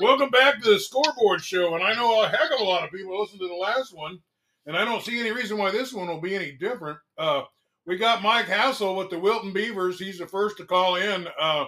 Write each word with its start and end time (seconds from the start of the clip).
Welcome 0.00 0.30
back 0.30 0.62
to 0.62 0.70
the 0.70 0.78
scoreboard 0.78 1.42
show. 1.42 1.74
And 1.74 1.82
I 1.82 1.92
know 1.92 2.22
a 2.22 2.28
heck 2.28 2.52
of 2.54 2.60
a 2.60 2.64
lot 2.64 2.84
of 2.84 2.92
people 2.92 3.20
listened 3.20 3.40
to 3.40 3.48
the 3.48 3.54
last 3.54 3.92
one, 3.92 4.20
and 4.64 4.76
I 4.76 4.84
don't 4.84 5.02
see 5.02 5.18
any 5.18 5.32
reason 5.32 5.58
why 5.58 5.72
this 5.72 5.92
one 5.92 6.06
will 6.06 6.20
be 6.20 6.36
any 6.36 6.52
different. 6.52 6.98
Uh, 7.16 7.42
we 7.84 7.96
got 7.96 8.22
Mike 8.22 8.46
Hassell 8.46 8.96
with 8.96 9.10
the 9.10 9.18
Wilton 9.18 9.52
Beavers. 9.52 9.98
He's 9.98 10.20
the 10.20 10.26
first 10.26 10.56
to 10.58 10.64
call 10.64 10.94
in. 10.94 11.26
Uh, 11.40 11.64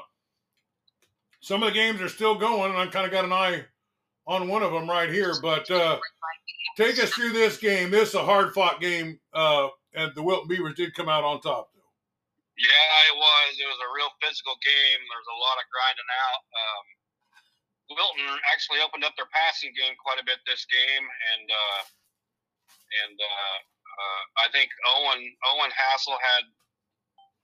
some 1.40 1.64
of 1.64 1.71
the 1.71 1.74
games 1.74 2.01
are 2.01 2.08
still 2.08 2.38
going, 2.38 2.71
and 2.71 2.79
I 2.79 2.87
kind 2.87 3.04
of 3.04 3.11
got 3.11 3.24
an 3.24 3.32
eye 3.32 3.64
on 4.29 4.47
one 4.47 4.62
of 4.62 4.71
them 4.71 4.89
right 4.89 5.11
here. 5.11 5.35
But 5.43 5.69
uh, 5.69 5.99
take 6.77 7.03
us 7.03 7.11
through 7.11 7.33
this 7.33 7.57
game. 7.57 7.91
This 7.91 8.11
is 8.11 8.15
a 8.15 8.25
hard 8.25 8.55
fought 8.55 8.81
game, 8.81 9.19
uh, 9.35 9.69
and 9.95 10.12
the 10.15 10.23
Wilton 10.23 10.47
Beavers 10.47 10.75
did 10.77 10.95
come 10.95 11.09
out 11.09 11.25
on 11.25 11.41
top. 11.41 11.71
Though. 11.75 11.83
Yeah, 12.59 13.11
it 13.11 13.17
was. 13.17 13.59
It 13.59 13.67
was 13.67 13.81
a 13.83 13.91
real 13.97 14.11
physical 14.23 14.55
game. 14.62 15.01
There 15.03 15.19
was 15.19 15.35
a 15.35 15.41
lot 15.43 15.59
of 15.59 15.67
grinding 15.67 16.11
out. 16.15 16.43
Um, 16.55 17.00
Wilton 17.91 18.30
actually 18.54 18.79
opened 18.80 19.02
up 19.02 19.18
their 19.18 19.30
passing 19.34 19.74
game 19.74 19.98
quite 19.98 20.23
a 20.23 20.27
bit 20.27 20.38
this 20.46 20.62
game, 20.70 21.05
and 21.05 21.46
uh, 21.51 21.83
and 23.06 23.16
uh, 23.19 23.59
uh, 24.01 24.23
I 24.42 24.46
think 24.55 24.70
Owen 24.96 25.23
Owen 25.51 25.73
Hassell 25.74 26.18
had 26.18 26.45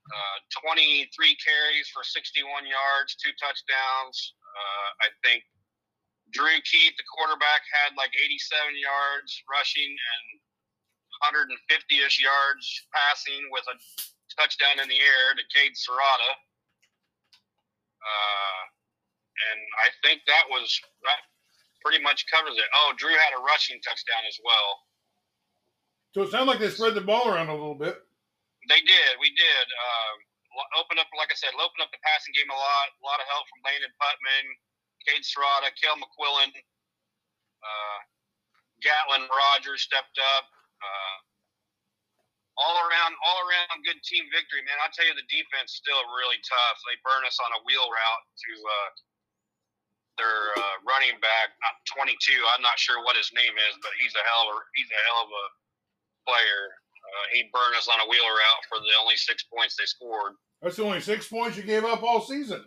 uh, 0.07 0.37
23 0.63 1.11
carries 1.43 1.91
for 1.91 1.99
61 1.99 2.63
yards, 2.63 3.19
two 3.19 3.35
touchdowns. 3.35 4.15
Uh, 4.39 4.89
I 5.03 5.07
think 5.19 5.43
Drew 6.31 6.59
Keith, 6.63 6.95
the 6.95 7.07
quarterback, 7.11 7.67
had 7.67 7.95
like 7.99 8.15
87 8.15 8.71
yards 8.79 9.31
rushing 9.51 9.91
and 9.91 10.25
150ish 11.27 12.23
yards 12.23 12.65
passing 12.95 13.51
with 13.51 13.67
a 13.67 13.75
touchdown 14.39 14.79
in 14.79 14.87
the 14.87 14.99
air 14.99 15.35
to 15.35 15.43
Cade 15.51 15.75
Serrata. 15.75 16.31
Uh, 17.99 18.61
and 19.37 19.59
I 19.81 19.87
think 20.01 20.25
that 20.25 20.45
was 20.49 20.67
that 21.05 21.21
pretty 21.81 22.01
much 22.01 22.25
covers 22.27 22.57
it. 22.57 22.67
Oh, 22.73 22.93
Drew 22.97 23.13
had 23.13 23.37
a 23.37 23.41
rushing 23.45 23.77
touchdown 23.85 24.25
as 24.27 24.37
well. 24.41 24.69
So 26.13 26.25
it 26.25 26.33
sounded 26.33 26.49
like 26.49 26.61
they 26.61 26.73
spread 26.73 26.97
the 26.97 27.05
ball 27.05 27.29
around 27.29 27.53
a 27.53 27.55
little 27.55 27.77
bit. 27.77 28.01
They 28.67 28.81
did. 28.81 29.11
We 29.21 29.31
did. 29.37 29.65
Um, 29.69 30.15
open 30.81 30.97
up, 30.97 31.07
like 31.13 31.29
I 31.29 31.37
said, 31.37 31.53
open 31.55 31.79
up 31.79 31.93
the 31.93 32.01
passing 32.01 32.33
game 32.33 32.49
a 32.49 32.57
lot. 32.57 32.87
A 32.97 33.03
lot 33.05 33.21
of 33.21 33.29
help 33.29 33.45
from 33.47 33.61
Landon 33.63 33.93
Putman, 34.01 34.45
Cade 35.05 35.23
Serrata, 35.23 35.69
Kel 35.77 35.95
McQuillan, 35.95 36.51
uh, 37.61 37.99
Gatlin 38.81 39.29
Rogers 39.29 39.85
stepped 39.85 40.17
up. 40.17 40.49
Uh, 40.81 41.17
all 42.57 42.73
around, 42.89 43.13
all 43.21 43.37
around 43.45 43.85
good 43.85 44.01
team 44.01 44.25
victory, 44.33 44.65
man. 44.65 44.81
I 44.81 44.89
tell 44.89 45.05
you, 45.05 45.13
the 45.13 45.29
defense 45.29 45.77
still 45.77 46.01
really 46.17 46.41
tough. 46.41 46.81
They 46.89 46.97
burn 47.05 47.21
us 47.29 47.37
on 47.37 47.53
a 47.53 47.61
wheel 47.69 47.85
route 47.85 48.25
to 48.25 48.51
uh, 48.65 48.89
their 50.17 50.53
uh, 50.57 50.75
running 50.83 51.15
back, 51.21 51.53
not 51.61 51.77
22. 51.93 52.13
I'm 52.57 52.65
not 52.65 52.77
sure 52.81 53.01
what 53.05 53.15
his 53.15 53.29
name 53.33 53.53
is, 53.53 53.73
but 53.81 53.93
he's 54.01 54.13
a 54.17 54.23
hell 54.25 54.49
of 54.49 54.57
a, 54.57 54.59
he's 54.73 54.89
a 54.89 55.01
hell 55.07 55.21
of 55.25 55.31
a 55.31 55.45
player. 56.25 56.61
Uh, 57.07 57.25
he 57.31 57.47
burned 57.53 57.77
us 57.77 57.87
on 57.87 58.01
a 58.03 58.07
wheel 58.09 58.25
route 58.25 58.63
for 58.67 58.81
the 58.81 58.93
only 58.99 59.15
six 59.15 59.45
points 59.47 59.77
they 59.79 59.87
scored. 59.87 60.35
That's 60.61 60.75
the 60.75 60.83
only 60.83 60.99
six 60.99 61.29
points 61.29 61.55
you 61.55 61.63
gave 61.63 61.85
up 61.85 62.03
all 62.03 62.19
season. 62.19 62.65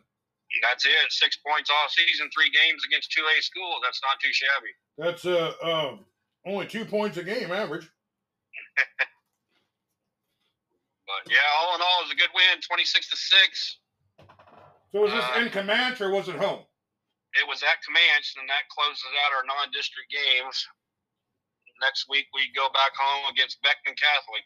That's 0.62 0.86
it. 0.86 1.06
Six 1.10 1.38
points 1.46 1.70
all 1.70 1.88
season, 1.90 2.28
three 2.34 2.50
games 2.50 2.82
against 2.86 3.12
two 3.12 3.22
A 3.22 3.42
schools. 3.42 3.82
That's 3.84 4.00
not 4.02 4.18
too 4.18 4.32
shabby. 4.32 4.72
That's 4.98 5.24
uh 5.26 5.52
um, 5.62 6.06
only 6.46 6.66
two 6.66 6.84
points 6.84 7.16
a 7.18 7.22
game 7.22 7.52
average. 7.52 7.86
but 11.06 11.22
yeah, 11.30 11.46
all 11.60 11.76
in 11.76 11.82
all, 11.82 12.02
it 12.02 12.10
was 12.10 12.12
a 12.12 12.16
good 12.16 12.30
win, 12.34 12.60
twenty 12.66 12.84
six 12.84 13.08
to 13.10 13.16
six. 13.16 13.78
So 14.92 15.02
was 15.02 15.12
this 15.12 15.24
uh, 15.24 15.40
in 15.40 15.48
Camanche 15.50 16.00
or 16.00 16.10
was 16.10 16.28
it 16.28 16.34
home? 16.34 16.64
It 17.38 17.46
was 17.46 17.62
at 17.62 17.78
Camanche, 17.86 18.34
and 18.42 18.48
that 18.50 18.66
closes 18.74 19.06
out 19.22 19.36
our 19.38 19.46
non-district 19.46 20.10
games. 20.10 20.66
Next 21.80 22.10
week 22.10 22.26
we 22.34 22.50
go 22.52 22.68
back 22.74 22.92
home 22.98 23.30
against 23.30 23.62
Beckman 23.62 23.94
Catholic. 23.94 24.44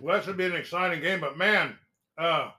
Well, 0.00 0.16
that 0.16 0.24
should 0.24 0.38
be 0.38 0.46
an 0.46 0.56
exciting 0.56 1.02
game, 1.02 1.20
but 1.20 1.36
man, 1.36 1.78
uh, 2.16 2.54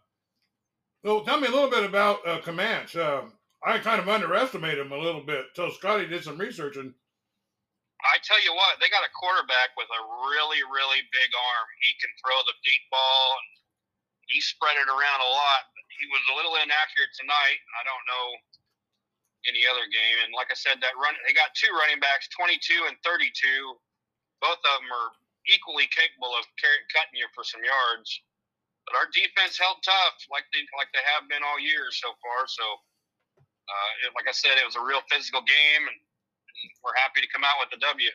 well, 1.03 1.23
tell 1.23 1.39
me 1.39 1.47
a 1.47 1.55
little 1.55 1.72
bit 1.72 1.88
about 1.88 2.22
uh, 2.27 2.39
Camanche. 2.41 2.95
Uh, 2.99 3.31
I 3.63 3.79
kind 3.79 3.97
of 3.99 4.07
underestimated 4.07 4.85
him 4.85 4.94
a 4.94 5.01
little 5.01 5.23
bit 5.23 5.49
until 5.49 5.73
Scotty 5.73 6.05
did 6.05 6.23
some 6.23 6.38
research, 6.38 6.78
and 6.78 6.94
I 8.05 8.22
tell 8.22 8.38
you 8.44 8.53
what, 8.53 8.78
they 8.78 8.91
got 8.94 9.07
a 9.07 9.17
quarterback 9.17 9.73
with 9.73 9.89
a 9.89 10.01
really, 10.29 10.61
really 10.67 11.01
big 11.09 11.31
arm. 11.33 11.67
He 11.81 11.97
can 11.97 12.13
throw 12.22 12.38
the 12.45 12.57
deep 12.61 12.83
ball, 12.94 13.25
and 13.41 13.47
he 14.29 14.38
spread 14.44 14.78
it 14.78 14.91
around 14.91 15.22
a 15.23 15.31
lot. 15.31 15.66
He 15.97 16.05
was 16.11 16.22
a 16.29 16.38
little 16.38 16.59
inaccurate 16.59 17.13
tonight. 17.17 17.59
I 17.79 17.81
don't 17.88 18.05
know 18.05 18.28
any 19.45 19.63
other 19.69 19.85
game. 19.89 20.17
And 20.25 20.33
like 20.33 20.50
I 20.50 20.57
said, 20.57 20.81
that 20.81 20.97
run 20.97 21.13
they 21.25 21.33
got 21.33 21.53
two 21.57 21.72
running 21.73 22.01
backs, 22.01 22.29
22 22.33 22.89
and 22.89 22.97
32. 23.06 23.29
Both 24.41 24.61
of 24.61 24.75
them 24.81 24.89
are 24.91 25.09
equally 25.50 25.88
capable 25.89 26.33
of 26.33 26.44
cutting 26.61 27.17
you 27.17 27.29
for 27.33 27.45
some 27.45 27.61
yards. 27.61 28.09
But 28.85 29.01
our 29.01 29.09
defense 29.09 29.57
held 29.57 29.81
tough, 29.81 30.17
like 30.29 30.45
they 30.53 30.61
like 30.78 30.94
they 30.94 31.01
have 31.17 31.25
been 31.25 31.41
all 31.41 31.57
year 31.57 31.89
so 31.89 32.13
far. 32.22 32.45
So, 32.45 32.66
uh, 33.41 33.91
it, 34.05 34.13
like 34.13 34.29
I 34.29 34.35
said, 34.35 34.61
it 34.61 34.67
was 34.67 34.78
a 34.78 34.85
real 34.85 35.01
physical 35.09 35.41
game, 35.41 35.89
and, 35.89 35.97
we're 36.85 36.95
happy 37.03 37.19
to 37.19 37.28
come 37.35 37.44
out 37.44 37.59
with 37.59 37.67
the 37.67 37.81
W. 37.84 38.07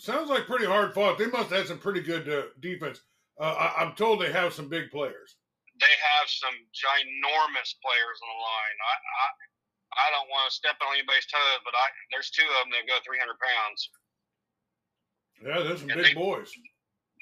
Sounds 0.00 0.32
like 0.32 0.48
pretty 0.48 0.64
hard 0.64 0.96
fought. 0.96 1.20
They 1.20 1.28
must 1.28 1.52
have 1.52 1.68
some 1.68 1.76
pretty 1.76 2.00
good 2.00 2.24
uh, 2.24 2.48
defense. 2.58 3.04
Uh, 3.36 3.52
I, 3.52 3.84
am 3.84 3.92
told 3.92 4.20
they 4.20 4.32
have 4.32 4.56
some 4.56 4.72
big 4.72 4.88
players. 4.88 5.36
They 5.76 5.96
have 6.16 6.24
some 6.24 6.56
ginormous 6.72 7.76
players 7.84 8.16
on 8.24 8.28
the 8.32 8.40
line. 8.40 8.76
I, 8.80 8.94
I 8.96 9.26
I 9.96 10.12
don't 10.12 10.28
want 10.28 10.48
to 10.48 10.54
step 10.54 10.76
on 10.84 10.92
anybody's 10.92 11.26
toes, 11.26 11.60
but 11.64 11.72
I 11.72 11.88
there's 12.12 12.30
two 12.30 12.44
of 12.44 12.68
them 12.68 12.76
that 12.76 12.84
go 12.84 13.00
300 13.00 13.36
pounds. 13.40 13.80
Yeah, 15.40 15.60
there's 15.64 15.80
some 15.80 15.90
and 15.90 16.00
big 16.00 16.12
they, 16.12 16.20
boys. 16.20 16.52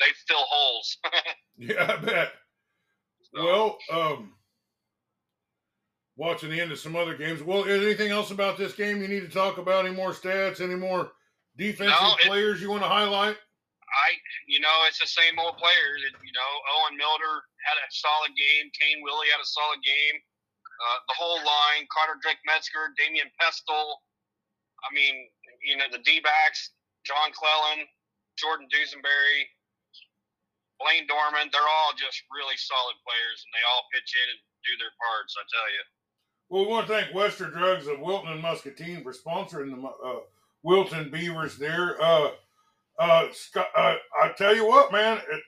They 0.00 0.10
fill 0.26 0.42
holes. 0.42 0.98
yeah, 1.58 1.94
I 1.94 1.96
bet. 2.02 2.32
So. 3.34 3.44
Well, 3.44 3.78
um, 3.90 4.34
watching 6.16 6.50
the 6.50 6.60
end 6.60 6.72
of 6.72 6.78
some 6.78 6.96
other 6.96 7.16
games. 7.16 7.42
Well, 7.42 7.64
is 7.64 7.82
anything 7.82 8.10
else 8.10 8.30
about 8.30 8.58
this 8.58 8.74
game 8.74 9.02
you 9.02 9.08
need 9.08 9.26
to 9.26 9.32
talk 9.32 9.58
about? 9.58 9.86
Any 9.86 9.94
more 9.94 10.12
stats? 10.12 10.60
Any 10.60 10.76
more 10.76 11.12
defensive 11.56 11.94
no, 12.00 12.14
it, 12.22 12.26
players 12.26 12.60
you 12.62 12.70
want 12.70 12.82
to 12.82 12.88
highlight? 12.88 13.36
I, 13.94 14.08
you 14.50 14.58
know, 14.58 14.74
it's 14.88 14.98
the 14.98 15.06
same 15.06 15.38
old 15.38 15.56
players. 15.58 16.02
You 16.02 16.34
know, 16.34 16.50
Owen 16.78 16.98
Milder 16.98 17.46
had 17.62 17.78
a 17.78 17.86
solid 17.90 18.34
game. 18.34 18.70
Kane 18.74 19.02
Willie 19.02 19.30
had 19.30 19.42
a 19.42 19.46
solid 19.46 19.78
game. 19.82 20.18
Uh, 20.80 20.98
the 21.06 21.16
whole 21.16 21.38
line, 21.40 21.86
Carter 21.90 22.18
Drake 22.20 22.42
Metzger, 22.46 22.92
Damian 22.98 23.30
Pestle. 23.38 24.02
I 24.84 24.88
mean, 24.92 25.30
you 25.64 25.78
know, 25.78 25.88
the 25.90 26.02
D 26.02 26.20
backs, 26.20 26.74
John 27.06 27.32
Clellan, 27.32 27.86
Jordan 28.36 28.66
Dusenberry, 28.68 29.48
Blaine 30.80 31.06
Dorman, 31.06 31.48
they're 31.52 31.64
all 31.64 31.94
just 31.96 32.22
really 32.34 32.58
solid 32.58 32.96
players 33.06 33.38
and 33.46 33.52
they 33.54 33.64
all 33.70 33.86
pitch 33.94 34.10
in 34.12 34.26
and 34.34 34.40
do 34.66 34.72
their 34.82 34.94
parts, 34.98 35.32
I 35.38 35.44
tell 35.48 35.68
you. 35.70 35.82
Well, 36.50 36.62
we 36.66 36.70
want 36.70 36.86
to 36.86 36.92
thank 36.92 37.14
Western 37.14 37.50
Drugs 37.50 37.86
of 37.86 38.00
Wilton 38.00 38.32
and 38.32 38.42
Muscatine 38.42 39.02
for 39.02 39.14
sponsoring 39.14 39.70
the 39.70 39.80
uh, 39.80 40.20
Wilton 40.62 41.10
Beavers 41.10 41.56
there. 41.56 41.96
Uh, 42.02 42.30
uh, 42.98 43.26
uh, 43.56 43.94
I 44.22 44.28
tell 44.36 44.54
you 44.54 44.66
what, 44.66 44.92
man, 44.92 45.18
it, 45.18 45.42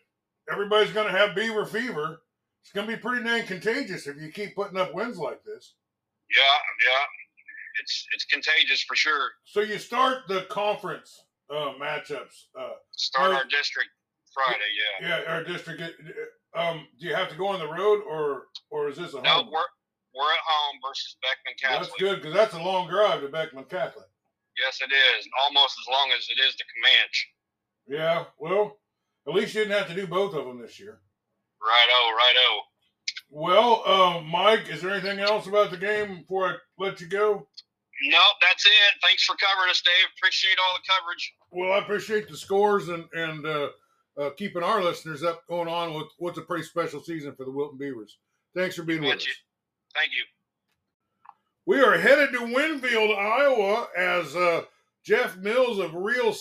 everybody's 0.51 0.93
going 0.93 1.13
to 1.13 1.19
have 1.19 1.35
beaver 1.35 1.67
fever 1.67 2.23
it's 2.67 2.73
going 2.73 2.85
to 2.89 2.97
be 2.97 3.01
pretty 3.01 3.23
dang 3.23 3.47
contagious 3.47 4.09
if 4.09 4.21
you 4.21 4.29
keep 4.33 4.57
putting 4.57 4.77
up 4.77 4.93
wins 4.93 5.19
like 5.19 5.45
this. 5.45 5.75
Yeah, 6.29 6.43
yeah, 6.85 7.05
it's 7.81 8.05
it's 8.13 8.25
contagious 8.25 8.83
for 8.83 8.97
sure. 8.97 9.31
So 9.45 9.61
you 9.61 9.79
start 9.79 10.27
the 10.27 10.47
conference 10.51 11.17
uh, 11.49 11.75
matchups. 11.81 12.51
Uh, 12.59 12.71
start 12.91 13.31
our, 13.31 13.35
our 13.35 13.45
district 13.45 13.91
Friday, 14.35 14.59
yeah. 15.01 15.23
Yeah, 15.23 15.33
our 15.33 15.45
district. 15.45 15.81
Uh, 15.81 16.59
um, 16.59 16.89
do 16.99 17.07
you 17.07 17.15
have 17.15 17.29
to 17.29 17.37
go 17.37 17.47
on 17.47 17.61
the 17.61 17.69
road, 17.69 18.03
or 18.03 18.47
or 18.71 18.89
is 18.89 18.97
this 18.97 19.15
a 19.15 19.23
no, 19.23 19.31
home? 19.31 19.47
No, 19.47 19.53
we're 19.53 19.71
we're 20.19 20.33
at 20.33 20.43
home 20.45 20.81
versus 20.85 21.17
Beckman 21.23 21.55
Catholic. 21.63 21.89
That's 21.89 22.01
good 22.01 22.17
because 22.21 22.35
that's 22.35 22.55
a 22.55 22.59
long 22.59 22.91
drive 22.91 23.21
to 23.21 23.29
Beckman 23.29 23.67
Catholic. 23.71 24.07
Yes, 24.59 24.81
it 24.81 24.93
is. 24.93 25.29
Almost 25.45 25.77
as 25.79 25.87
long 25.89 26.11
as 26.19 26.27
it 26.37 26.43
is 26.43 26.57
to 26.57 26.65
Camanche. 26.65 27.27
Yeah, 27.87 28.25
well, 28.41 28.79
at 29.29 29.35
least 29.35 29.55
you 29.55 29.61
didn't 29.61 29.79
have 29.79 29.89
to 29.89 29.95
do 29.95 30.09
both 30.09 30.35
of 30.35 30.47
them 30.47 30.61
this 30.61 30.81
year. 30.81 30.99
Righto, 31.63 32.17
righto. 32.17 32.63
Well, 33.31 33.83
uh, 33.85 34.21
Mike, 34.23 34.69
is 34.69 34.83
there 34.83 34.93
anything 34.93 35.19
else 35.19 35.47
about 35.47 35.71
the 35.71 35.77
game 35.77 36.19
before 36.19 36.49
I 36.49 36.55
let 36.79 37.01
you 37.01 37.09
go? 37.09 37.47
No, 38.03 38.19
that's 38.43 38.67
it. 38.67 38.73
Thanks 39.03 39.25
for 39.25 39.37
covering 39.37 39.71
us, 39.71 39.81
Dave. 39.81 39.93
Appreciate 40.19 40.57
all 40.59 40.79
the 40.79 40.85
coverage. 40.87 41.35
Well, 41.51 41.73
I 41.73 41.79
appreciate 41.79 42.29
the 42.29 42.37
scores 42.37 42.89
and 42.89 43.05
and 43.15 43.47
uh, 43.47 43.69
uh, 44.19 44.31
keeping 44.37 44.63
our 44.63 44.83
listeners 44.83 45.23
up 45.23 45.47
going 45.49 45.69
on 45.69 45.95
with 45.95 46.09
what's 46.19 46.39
a 46.39 46.43
pretty 46.43 46.65
special 46.65 47.03
season 47.03 47.35
for 47.35 47.45
the 47.45 47.51
Wilton 47.51 47.79
Beavers. 47.79 48.19
Thanks 48.55 48.77
for 48.77 48.83
being 48.83 49.03
with 49.03 49.17
us. 49.17 49.27
Thank 49.95 50.11
you. 50.13 50.25
We 51.67 51.81
are 51.81 51.99
headed 51.99 52.33
to 52.33 52.55
Winfield, 52.55 53.11
Iowa, 53.19 53.89
as 53.97 54.37
uh, 54.37 54.63
Jeff 55.03 55.37
Mills 55.39 55.79
of 55.79 55.95
Reel 55.95 56.35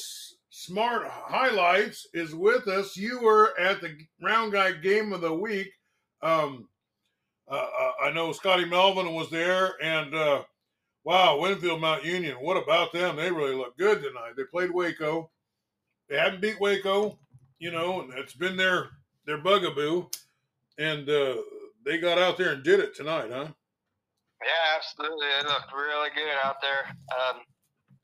Smart 0.65 1.07
Highlights 1.07 2.07
is 2.13 2.33
with 2.33 2.67
us. 2.67 2.97
You 2.97 3.19
were 3.21 3.57
at 3.59 3.81
the 3.81 3.95
Round 4.21 4.51
Guy 4.51 4.73
Game 4.73 5.13
of 5.13 5.21
the 5.21 5.33
Week. 5.33 5.71
Um, 6.21 6.67
uh, 7.49 7.55
uh, 7.55 7.91
I 8.03 8.11
know 8.11 8.31
Scotty 8.31 8.65
Melvin 8.65 9.13
was 9.13 9.29
there, 9.29 9.73
and 9.81 10.15
uh, 10.15 10.43
Wow, 11.05 11.37
Winfield 11.37 11.81
Mount 11.81 12.03
Union. 12.03 12.37
What 12.37 12.57
about 12.57 12.91
them? 12.91 13.15
They 13.15 13.29
really 13.29 13.53
look 13.53 13.77
good 13.77 14.01
tonight. 14.01 14.33
They 14.35 14.43
played 14.43 14.71
Waco. 14.71 15.29
They 16.09 16.17
haven't 16.17 16.41
beat 16.41 16.59
Waco, 16.59 17.19
you 17.59 17.69
know, 17.69 18.01
and 18.01 18.11
it's 18.13 18.33
been 18.33 18.57
their 18.57 18.89
their 19.27 19.37
bugaboo. 19.37 20.07
And 20.79 21.07
uh, 21.07 21.35
they 21.85 21.99
got 21.99 22.17
out 22.17 22.39
there 22.39 22.53
and 22.53 22.63
did 22.63 22.79
it 22.79 22.95
tonight, 22.95 23.29
huh? 23.31 23.47
Yeah, 24.41 24.75
absolutely. 24.75 25.27
It 25.27 25.45
looked 25.45 25.71
really 25.73 26.09
good 26.15 26.27
out 26.43 26.59
there. 26.59 26.87
Um, 26.89 27.41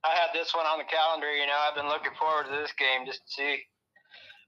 I 0.03 0.18
had 0.18 0.33
this 0.33 0.53
one 0.56 0.65
on 0.65 0.80
the 0.80 0.89
calendar. 0.89 1.30
You 1.30 1.45
know, 1.45 1.57
I've 1.57 1.75
been 1.75 1.88
looking 1.88 2.15
forward 2.18 2.45
to 2.50 2.56
this 2.56 2.74
game 2.74 3.06
just 3.06 3.21
to 3.25 3.31
see 3.31 3.62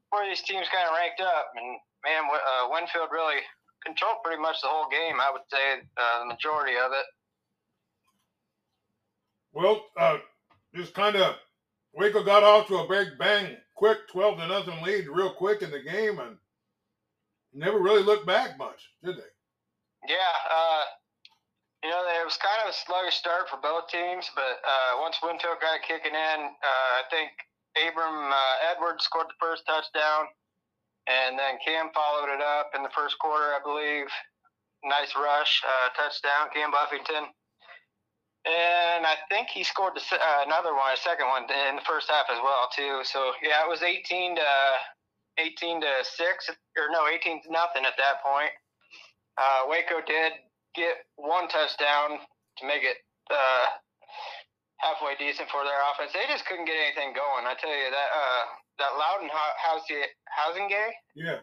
where 0.10 0.28
these 0.28 0.42
teams 0.42 0.68
kind 0.74 0.90
of 0.90 0.98
ranked 0.98 1.22
up. 1.22 1.54
And 1.56 1.78
man, 2.04 2.26
uh, 2.26 2.70
Winfield 2.70 3.10
really 3.12 3.42
controlled 3.86 4.24
pretty 4.24 4.42
much 4.42 4.62
the 4.62 4.70
whole 4.70 4.90
game. 4.90 5.22
I 5.22 5.30
would 5.32 5.46
say 5.52 5.86
uh, 5.98 6.20
the 6.26 6.34
majority 6.34 6.74
of 6.78 6.92
it. 6.92 7.06
Well, 9.54 9.86
uh, 9.98 10.18
just 10.74 10.94
kind 10.96 11.16
of 11.16 11.36
Waco 11.94 12.24
got 12.24 12.44
off 12.44 12.68
to 12.68 12.78
a 12.78 12.90
big 12.90 13.20
bang, 13.20 13.58
quick 13.76 14.08
twelve 14.12 14.40
to 14.40 14.48
nothing 14.48 14.82
lead, 14.82 15.08
real 15.08 15.34
quick 15.34 15.62
in 15.62 15.70
the 15.70 15.82
game, 15.82 16.18
and 16.18 16.38
never 17.54 17.78
really 17.78 18.02
looked 18.02 18.26
back 18.26 18.58
much, 18.58 18.90
did 19.04 19.18
they? 19.18 20.10
Yeah, 20.10 20.34
uh, 20.52 20.84
you 21.84 21.92
know, 21.92 22.00
it 22.00 22.24
was 22.24 22.40
kind 22.40 22.64
of 22.64 22.72
a 22.72 22.76
sluggish 22.88 23.20
start 23.20 23.52
for 23.52 23.60
both 23.60 23.92
teams, 23.92 24.32
but 24.32 24.64
uh, 24.64 25.04
once 25.04 25.20
Winfield 25.20 25.60
got 25.60 25.84
kicking 25.84 26.16
in, 26.16 26.40
uh, 26.48 26.90
I 26.96 27.04
think 27.12 27.36
Abram 27.76 28.32
uh, 28.32 28.72
Edwards 28.72 29.04
scored 29.04 29.28
the 29.28 29.36
first 29.36 29.68
touchdown, 29.68 30.32
and 31.12 31.36
then 31.36 31.60
Cam 31.60 31.92
followed 31.92 32.32
it 32.32 32.40
up 32.40 32.72
in 32.72 32.88
the 32.88 32.94
first 32.96 33.20
quarter, 33.20 33.52
I 33.52 33.60
believe. 33.60 34.08
Nice 34.88 35.12
rush, 35.20 35.60
uh, 35.68 35.92
touchdown, 35.92 36.48
Cam 36.56 36.72
Buffington. 36.72 37.28
And 38.48 39.04
I 39.08 39.16
think 39.28 39.52
he 39.52 39.64
scored 39.64 39.96
the, 39.96 40.04
uh, 40.16 40.44
another 40.48 40.72
one, 40.76 40.92
a 40.92 41.00
second 41.00 41.28
one 41.28 41.44
in 41.52 41.76
the 41.76 41.88
first 41.88 42.12
half 42.12 42.28
as 42.32 42.40
well 42.44 42.68
too. 42.76 43.04
So 43.04 43.32
yeah, 43.44 43.64
it 43.64 43.70
was 43.70 43.84
18 43.84 44.36
to 44.36 44.48
18 45.40 45.82
to 45.82 45.92
six, 46.04 46.52
or 46.76 46.92
no, 46.92 47.08
18 47.08 47.44
to 47.44 47.52
nothing 47.52 47.84
at 47.84 47.96
that 47.98 48.24
point. 48.24 48.52
Uh, 49.38 49.68
Waco 49.68 50.04
did 50.06 50.34
get 50.76 51.06
one 51.16 51.48
touchdown 51.48 52.20
to 52.58 52.62
make 52.66 52.84
it 52.84 52.98
uh, 53.30 53.66
halfway 54.82 55.16
decent 55.18 55.50
for 55.50 55.64
their 55.64 55.80
offense. 55.94 56.14
They 56.14 56.28
just 56.30 56.46
couldn't 56.46 56.66
get 56.66 56.78
anything 56.78 57.14
going. 57.16 57.46
I 57.46 57.56
tell 57.58 57.74
you 57.74 57.90
that 57.90 58.10
uh, 58.14 58.44
that 58.82 58.92
Loudon 58.98 59.30
Housing 59.34 60.06
Housing 60.30 60.68
Gay. 60.68 60.90
Yeah. 61.16 61.42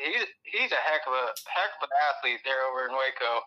He's 0.00 0.24
he's 0.48 0.72
a 0.72 0.82
heck 0.88 1.04
of 1.04 1.12
a 1.12 1.26
heck 1.50 1.70
of 1.76 1.86
an 1.86 1.92
athlete 2.08 2.40
there 2.46 2.64
over 2.70 2.88
in 2.88 2.94
Waco 2.96 3.44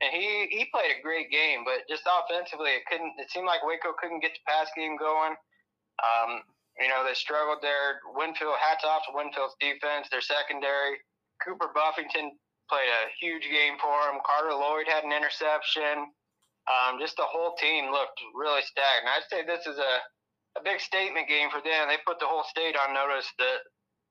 and 0.00 0.10
he 0.10 0.50
he 0.50 0.66
played 0.72 0.98
a 0.98 1.02
great 1.02 1.30
game, 1.30 1.62
but 1.64 1.86
just 1.88 2.02
offensively, 2.04 2.74
it 2.74 2.86
couldn't. 2.86 3.14
It 3.18 3.30
seemed 3.30 3.46
like 3.46 3.62
Waco 3.62 3.94
couldn't 3.96 4.20
get 4.20 4.34
the 4.34 4.44
pass 4.46 4.68
game 4.74 4.96
going. 4.96 5.36
Um, 6.02 6.42
you 6.80 6.88
know, 6.90 7.06
they 7.06 7.14
struggled 7.14 7.62
there. 7.62 8.02
Winfield, 8.14 8.58
hats 8.58 8.82
off 8.82 9.06
to 9.06 9.14
Winfield's 9.14 9.54
defense, 9.60 10.10
their 10.10 10.24
secondary. 10.24 10.98
Cooper 11.42 11.70
Buffington 11.74 12.34
played 12.68 12.88
a 12.88 13.12
huge 13.20 13.44
game 13.44 13.76
for 13.80 13.94
him. 14.08 14.20
Carter 14.24 14.54
Lloyd 14.54 14.88
had 14.88 15.04
an 15.04 15.12
interception. 15.12 16.10
Um, 16.64 16.96
just 16.96 17.16
the 17.16 17.28
whole 17.28 17.54
team 17.60 17.92
looked 17.92 18.20
really 18.32 18.64
stacked. 18.64 19.04
And 19.04 19.12
I'd 19.12 19.28
say 19.28 19.44
this 19.44 19.68
is 19.68 19.76
a, 19.76 19.94
a 20.56 20.64
big 20.64 20.80
statement 20.80 21.28
game 21.28 21.52
for 21.52 21.60
them. 21.60 21.88
They 21.88 22.00
put 22.06 22.20
the 22.20 22.30
whole 22.30 22.44
state 22.48 22.76
on 22.76 22.96
notice 22.96 23.28
that, 23.38 23.60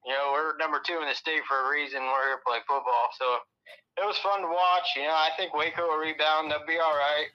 you 0.05 0.13
know, 0.13 0.29
we're 0.33 0.53
number 0.61 0.77
two 0.85 1.01
in 1.01 1.09
the 1.09 1.17
state 1.17 1.41
for 1.49 1.65
a 1.65 1.71
reason. 1.73 2.05
We're 2.05 2.29
here 2.29 2.37
to 2.37 2.45
play 2.45 2.61
football. 2.69 3.09
So 3.17 3.25
it 3.97 4.05
was 4.05 4.21
fun 4.21 4.45
to 4.45 4.51
watch. 4.51 4.85
You 4.95 5.09
know, 5.09 5.17
I 5.17 5.33
think 5.37 5.53
Waco 5.53 5.89
will 5.89 5.97
rebound. 5.97 6.51
They'll 6.51 6.67
be 6.69 6.77
all 6.77 6.93
right. 6.93 7.29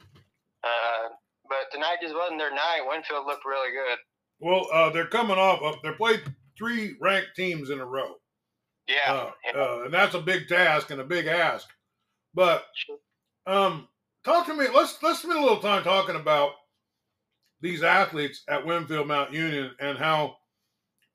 Uh, 0.62 1.14
but 1.48 1.66
tonight 1.72 1.98
just 2.02 2.14
wasn't 2.14 2.38
their 2.38 2.54
night. 2.54 2.86
Winfield 2.86 3.26
looked 3.26 3.46
really 3.46 3.74
good. 3.74 3.98
Well, 4.38 4.66
uh, 4.72 4.90
they're 4.90 5.10
coming 5.10 5.38
off. 5.38 5.62
Of, 5.62 5.82
they 5.82 5.90
played 5.92 6.22
three 6.56 6.94
ranked 7.00 7.34
teams 7.34 7.70
in 7.70 7.80
a 7.80 7.86
row. 7.86 8.14
Yeah, 8.88 9.12
uh, 9.12 9.30
yeah. 9.44 9.60
Uh, 9.60 9.82
and 9.84 9.94
that's 9.94 10.14
a 10.14 10.20
big 10.20 10.48
task 10.48 10.90
and 10.90 11.00
a 11.00 11.04
big 11.04 11.26
ask. 11.26 11.68
But 12.34 12.64
um, 13.46 13.88
talk 14.24 14.46
to 14.46 14.54
me. 14.54 14.66
Let's 14.74 14.98
let's 15.02 15.20
spend 15.20 15.38
a 15.38 15.42
little 15.42 15.60
time 15.60 15.82
talking 15.82 16.16
about 16.16 16.52
these 17.60 17.82
athletes 17.82 18.44
at 18.48 18.64
Winfield 18.64 19.08
Mount 19.08 19.32
Union 19.32 19.72
and 19.80 19.98
how. 19.98 20.36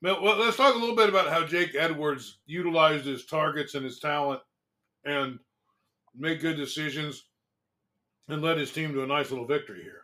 Well, 0.02 0.20
let's 0.36 0.58
talk 0.58 0.74
a 0.74 0.78
little 0.78 0.96
bit 0.96 1.08
about 1.08 1.30
how 1.30 1.46
Jake 1.46 1.74
Edwards 1.74 2.40
utilized 2.44 3.06
his 3.06 3.24
targets 3.24 3.74
and 3.74 3.82
his 3.82 4.00
talent 4.00 4.40
and 5.06 5.38
made 6.14 6.42
good 6.42 6.56
decisions 6.56 7.24
and 8.28 8.42
led 8.42 8.58
his 8.58 8.70
team 8.70 8.92
to 8.92 9.02
a 9.02 9.06
nice 9.06 9.30
little 9.30 9.46
victory 9.46 9.82
here. 9.82 10.02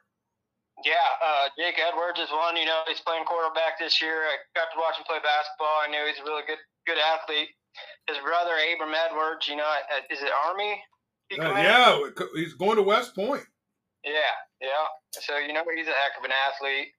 Yeah, 0.85 0.95
uh, 1.21 1.53
Jake 1.59 1.77
Edwards 1.77 2.19
is 2.19 2.31
one. 2.33 2.57
You 2.57 2.65
know, 2.65 2.81
he's 2.89 3.01
playing 3.01 3.25
quarterback 3.25 3.79
this 3.79 4.01
year. 4.01 4.25
I 4.25 4.41
got 4.57 4.73
to 4.73 4.81
watch 4.81 4.97
him 4.97 5.05
play 5.05 5.21
basketball. 5.21 5.85
I 5.85 5.91
knew 5.91 6.01
he's 6.09 6.21
a 6.21 6.25
really 6.25 6.49
good 6.49 6.61
good 6.87 6.97
athlete. 6.97 7.53
His 8.07 8.19
brother 8.19 8.55
Abram 8.75 8.95
Edwards, 8.95 9.49
you 9.49 9.57
know, 9.57 9.69
is 10.11 10.23
it 10.23 10.33
Army? 10.47 10.83
Uh, 11.39 11.55
yeah, 11.63 11.95
he's 12.35 12.55
going 12.55 12.77
to 12.77 12.83
West 12.83 13.15
Point. 13.15 13.47
Yeah, 14.03 14.35
yeah. 14.61 14.87
So 15.15 15.39
you 15.39 15.53
know, 15.53 15.63
he's 15.77 15.87
a 15.87 15.95
heck 15.95 16.19
of 16.19 16.25
an 16.25 16.35
athlete. 16.35 16.91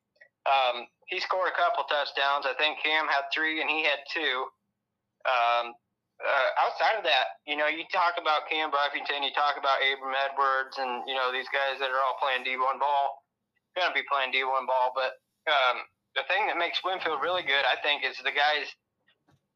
Um, 0.47 0.87
he 1.11 1.19
scored 1.19 1.51
a 1.51 1.57
couple 1.57 1.83
touchdowns. 1.91 2.47
I 2.47 2.55
think 2.55 2.79
Cam 2.79 3.05
had 3.11 3.27
three 3.33 3.59
and 3.59 3.69
he 3.69 3.83
had 3.83 3.99
two. 4.07 4.47
Um, 5.27 5.75
uh, 6.21 6.49
outside 6.61 6.95
of 6.97 7.03
that, 7.03 7.41
you 7.49 7.57
know, 7.57 7.65
you 7.65 7.83
talk 7.89 8.15
about 8.21 8.45
Cam 8.45 8.69
Buffington, 8.69 9.25
you 9.25 9.33
talk 9.33 9.57
about 9.57 9.81
Abram 9.81 10.13
Edwards, 10.13 10.77
and 10.77 11.01
you 11.09 11.17
know 11.17 11.33
these 11.33 11.49
guys 11.49 11.81
that 11.81 11.89
are 11.89 12.01
all 12.01 12.17
playing 12.21 12.45
D1 12.45 12.77
ball, 12.77 13.25
going 13.73 13.89
to 13.89 13.97
be 13.97 14.05
playing 14.05 14.29
D1 14.29 14.69
ball. 14.69 14.93
But 14.93 15.17
um, 15.49 15.81
the 16.13 16.23
thing 16.29 16.45
that 16.47 16.61
makes 16.61 16.79
Winfield 16.85 17.25
really 17.25 17.41
good, 17.41 17.65
I 17.65 17.75
think, 17.81 18.05
is 18.05 18.17
the 18.21 18.33
guys 18.33 18.69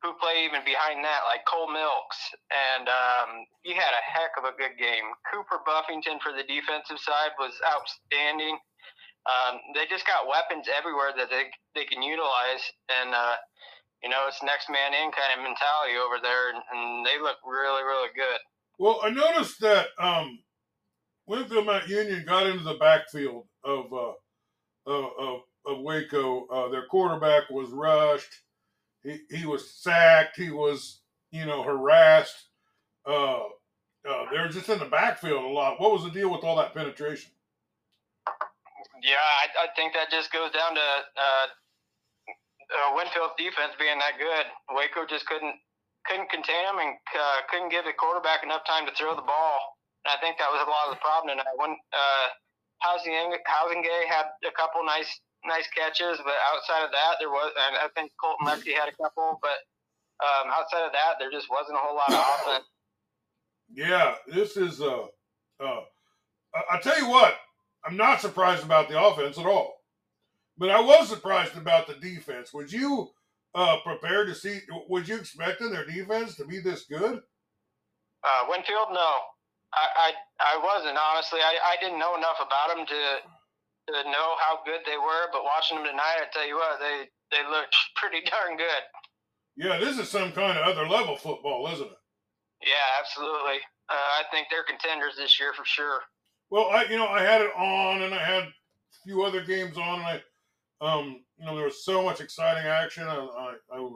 who 0.03 0.13
play 0.21 0.45
even 0.45 0.62
behind 0.63 1.03
that, 1.03 1.25
like 1.25 1.45
Cole 1.47 1.71
Milks, 1.71 2.19
and 2.51 2.88
um, 2.88 3.30
he 3.63 3.74
had 3.74 3.94
a 3.95 4.03
heck 4.06 4.36
of 4.38 4.45
a 4.45 4.53
good 4.56 4.77
game. 4.77 5.07
Cooper 5.31 5.63
Buffington 5.65 6.19
for 6.21 6.36
the 6.36 6.45
defensive 6.45 7.00
side 7.00 7.33
was 7.39 7.56
outstanding. 7.65 8.59
Um, 9.25 9.57
they 9.74 9.89
just 9.89 10.06
got 10.06 10.30
weapons 10.30 10.69
everywhere 10.69 11.09
that 11.18 11.33
they 11.33 11.50
they 11.74 11.89
can 11.89 12.06
utilize, 12.06 12.62
and 12.92 13.15
uh, 13.15 13.38
you 14.03 14.09
know, 14.09 14.27
it's 14.27 14.44
next 14.44 14.69
man 14.69 14.94
in 14.94 15.09
kind 15.12 15.33
of 15.33 15.42
mentality 15.42 15.97
over 15.97 16.21
there, 16.21 16.53
and, 16.53 16.62
and 16.71 17.06
they 17.06 17.18
look 17.18 17.38
really, 17.42 17.81
really 17.81 18.09
good. 18.13 18.39
Well, 18.77 19.00
I 19.03 19.09
noticed 19.09 19.59
that 19.62 19.88
um, 19.97 20.39
Winfield 21.25 21.65
Mount 21.65 21.88
Union 21.88 22.24
got 22.27 22.45
into 22.45 22.63
the 22.63 22.75
backfield 22.75 23.47
of 23.63 23.92
uh, 23.92 24.13
of, 24.86 25.42
of 25.66 25.81
Waco. 25.81 26.45
Uh, 26.47 26.69
their 26.69 26.85
quarterback 26.85 27.49
was 27.49 27.69
rushed. 27.69 28.31
He 29.06 29.38
he 29.38 29.45
was 29.45 29.69
sacked. 29.69 30.35
He 30.38 30.50
was 30.50 31.02
you 31.31 31.45
know 31.45 31.64
harassed. 31.64 32.50
Uh, 33.06 33.44
uh, 34.06 34.26
they 34.31 34.40
were 34.40 34.50
just 34.50 34.69
in 34.69 34.80
the 34.80 34.85
backfield 34.85 35.44
a 35.44 35.47
lot. 35.47 35.80
What 35.80 35.92
was 35.92 36.04
the 36.04 36.12
deal 36.12 36.31
with 36.31 36.44
all 36.44 36.56
that 36.57 36.74
penetration? 36.74 37.31
Yeah, 39.02 39.21
I, 39.21 39.66
I 39.66 39.68
think 39.76 39.94
that 39.94 40.09
just 40.09 40.31
goes 40.31 40.52
down 40.52 40.74
to 40.74 40.81
uh, 42.74 42.97
Winfield's 42.97 43.38
defense 43.38 43.78
being 43.78 43.97
that 44.02 44.18
good, 44.18 44.45
Waco 44.74 45.06
just 45.06 45.26
couldn't 45.30 45.56
couldn't 46.06 46.30
contain 46.30 46.62
them 46.69 46.78
and 46.78 46.94
uh, 47.18 47.42
couldn't 47.50 47.74
give 47.74 47.81
the 47.85 47.94
quarterback 47.97 48.45
enough 48.45 48.62
time 48.69 48.85
to 48.85 48.94
throw 48.94 49.18
the 49.18 49.26
ball. 49.26 49.57
And 50.06 50.14
I 50.14 50.21
think 50.21 50.38
that 50.38 50.54
was 50.54 50.62
a 50.62 50.69
lot 50.69 50.85
of 50.85 50.94
the 50.94 51.02
problem 51.02 51.33
tonight. 51.33 51.57
When 51.57 51.74
uh, 51.74 52.28
Housing 52.85 53.14
Housing 53.50 53.81
Gay 53.81 54.06
had 54.06 54.30
a 54.45 54.54
couple 54.54 54.85
nice 54.85 55.09
nice 55.47 55.68
catches, 55.73 56.18
but 56.23 56.35
outside 56.54 56.85
of 56.85 56.92
that, 56.92 57.18
there 57.19 57.30
was, 57.30 57.52
and 57.68 57.78
I 57.78 57.87
think 57.95 58.11
Colton 58.21 58.47
Lexi 58.47 58.73
had 58.73 58.90
a 58.90 58.95
couple, 58.95 59.40
but 59.42 59.59
um, 60.23 60.52
outside 60.52 60.85
of 60.85 60.92
that, 60.92 61.16
there 61.19 61.31
just 61.31 61.49
wasn't 61.49 61.78
a 61.78 61.81
whole 61.81 61.95
lot 61.95 62.09
of 62.09 62.16
offense. 62.42 62.66
Yeah, 63.73 64.16
this 64.28 64.57
is 64.57 64.81
uh, 64.81 65.07
uh, 65.59 65.81
I 66.69 66.80
tell 66.80 66.97
you 66.99 67.09
what, 67.09 67.35
I'm 67.83 67.97
not 67.97 68.21
surprised 68.21 68.64
about 68.64 68.90
the 68.90 69.02
offense 69.02 69.37
at 69.37 69.45
all. 69.45 69.81
But 70.57 70.69
I 70.69 70.80
was 70.80 71.09
surprised 71.09 71.57
about 71.57 71.87
the 71.87 71.95
defense. 71.95 72.54
Would 72.54 72.71
you 72.71 73.09
uh, 73.54 73.78
prepare 73.83 74.25
to 74.25 74.33
see? 74.33 74.59
Would 74.87 75.07
you 75.07 75.18
expecting 75.18 75.71
their 75.71 75.85
defense 75.85 76.35
to 76.35 76.45
be 76.45 76.59
this 76.59 76.85
good? 76.85 77.21
Uh, 78.23 78.42
Winfield, 78.49 78.87
no, 78.92 79.11
I, 79.73 79.85
I, 79.97 80.11
I 80.40 80.57
wasn't 80.64 80.97
honestly. 80.97 81.40
I, 81.42 81.57
I 81.64 81.75
didn't 81.81 81.99
know 81.99 82.16
enough 82.16 82.37
about 82.40 82.75
them 82.75 82.85
to 82.87 82.95
to 82.95 83.34
know 83.87 84.35
how 84.39 84.59
good 84.65 84.81
they 84.85 84.97
were. 84.97 85.30
But 85.31 85.44
watching 85.44 85.77
them 85.77 85.85
tonight, 85.85 86.21
I 86.21 86.27
tell 86.31 86.47
you 86.47 86.56
what, 86.56 86.80
they 86.80 87.09
they 87.31 87.44
looked 87.49 87.75
pretty 87.95 88.21
darn 88.25 88.57
good. 88.57 88.83
Yeah, 89.56 89.80
this 89.80 89.97
is 89.97 90.09
some 90.09 90.31
kind 90.31 90.57
of 90.57 90.68
other 90.68 90.87
level 90.87 91.15
football, 91.15 91.68
isn't 91.71 91.85
it? 91.85 92.01
Yeah, 92.61 92.87
absolutely. 92.99 93.59
Uh, 93.87 93.94
I 93.94 94.23
think 94.31 94.47
they're 94.49 94.63
contenders 94.68 95.15
this 95.18 95.39
year 95.39 95.54
for 95.54 95.65
sure. 95.65 96.01
Well, 96.49 96.69
I 96.71 96.83
you 96.85 96.97
know 96.97 97.07
I 97.07 97.21
had 97.21 97.42
it 97.42 97.51
on 97.56 98.04
and 98.04 98.13
I 98.13 98.23
had 98.23 98.44
a 98.44 98.54
few 99.04 99.23
other 99.23 99.44
games 99.44 99.77
on 99.77 99.99
and 99.99 100.07
I 100.07 100.21
um, 100.81 101.21
you 101.37 101.45
know, 101.45 101.56
there 101.56 101.65
was 101.65 101.83
so 101.83 102.04
much 102.04 102.21
exciting 102.21 102.65
action. 102.65 103.04
I, 103.04 103.15
I, 103.15 103.77
I 103.77 103.89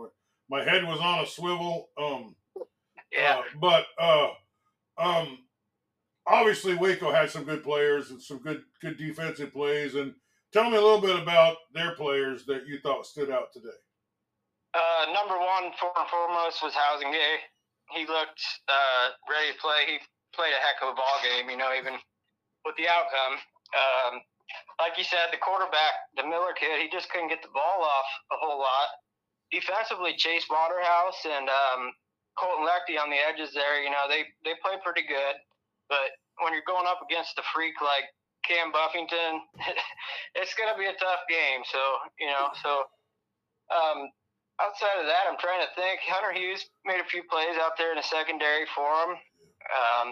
my 0.50 0.64
head 0.64 0.84
was 0.84 1.00
on 1.00 1.20
a 1.20 1.28
swivel. 1.28 1.90
Um, 2.02 2.36
yeah. 3.12 3.40
Uh, 3.40 3.60
but 3.60 3.86
uh, 4.00 4.30
um, 4.98 5.40
obviously 6.30 6.76
Waco 6.76 7.12
had 7.12 7.30
some 7.30 7.44
good 7.44 7.64
players 7.64 8.12
and 8.12 8.22
some 8.22 8.40
good 8.40 8.64
good 8.82 8.98
defensive 8.98 9.52
plays. 9.52 9.96
And 9.96 10.14
tell 10.54 10.70
me 10.70 10.78
a 10.78 10.82
little 10.82 11.02
bit 11.02 11.18
about 11.18 11.58
their 11.74 11.96
players 11.96 12.46
that 12.46 12.68
you 12.68 12.80
thought 12.80 13.06
stood 13.06 13.32
out 13.32 13.52
today. 13.52 13.80
Uh, 14.74 15.12
number 15.14 15.34
one, 15.34 15.74
for 15.82 15.90
and 15.98 16.10
foremost, 16.10 16.62
was 16.62 16.74
Housing 16.78 17.10
Housingay. 17.10 17.42
He 17.98 18.06
looked 18.06 18.42
uh, 18.70 19.18
ready 19.26 19.50
to 19.54 19.58
play. 19.58 19.82
He 19.90 19.98
played 20.38 20.54
a 20.54 20.62
heck 20.62 20.78
of 20.86 20.94
a 20.94 20.96
ball 20.96 21.18
game, 21.26 21.50
you 21.50 21.58
know, 21.58 21.74
even 21.74 21.98
with 22.62 22.78
the 22.78 22.86
outcome. 22.86 23.42
Um, 23.74 24.14
like 24.78 24.94
you 24.98 25.04
said, 25.04 25.34
the 25.34 25.42
quarterback, 25.42 26.14
the 26.14 26.26
Miller 26.26 26.54
kid, 26.54 26.78
he 26.78 26.90
just 26.94 27.10
couldn't 27.10 27.34
get 27.34 27.42
the 27.42 27.54
ball 27.54 27.82
off 27.82 28.10
a 28.30 28.38
whole 28.38 28.62
lot. 28.62 28.90
Defensively, 29.50 30.14
Chase 30.18 30.46
Waterhouse 30.46 31.26
and 31.26 31.50
um, 31.50 31.90
Colton 32.38 32.66
Lecty 32.66 33.02
on 33.02 33.10
the 33.10 33.18
edges 33.18 33.54
there, 33.58 33.82
you 33.82 33.90
know, 33.90 34.06
they, 34.06 34.30
they 34.46 34.54
play 34.62 34.78
pretty 34.86 35.06
good. 35.10 35.36
But 35.90 36.14
when 36.40 36.54
you're 36.54 36.68
going 36.70 36.88
up 36.88 37.02
against 37.04 37.36
a 37.42 37.46
freak 37.52 37.82
like 37.82 38.08
Cam 38.46 38.72
Buffington, 38.72 39.44
it's 40.40 40.54
going 40.56 40.72
to 40.72 40.78
be 40.78 40.88
a 40.88 40.96
tough 40.96 41.26
game. 41.28 41.66
So, 41.66 41.82
you 42.22 42.30
know, 42.30 42.54
so 42.64 42.88
um, 43.74 44.08
outside 44.62 45.02
of 45.02 45.10
that, 45.10 45.28
I'm 45.28 45.42
trying 45.42 45.66
to 45.66 45.72
think. 45.76 46.00
Hunter 46.08 46.32
Hughes 46.32 46.64
made 46.86 47.02
a 47.02 47.08
few 47.10 47.26
plays 47.28 47.58
out 47.60 47.76
there 47.76 47.92
in 47.92 48.00
the 48.00 48.06
secondary 48.06 48.70
for 48.72 48.88
him. 49.04 49.12
Um, 49.70 50.08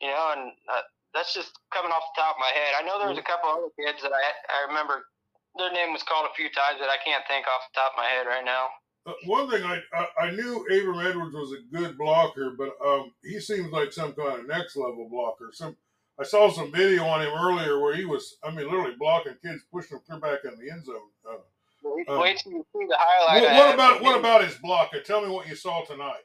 you 0.00 0.08
know, 0.08 0.24
and 0.36 0.52
uh, 0.68 0.84
that's 1.14 1.32
just 1.32 1.56
coming 1.72 1.92
off 1.92 2.04
the 2.12 2.20
top 2.20 2.36
of 2.36 2.40
my 2.40 2.52
head. 2.52 2.76
I 2.76 2.84
know 2.84 3.00
there 3.00 3.08
was 3.08 3.20
a 3.20 3.24
couple 3.24 3.48
other 3.48 3.72
kids 3.78 4.04
that 4.04 4.12
I 4.12 4.22
I 4.52 4.68
remember 4.68 5.08
their 5.56 5.72
name 5.72 5.96
was 5.96 6.04
called 6.04 6.28
a 6.28 6.36
few 6.36 6.52
times 6.52 6.80
that 6.84 6.92
I 6.92 7.00
can't 7.00 7.24
think 7.24 7.48
off 7.48 7.64
the 7.72 7.80
top 7.80 7.96
of 7.96 8.00
my 8.00 8.08
head 8.08 8.28
right 8.28 8.44
now. 8.44 8.68
Uh, 9.06 9.12
one 9.26 9.48
thing 9.48 9.62
I, 9.62 9.80
I, 9.92 10.26
I 10.26 10.30
knew 10.32 10.66
Abram 10.66 11.06
Edwards 11.06 11.34
was 11.34 11.52
a 11.52 11.76
good 11.76 11.96
blocker, 11.96 12.54
but 12.58 12.76
um, 12.84 13.12
he 13.22 13.38
seems 13.38 13.70
like 13.70 13.92
some 13.92 14.12
kind 14.12 14.40
of 14.40 14.48
next 14.48 14.76
level 14.76 15.08
blocker. 15.08 15.50
Some 15.52 15.76
I 16.18 16.24
saw 16.24 16.50
some 16.50 16.72
video 16.72 17.04
on 17.04 17.20
him 17.20 17.32
earlier 17.36 17.78
where 17.78 17.94
he 17.94 18.06
was, 18.06 18.38
I 18.42 18.48
mean, 18.48 18.64
literally 18.64 18.96
blocking 18.98 19.36
kids, 19.44 19.62
pushing 19.70 20.00
them 20.00 20.04
clear 20.08 20.20
back 20.20 20.48
in 20.48 20.56
the 20.58 20.72
end 20.72 20.86
zone. 20.86 21.12
Uh, 21.28 21.44
wait, 21.84 22.08
uh, 22.08 22.18
wait 22.18 22.40
till 22.40 22.52
you 22.52 22.64
see 22.72 22.86
the 22.88 22.96
highlight. 22.96 23.42
What, 23.44 23.52
what 23.52 23.74
about 23.74 24.02
what 24.02 24.18
about 24.18 24.44
his 24.44 24.56
blocker? 24.56 25.00
Tell 25.00 25.20
me 25.20 25.28
what 25.28 25.46
you 25.46 25.54
saw 25.54 25.84
tonight. 25.84 26.24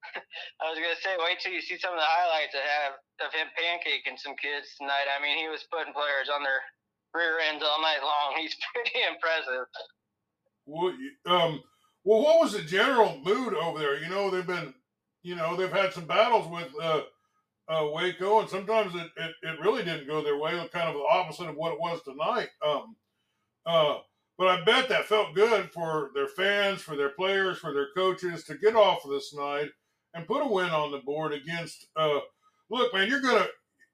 I 0.16 0.72
was 0.72 0.80
gonna 0.80 0.96
say, 1.04 1.20
wait 1.20 1.38
till 1.38 1.52
you 1.52 1.60
see 1.60 1.76
some 1.76 1.92
of 1.92 2.00
the 2.00 2.08
highlights 2.08 2.56
I 2.56 2.64
have 2.64 2.94
of 3.28 3.30
him 3.36 3.52
pancaking 3.52 4.16
some 4.16 4.34
kids 4.40 4.72
tonight. 4.80 5.04
I 5.06 5.20
mean, 5.20 5.36
he 5.36 5.52
was 5.52 5.68
putting 5.68 5.92
players 5.92 6.32
on 6.32 6.42
their 6.42 6.64
rear 7.12 7.44
ends 7.44 7.62
all 7.62 7.82
night 7.84 8.00
long. 8.00 8.34
He's 8.40 8.56
pretty 8.72 9.04
impressive. 9.04 9.68
Well, 10.64 10.96
um, 11.28 11.60
well, 12.04 12.22
what 12.22 12.40
was 12.40 12.52
the 12.52 12.62
general 12.62 13.20
mood 13.24 13.54
over 13.54 13.78
there? 13.78 13.98
You 14.02 14.08
know, 14.08 14.30
they've 14.30 14.46
been, 14.46 14.74
you 15.22 15.36
know, 15.36 15.56
they've 15.56 15.72
had 15.72 15.92
some 15.92 16.06
battles 16.06 16.48
with 16.48 16.68
uh, 16.82 17.02
uh, 17.68 17.88
Waco, 17.92 18.40
and 18.40 18.48
sometimes 18.48 18.94
it, 18.94 19.08
it, 19.16 19.34
it 19.42 19.60
really 19.60 19.84
didn't 19.84 20.06
go 20.06 20.22
their 20.22 20.38
way. 20.38 20.52
Kind 20.72 20.88
of 20.88 20.94
the 20.94 21.06
opposite 21.10 21.48
of 21.48 21.56
what 21.56 21.72
it 21.72 21.80
was 21.80 22.00
tonight. 22.02 22.48
Um, 22.66 22.96
uh, 23.66 23.98
but 24.38 24.48
I 24.48 24.64
bet 24.64 24.88
that 24.88 25.04
felt 25.04 25.34
good 25.34 25.70
for 25.70 26.10
their 26.14 26.28
fans, 26.28 26.80
for 26.80 26.96
their 26.96 27.10
players, 27.10 27.58
for 27.58 27.74
their 27.74 27.88
coaches 27.94 28.44
to 28.44 28.56
get 28.56 28.74
off 28.74 29.04
of 29.04 29.10
this 29.10 29.34
night 29.34 29.68
and 30.14 30.26
put 30.26 30.42
a 30.42 30.48
win 30.48 30.70
on 30.70 30.90
the 30.90 30.98
board 30.98 31.32
against. 31.32 31.86
Uh, 31.94 32.20
look, 32.70 32.92
man, 32.94 33.08
you're 33.08 33.20
gonna 33.20 33.46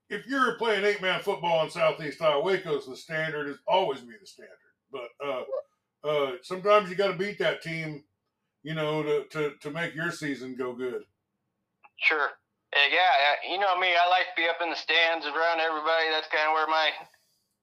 if 0.09 0.27
you're 0.27 0.57
playing 0.57 0.85
eight 0.85 1.03
man 1.03 1.21
football 1.21 1.65
in 1.65 1.71
Southeast 1.71 2.23
Iowa, 2.23 2.43
Waco's 2.43 2.87
the 2.87 2.97
standard. 2.97 3.49
Is 3.49 3.59
always 3.67 4.01
be 4.01 4.15
the 4.21 4.27
standard. 4.27 4.55
But 4.93 5.09
uh, 5.25 5.43
uh, 6.07 6.33
sometimes 6.43 6.89
you 6.89 6.97
got 6.97 7.13
to 7.13 7.19
beat 7.19 7.39
that 7.39 7.63
team, 7.63 8.05
you 8.63 8.75
know, 8.75 9.03
to, 9.03 9.25
to 9.31 9.53
to 9.61 9.71
make 9.71 9.95
your 9.95 10.11
season 10.11 10.57
go 10.57 10.73
good. 10.73 11.03
Sure. 11.99 12.31
Yeah, 12.77 13.41
you 13.49 13.57
know 13.57 13.73
me. 13.81 13.89
I 13.89 14.05
like 14.13 14.29
to 14.29 14.37
be 14.37 14.49
up 14.49 14.61
in 14.61 14.69
the 14.69 14.77
stands 14.77 15.25
around 15.25 15.65
everybody. 15.65 16.13
That's 16.13 16.29
kind 16.29 16.45
of 16.45 16.53
where 16.53 16.69
my 16.69 16.93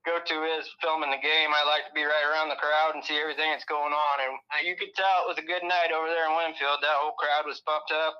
go-to 0.03 0.43
is 0.57 0.65
filming 0.81 1.13
the 1.13 1.21
game. 1.21 1.53
I 1.53 1.63
like 1.63 1.85
to 1.87 1.95
be 1.95 2.03
right 2.03 2.27
around 2.27 2.49
the 2.49 2.59
crowd 2.59 2.97
and 2.97 3.03
see 3.05 3.21
everything 3.21 3.53
that's 3.53 3.67
going 3.69 3.93
on. 3.93 4.15
And 4.25 4.33
you 4.65 4.75
could 4.75 4.91
tell 4.97 5.23
it 5.23 5.29
was 5.31 5.39
a 5.39 5.45
good 5.45 5.63
night 5.63 5.93
over 5.93 6.09
there 6.09 6.27
in 6.27 6.35
Winfield. 6.35 6.81
That 6.81 6.97
whole 6.97 7.15
crowd 7.15 7.45
was 7.45 7.61
pumped 7.61 7.93
up, 7.93 8.17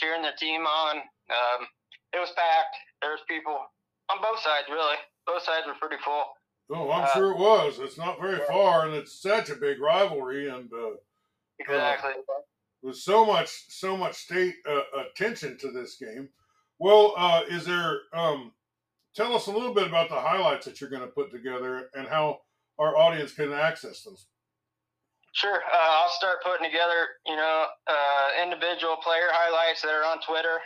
cheering 0.00 0.24
their 0.24 0.38
team 0.40 0.64
on. 0.64 1.04
Um, 1.28 1.60
it 2.16 2.18
was 2.18 2.32
packed. 2.34 2.74
There 3.04 3.14
was 3.14 3.22
people 3.30 3.60
on 4.08 4.18
both 4.24 4.40
sides, 4.42 4.66
really. 4.72 4.98
Both 5.28 5.44
sides 5.46 5.68
were 5.68 5.78
pretty 5.78 6.00
full. 6.02 6.24
Oh, 6.72 6.90
I'm 6.90 7.04
uh, 7.04 7.12
sure 7.14 7.30
it 7.32 7.38
was. 7.38 7.78
It's 7.80 7.98
not 7.98 8.20
very 8.20 8.40
far, 8.48 8.86
and 8.86 8.94
it's 8.94 9.20
such 9.20 9.50
a 9.50 9.56
big 9.56 9.80
rivalry, 9.80 10.48
and 10.48 10.72
uh, 10.72 10.92
exactly. 11.58 12.12
Uh, 12.12 12.42
with 12.82 12.96
so 12.96 13.26
much, 13.26 13.48
so 13.68 13.96
much 13.96 14.14
state 14.14 14.54
uh, 14.68 14.80
attention 15.00 15.58
to 15.58 15.70
this 15.70 15.96
game. 15.96 16.28
Well, 16.78 17.14
uh, 17.16 17.42
is 17.48 17.64
there? 17.64 17.98
Um, 18.14 18.52
tell 19.14 19.34
us 19.34 19.48
a 19.48 19.50
little 19.50 19.74
bit 19.74 19.86
about 19.86 20.08
the 20.08 20.20
highlights 20.20 20.64
that 20.66 20.80
you're 20.80 20.90
going 20.90 21.02
to 21.02 21.08
put 21.08 21.30
together, 21.30 21.90
and 21.94 22.06
how 22.06 22.40
our 22.78 22.96
audience 22.96 23.32
can 23.32 23.52
access 23.52 24.02
those. 24.02 24.26
Sure. 25.32 25.62
Uh, 25.62 26.02
I'll 26.02 26.10
start 26.10 26.42
putting 26.44 26.66
together, 26.66 27.06
you 27.26 27.36
know, 27.36 27.66
uh, 27.86 28.42
individual 28.42 28.96
player 28.96 29.30
highlights 29.30 29.82
that 29.82 29.90
are 29.90 30.04
on 30.04 30.18
Twitter 30.26 30.58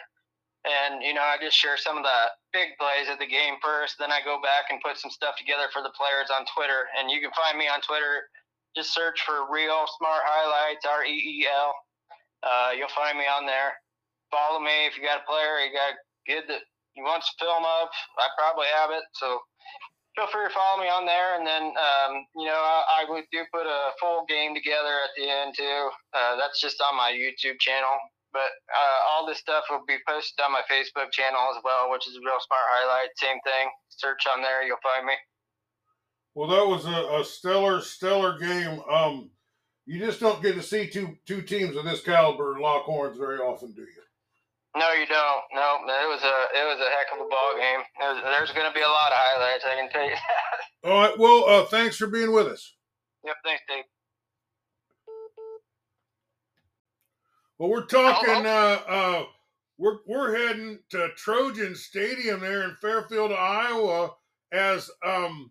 and 0.64 1.04
you 1.04 1.12
know 1.12 1.22
I 1.24 1.36
just 1.40 1.56
share 1.56 1.76
some 1.76 1.96
of 1.96 2.04
the 2.04 2.20
big 2.52 2.76
plays 2.80 3.12
of 3.12 3.20
the 3.20 3.28
game 3.28 3.60
first. 3.60 3.96
Then 4.00 4.12
I 4.12 4.24
go 4.24 4.40
back 4.40 4.72
and 4.72 4.80
put 4.80 4.96
some 4.96 5.12
stuff 5.12 5.36
together 5.36 5.68
for 5.72 5.84
the 5.84 5.92
players 5.92 6.32
on 6.32 6.48
Twitter. 6.56 6.88
And 6.96 7.12
you 7.12 7.20
can 7.20 7.32
find 7.36 7.56
me 7.60 7.68
on 7.68 7.84
Twitter. 7.84 8.28
Just 8.72 8.92
search 8.92 9.20
for 9.22 9.46
Reel 9.52 9.86
Smart 10.00 10.24
Highlights 10.24 10.84
R 10.88 11.04
E 11.04 11.14
E 11.14 11.46
L. 11.46 11.74
Uh, 12.42 12.70
you'll 12.76 12.92
find 12.92 13.16
me 13.16 13.24
on 13.24 13.46
there. 13.46 13.76
Follow 14.32 14.58
me 14.58 14.88
if 14.88 14.96
you 14.96 15.04
got 15.04 15.22
a 15.22 15.28
player 15.28 15.62
you 15.62 15.70
got 15.70 15.94
good 16.26 16.44
that 16.48 16.64
you 16.96 17.04
want 17.04 17.22
to 17.22 17.32
film 17.38 17.62
of. 17.62 17.88
I 18.18 18.26
probably 18.36 18.66
have 18.74 18.90
it, 18.90 19.04
so 19.14 19.38
feel 20.16 20.26
free 20.30 20.46
to 20.46 20.54
follow 20.54 20.82
me 20.82 20.88
on 20.88 21.06
there. 21.06 21.38
And 21.38 21.46
then, 21.46 21.74
um, 21.74 22.12
you 22.34 22.46
know, 22.46 22.58
I, 22.58 23.02
I 23.02 23.22
do 23.30 23.40
put 23.52 23.66
a 23.66 23.94
full 24.00 24.24
game 24.28 24.54
together 24.54 24.94
at 25.02 25.14
the 25.16 25.26
end 25.28 25.54
too. 25.56 25.90
Uh, 26.14 26.36
that's 26.36 26.60
just 26.60 26.80
on 26.80 26.96
my 26.96 27.10
YouTube 27.10 27.58
channel. 27.58 27.94
But 28.34 28.50
uh, 28.66 28.98
all 29.14 29.24
this 29.26 29.38
stuff 29.38 29.64
will 29.70 29.86
be 29.86 29.96
posted 30.06 30.42
on 30.44 30.50
my 30.50 30.66
Facebook 30.66 31.14
channel 31.14 31.54
as 31.54 31.62
well, 31.62 31.88
which 31.90 32.08
is 32.10 32.16
a 32.16 32.20
Reel 32.20 32.42
Smart 32.42 32.66
Highlight. 32.66 33.14
Same 33.16 33.38
thing. 33.46 33.70
Search 33.88 34.26
on 34.34 34.42
there, 34.42 34.66
you'll 34.66 34.82
find 34.82 35.06
me. 35.06 35.14
Well, 36.34 36.50
that 36.50 36.66
was 36.66 36.84
a, 36.84 37.22
a 37.22 37.24
stellar, 37.24 37.80
stellar 37.80 38.36
game. 38.38 38.82
Um, 38.90 39.30
you 39.86 40.00
just 40.00 40.18
don't 40.18 40.42
get 40.42 40.56
to 40.56 40.62
see 40.62 40.90
two 40.90 41.16
two 41.26 41.42
teams 41.42 41.76
of 41.76 41.84
this 41.84 42.02
caliber 42.02 42.58
lock 42.58 42.84
horns 42.84 43.16
very 43.16 43.38
often, 43.38 43.72
do 43.72 43.82
you? 43.82 44.02
No, 44.76 44.90
you 44.92 45.06
don't. 45.06 45.44
No, 45.54 45.78
it 45.86 46.08
was 46.10 46.22
a 46.24 46.36
it 46.58 46.66
was 46.66 46.80
a 46.82 46.90
heck 46.90 47.14
of 47.14 47.24
a 47.24 47.28
ball 47.30 47.54
game. 47.54 47.80
Was, 48.00 48.18
there's 48.24 48.50
going 48.50 48.66
to 48.66 48.74
be 48.74 48.82
a 48.82 48.90
lot 48.90 49.14
of 49.14 49.18
highlights. 49.18 49.64
I 49.64 49.76
can 49.78 49.90
tell 49.90 50.02
you 50.02 50.10
that. 50.82 50.90
All 50.90 51.00
right. 51.00 51.18
Well, 51.18 51.44
uh, 51.46 51.64
thanks 51.66 51.96
for 51.96 52.08
being 52.08 52.32
with 52.32 52.48
us. 52.48 52.74
Yep. 53.24 53.36
Thanks, 53.44 53.62
Dave. 53.68 53.84
Well, 57.58 57.70
we're 57.70 57.86
talking. 57.86 58.46
Uh, 58.46 58.80
uh, 58.88 59.24
we're 59.78 59.98
we're 60.06 60.36
heading 60.36 60.80
to 60.90 61.08
Trojan 61.16 61.76
Stadium 61.76 62.40
there 62.40 62.64
in 62.64 62.76
Fairfield, 62.80 63.32
Iowa. 63.32 64.10
As 64.52 64.90
um, 65.04 65.50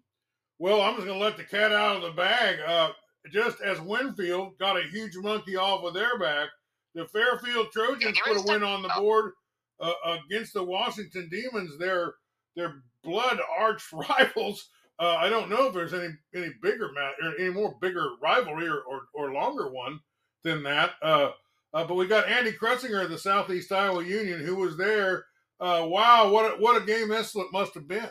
well, 0.59 0.81
I'm 0.81 0.95
just 0.95 1.07
going 1.07 1.17
to 1.17 1.23
let 1.25 1.37
the 1.37 1.43
cat 1.43 1.71
out 1.71 1.97
of 1.97 2.01
the 2.01 2.11
bag. 2.11 2.59
Uh, 2.65 2.91
just 3.31 3.61
as 3.61 3.79
Winfield 3.79 4.57
got 4.59 4.77
a 4.77 4.87
huge 4.89 5.15
monkey 5.15 5.55
off 5.55 5.85
of 5.85 5.93
their 5.93 6.19
back, 6.19 6.49
the 6.93 7.05
Fairfield 7.05 7.71
Trojans 7.71 8.19
put 8.25 8.37
a 8.37 8.43
win 8.45 8.63
on 8.63 8.81
the 8.81 8.91
board 8.97 9.31
uh, 9.79 9.93
against 10.29 10.53
the 10.53 10.63
Washington 10.63 11.29
Demons. 11.31 11.77
Their 11.77 12.15
their 12.57 12.83
blood 13.03 13.39
arch 13.57 13.83
rivals. 13.93 14.69
Uh, 14.99 15.15
I 15.17 15.29
don't 15.29 15.49
know 15.49 15.67
if 15.67 15.73
there's 15.73 15.93
any 15.93 16.13
any 16.35 16.51
bigger 16.61 16.91
match 16.91 17.13
or 17.23 17.33
any 17.39 17.49
more 17.49 17.77
bigger 17.79 18.09
rivalry 18.21 18.67
or, 18.67 18.81
or, 18.81 19.03
or 19.13 19.31
longer 19.31 19.71
one 19.71 20.01
than 20.43 20.63
that. 20.63 20.91
Uh, 21.01 21.31
uh, 21.73 21.83
but 21.83 21.95
we 21.95 22.05
got 22.05 22.29
Andy 22.29 22.53
Krutsinger 22.53 23.03
of 23.03 23.09
the 23.09 23.17
Southeast 23.17 23.71
Iowa 23.71 24.05
Union 24.05 24.39
who 24.45 24.55
was 24.55 24.77
there. 24.77 25.25
Uh, 25.59 25.85
wow, 25.87 26.29
what 26.29 26.45
a, 26.45 26.61
what 26.61 26.77
a 26.77 26.85
game 26.85 27.09
this 27.09 27.35
must 27.51 27.73
have 27.73 27.87
been. 27.87 28.09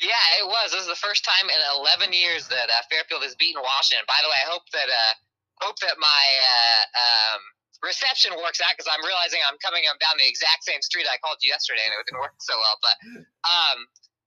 Yeah, 0.00 0.40
it 0.40 0.48
was. 0.48 0.72
This 0.72 0.88
is 0.88 0.92
the 0.92 0.96
first 0.96 1.28
time 1.28 1.52
in 1.52 1.60
11 1.76 2.16
years 2.16 2.48
that 2.48 2.72
uh, 2.72 2.80
Fairfield 2.88 3.20
has 3.20 3.36
beaten 3.36 3.60
Washington. 3.60 4.08
By 4.08 4.16
the 4.24 4.32
way, 4.32 4.40
I 4.40 4.48
hope 4.48 4.64
that 4.72 4.88
uh, 4.88 5.14
hope 5.60 5.76
that 5.84 6.00
my 6.00 6.24
uh, 6.40 6.84
um, 6.96 7.40
reception 7.84 8.32
works 8.40 8.64
out 8.64 8.72
because 8.72 8.88
I'm 8.88 9.04
realizing 9.04 9.44
I'm 9.44 9.60
coming 9.60 9.84
down 9.84 10.16
the 10.16 10.24
exact 10.24 10.64
same 10.64 10.80
street 10.80 11.04
I 11.04 11.20
called 11.20 11.36
you 11.44 11.52
yesterday 11.52 11.84
and 11.84 11.92
it 11.92 12.08
didn't 12.08 12.24
work 12.24 12.32
so 12.40 12.56
well. 12.56 12.80
But 12.80 12.96
um, 13.44 13.78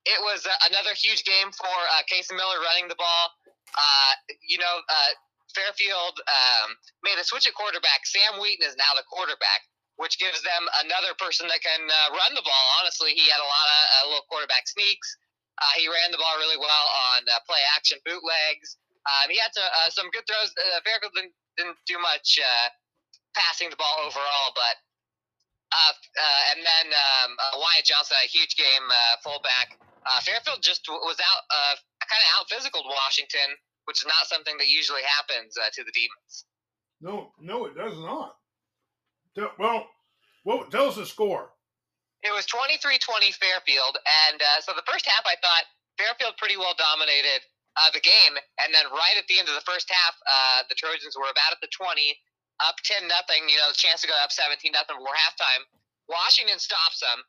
it 0.05 0.21
was 0.21 0.45
uh, 0.45 0.53
another 0.69 0.93
huge 0.93 1.25
game 1.25 1.49
for 1.49 1.73
Casey 2.05 2.37
Miller 2.37 2.61
running 2.61 2.85
the 2.85 2.99
ball. 2.99 3.33
you 4.45 4.61
know, 4.61 4.77
Fairfield 5.53 6.17
um, 6.25 6.75
made 7.05 7.17
a 7.17 7.25
switch 7.25 7.45
at 7.47 7.53
quarterback. 7.53 8.05
Sam 8.05 8.41
Wheaton 8.41 8.65
is 8.65 8.77
now 8.77 8.93
the 8.97 9.05
quarterback, 9.05 9.65
which 10.01 10.17
gives 10.17 10.41
them 10.41 10.63
another 10.85 11.13
person 11.17 11.47
that 11.47 11.61
can 11.61 11.85
uh, 11.85 12.17
run 12.17 12.33
the 12.33 12.45
ball. 12.45 12.65
Honestly, 12.81 13.13
he 13.13 13.29
had 13.29 13.41
a 13.41 13.45
lot 13.45 13.67
of 13.69 13.81
uh, 13.81 14.03
little 14.09 14.27
quarterback 14.29 14.65
sneaks. 14.65 15.09
Uh, 15.61 15.73
he 15.77 15.85
ran 15.85 16.09
the 16.09 16.17
ball 16.17 16.33
really 16.41 16.57
well 16.57 16.85
on 17.13 17.21
uh, 17.29 17.37
play 17.45 17.61
action 17.77 18.01
bootlegs. 18.01 18.81
Um, 19.05 19.29
he 19.29 19.37
had 19.37 19.53
to, 19.53 19.61
uh, 19.61 19.89
some 19.93 20.09
good 20.09 20.25
throws. 20.25 20.49
Uh, 20.57 20.81
Fairfield 20.81 21.13
didn't, 21.13 21.35
didn't 21.59 21.77
do 21.85 22.01
much 22.01 22.41
passing 23.37 23.69
the 23.69 23.77
ball 23.77 24.01
overall, 24.01 24.49
but 24.57 24.77
and 26.53 26.61
then 26.61 26.87
um, 26.93 27.33
Wyatt 27.57 27.85
Johnson, 27.85 28.17
a 28.21 28.29
huge 28.29 28.53
game 28.57 28.85
fullback. 29.25 29.77
Fairfield 30.21 30.61
just 30.61 30.85
was 30.89 31.17
out, 31.17 31.43
kind 32.05 32.21
of 32.21 32.29
out 32.37 32.45
physicaled 32.49 32.85
Washington, 32.85 33.57
which 33.85 34.01
is 34.01 34.07
not 34.07 34.27
something 34.27 34.57
that 34.57 34.67
usually 34.67 35.03
happens 35.03 35.57
uh, 35.57 35.69
to 35.73 35.83
the 35.83 35.91
Demons. 35.91 36.45
No, 37.01 37.31
no, 37.39 37.65
it 37.65 37.75
does 37.75 37.97
not. 37.99 38.35
Well, 39.59 39.87
well, 40.45 40.65
tell 40.69 40.87
us 40.87 40.95
the 40.95 41.05
score. 41.05 41.51
It 42.23 42.31
was 42.31 42.47
23-20 42.47 43.35
Fairfield, 43.35 43.99
and 44.29 44.39
uh, 44.39 44.63
so 44.63 44.71
the 44.71 44.87
first 44.87 45.03
half 45.03 45.27
I 45.27 45.35
thought 45.43 45.67
Fairfield 45.99 46.39
pretty 46.39 46.55
well 46.55 46.71
dominated 46.79 47.43
uh, 47.75 47.91
the 47.91 47.99
game, 47.99 48.39
and 48.63 48.71
then 48.71 48.87
right 48.93 49.19
at 49.19 49.27
the 49.27 49.41
end 49.41 49.51
of 49.51 49.57
the 49.57 49.67
first 49.67 49.91
half, 49.91 50.15
uh, 50.23 50.63
the 50.71 50.77
Trojans 50.79 51.17
were 51.19 51.27
about 51.27 51.51
at 51.51 51.59
the 51.59 51.67
20, 51.73 52.15
up 52.63 52.79
10 52.85 53.09
nothing. 53.09 53.49
You 53.49 53.59
know, 53.59 53.67
the 53.73 53.79
chance 53.79 54.05
to 54.05 54.07
go 54.07 54.15
up 54.23 54.31
17 54.31 54.71
nothing 54.71 54.95
before 54.95 55.17
halftime. 55.17 55.67
Washington 56.07 56.59
stops 56.61 57.03
them, 57.03 57.19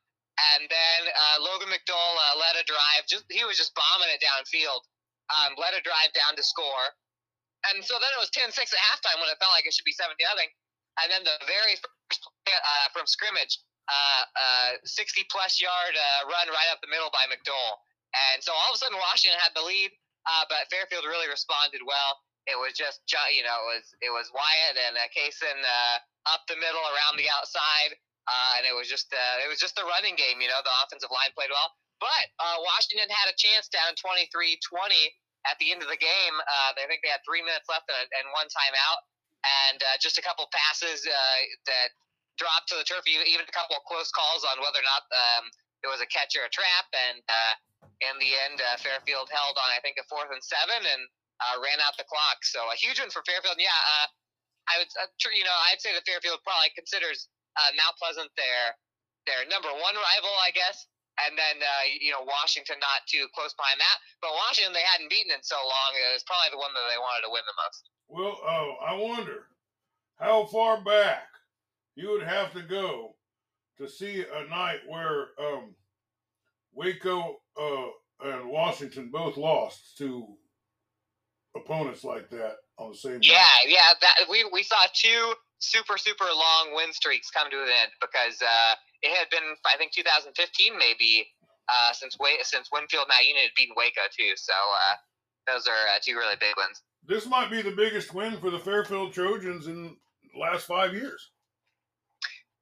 and 0.55 0.69
then 0.71 1.01
uh, 1.11 1.37
Logan 1.43 1.71
McDowell 1.71 2.15
uh, 2.15 2.35
led 2.39 2.55
a 2.59 2.63
drive. 2.63 3.03
Just 3.09 3.25
he 3.27 3.43
was 3.43 3.57
just 3.57 3.75
bombing 3.75 4.11
it 4.13 4.23
downfield. 4.23 4.85
Um, 5.25 5.57
led 5.57 5.73
a 5.73 5.81
drive 5.81 6.13
down 6.13 6.37
to 6.37 6.43
score, 6.45 6.85
and 7.71 7.81
so 7.81 7.97
then 7.97 8.11
it 8.13 8.21
was 8.21 8.29
10-6 8.29 8.53
at 8.53 8.77
halftime 8.77 9.17
when 9.17 9.29
it 9.33 9.41
felt 9.41 9.49
like 9.57 9.65
it 9.65 9.73
should 9.73 9.87
be 9.87 9.95
17 9.95 10.13
nothing. 10.21 10.51
And 11.01 11.09
then 11.09 11.25
the 11.25 11.35
very 11.49 11.75
first 11.81 12.21
play 12.45 12.53
uh, 12.53 12.87
from 12.93 13.09
scrimmage, 13.09 13.57
uh, 13.89 14.23
uh, 14.37 14.71
60 14.85 15.25
plus 15.33 15.57
yard 15.57 15.93
uh, 15.97 16.29
run 16.29 16.47
right 16.53 16.69
up 16.69 16.79
the 16.85 16.91
middle 16.93 17.09
by 17.09 17.25
McDowell. 17.25 17.81
And 18.31 18.39
so 18.39 18.55
all 18.55 18.71
of 18.71 18.77
a 18.77 18.79
sudden 18.79 18.95
Washington 19.01 19.41
had 19.41 19.51
the 19.57 19.65
lead, 19.65 19.91
uh, 20.29 20.45
but 20.47 20.69
Fairfield 20.71 21.03
really 21.03 21.27
responded 21.27 21.83
well. 21.83 22.21
It 22.45 22.55
was 22.61 22.77
just 22.77 23.01
you 23.33 23.41
know 23.41 23.57
it 23.65 23.69
was 23.73 23.85
it 24.05 24.11
was 24.13 24.29
Wyatt 24.29 24.77
and 24.77 24.93
uh, 24.93 25.09
Kaysen 25.09 25.57
uh, 25.65 25.97
up 26.29 26.45
the 26.45 26.53
middle 26.61 26.85
around 26.93 27.17
the 27.17 27.25
outside, 27.25 27.97
uh, 28.29 28.61
and 28.61 28.69
it 28.69 28.75
was 28.77 28.85
just 28.85 29.09
uh, 29.09 29.41
it 29.41 29.49
was 29.49 29.57
just 29.57 29.73
the 29.73 29.83
running 29.83 30.13
game. 30.13 30.37
You 30.37 30.53
know 30.53 30.61
the 30.61 30.75
offensive 30.85 31.09
line 31.09 31.33
played 31.33 31.49
well, 31.49 31.73
but 31.99 32.25
uh, 32.39 32.57
Washington 32.63 33.07
had 33.07 33.31
a 33.31 33.35
chance 33.37 33.71
down 33.71 33.95
23-20 33.95 34.59
at 35.45 35.55
the 35.61 35.69
end 35.71 35.85
of 35.85 35.89
the 35.89 35.99
game. 35.99 36.35
Uh, 36.41 36.75
I 36.75 36.85
think 36.89 37.05
they 37.05 37.13
had 37.13 37.21
three 37.23 37.45
minutes 37.45 37.69
left 37.69 37.87
and, 37.87 38.09
and 38.17 38.25
one 38.33 38.49
timeout, 38.49 38.99
and 39.45 39.79
uh, 39.79 39.95
just 40.01 40.17
a 40.17 40.23
couple 40.25 40.49
passes 40.51 41.05
uh, 41.05 41.39
that 41.69 41.93
dropped 42.41 42.67
to 42.73 42.75
the 42.75 42.85
turf. 42.85 43.05
Even 43.07 43.45
a 43.45 43.55
couple 43.55 43.77
of 43.77 43.83
close 43.85 44.09
calls 44.11 44.43
on 44.43 44.59
whether 44.59 44.81
or 44.81 44.87
not 44.87 45.05
um, 45.13 45.45
it 45.85 45.89
was 45.89 46.01
a 46.01 46.09
catch 46.09 46.33
or 46.35 46.49
a 46.49 46.51
trap, 46.51 46.89
and 46.91 47.21
uh, 47.29 47.53
in 48.03 48.15
the 48.19 48.33
end, 48.49 48.59
uh, 48.59 48.75
Fairfield 48.81 49.29
held 49.31 49.55
on 49.55 49.69
I 49.71 49.79
think 49.85 50.01
a 50.01 50.05
fourth 50.09 50.33
and 50.33 50.41
seven 50.43 50.81
and 50.83 51.03
ran 51.61 51.77
out 51.85 51.95
the 51.95 52.07
clock. 52.09 52.41
So 52.43 52.59
a 52.73 52.77
huge 52.77 52.97
one 52.97 53.13
for 53.13 53.21
Fairfield. 53.23 53.61
Yeah, 53.61 53.71
I 54.65 54.81
would 54.81 54.89
you 54.89 55.45
know 55.45 55.57
I'd 55.71 55.79
say 55.79 55.93
that 55.93 56.03
Fairfield 56.09 56.41
probably 56.41 56.73
considers 56.73 57.29
Mount 57.77 57.95
Pleasant 58.01 58.33
their 58.35 58.75
their 59.29 59.45
number 59.47 59.69
one 59.69 59.95
rival, 59.95 60.33
I 60.41 60.51
guess. 60.51 60.89
And 61.23 61.39
then 61.39 61.63
uh, 61.63 61.83
you 61.87 62.11
know 62.11 62.27
Washington 62.27 62.75
not 62.83 63.07
too 63.07 63.31
close 63.31 63.55
behind 63.55 63.79
that, 63.79 63.97
but 64.19 64.35
Washington 64.35 64.75
they 64.75 64.83
hadn't 64.83 65.07
beaten 65.07 65.31
in 65.31 65.43
so 65.43 65.55
long. 65.55 65.89
It 65.95 66.11
was 66.11 66.27
probably 66.27 66.51
the 66.51 66.59
one 66.59 66.75
that 66.75 66.85
they 66.91 66.99
wanted 66.99 67.23
to 67.23 67.31
win 67.31 67.45
the 67.47 67.55
most. 67.55 67.81
Well, 68.11 68.35
uh, 68.43 68.71
I 68.83 68.93
wonder 68.99 69.47
how 70.19 70.45
far 70.45 70.83
back 70.83 71.27
you 71.95 72.11
would 72.11 72.23
have 72.23 72.51
to 72.53 72.61
go 72.61 73.15
to 73.77 73.87
see 73.87 74.23
a 74.23 74.49
night 74.49 74.79
where 74.87 75.27
um, 75.39 75.75
Waco 76.73 77.39
uh, 77.59 77.87
and 78.23 78.49
Washington 78.49 79.09
both 79.11 79.37
lost 79.37 79.97
to 79.97 80.27
opponents 81.55 82.03
like 82.03 82.29
that 82.29 82.57
on 82.77 82.91
the 82.91 82.97
same 82.97 83.13
night. 83.13 83.27
Yeah, 83.27 83.67
yeah. 83.67 83.93
That 84.01 84.15
we 84.29 84.47
we 84.51 84.63
saw 84.63 84.77
two 84.93 85.33
super 85.65 85.97
super 85.97 86.25
long 86.29 86.75
win 86.75 86.93
streaks 86.93 87.29
come 87.31 87.49
to 87.49 87.57
an 87.57 87.69
end 87.69 87.91
because 88.01 88.41
uh, 88.41 88.73
it 89.01 89.11
had 89.15 89.29
been 89.29 89.57
I 89.65 89.77
think 89.77 89.91
2015 89.91 90.31
maybe 90.77 91.27
uh, 91.69 91.93
since 91.93 92.17
Wa- 92.19 92.43
since 92.43 92.69
Winfield 92.71 93.05
Mount 93.09 93.25
Union 93.25 93.45
had 93.45 93.55
beaten 93.57 93.75
Waco 93.77 94.05
too. 94.13 94.33
So 94.37 94.53
uh, 94.53 94.95
those 95.49 95.67
are 95.67 95.83
uh, 95.93 95.99
two 96.01 96.15
really 96.15 96.37
big 96.39 96.55
ones. 96.57 96.81
This 97.05 97.25
might 97.25 97.49
be 97.49 97.61
the 97.61 97.73
biggest 97.73 98.13
win 98.13 98.37
for 98.37 98.49
the 98.49 98.59
Fairfield 98.59 99.13
Trojans 99.13 99.67
in 99.67 99.95
the 100.33 100.39
last 100.39 100.65
five 100.65 100.93
years. 100.93 101.31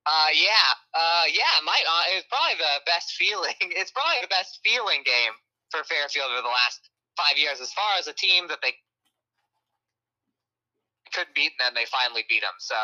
Uh, 0.03 0.31
yeah, 0.35 0.67
uh, 0.91 1.25
yeah. 1.31 1.59
it 1.59 1.63
Might 1.63 1.83
uh, 1.87 2.17
it's 2.17 2.27
probably 2.27 2.59
the 2.59 2.83
best 2.85 3.15
feeling. 3.15 3.55
It's 3.79 3.91
probably 3.91 4.19
the 4.21 4.31
best 4.31 4.59
feeling 4.63 4.99
game 5.05 5.31
for 5.71 5.83
Fairfield 5.87 6.31
over 6.31 6.43
the 6.43 6.51
last 6.51 6.91
five 7.15 7.37
years, 7.37 7.61
as 7.61 7.71
far 7.71 7.95
as 7.97 8.07
a 8.07 8.13
team 8.13 8.47
that 8.49 8.59
they 8.61 8.75
could 11.13 11.29
beat, 11.37 11.53
and 11.55 11.61
then 11.61 11.73
they 11.77 11.87
finally 11.87 12.25
beat 12.27 12.41
them. 12.41 12.57
So, 12.59 12.75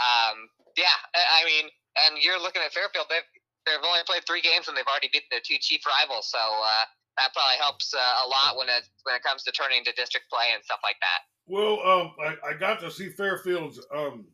um, 0.00 0.48
yeah, 0.76 0.96
I 1.14 1.44
mean, 1.44 1.70
and 2.04 2.18
you're 2.20 2.40
looking 2.40 2.64
at 2.64 2.72
Fairfield. 2.72 3.06
They've 3.08 3.28
they've 3.64 3.84
only 3.84 4.04
played 4.08 4.24
three 4.26 4.40
games, 4.42 4.68
and 4.68 4.76
they've 4.76 4.88
already 4.88 5.12
beaten 5.12 5.28
their 5.30 5.44
two 5.44 5.60
chief 5.60 5.84
rivals. 5.84 6.28
So 6.32 6.40
uh, 6.40 6.84
that 7.20 7.32
probably 7.32 7.60
helps 7.60 7.92
uh, 7.92 8.24
a 8.24 8.26
lot 8.28 8.56
when 8.56 8.68
it 8.68 8.84
when 9.04 9.14
it 9.14 9.22
comes 9.22 9.42
to 9.44 9.52
turning 9.52 9.84
to 9.84 9.92
district 9.92 10.26
play 10.32 10.52
and 10.54 10.64
stuff 10.64 10.80
like 10.82 10.96
that. 11.00 11.20
Well, 11.46 11.78
um, 11.84 12.12
I, 12.20 12.50
I 12.50 12.52
got 12.58 12.80
to 12.80 12.90
see 12.90 13.08
Fairfield's. 13.08 13.80
Um, 13.94 14.26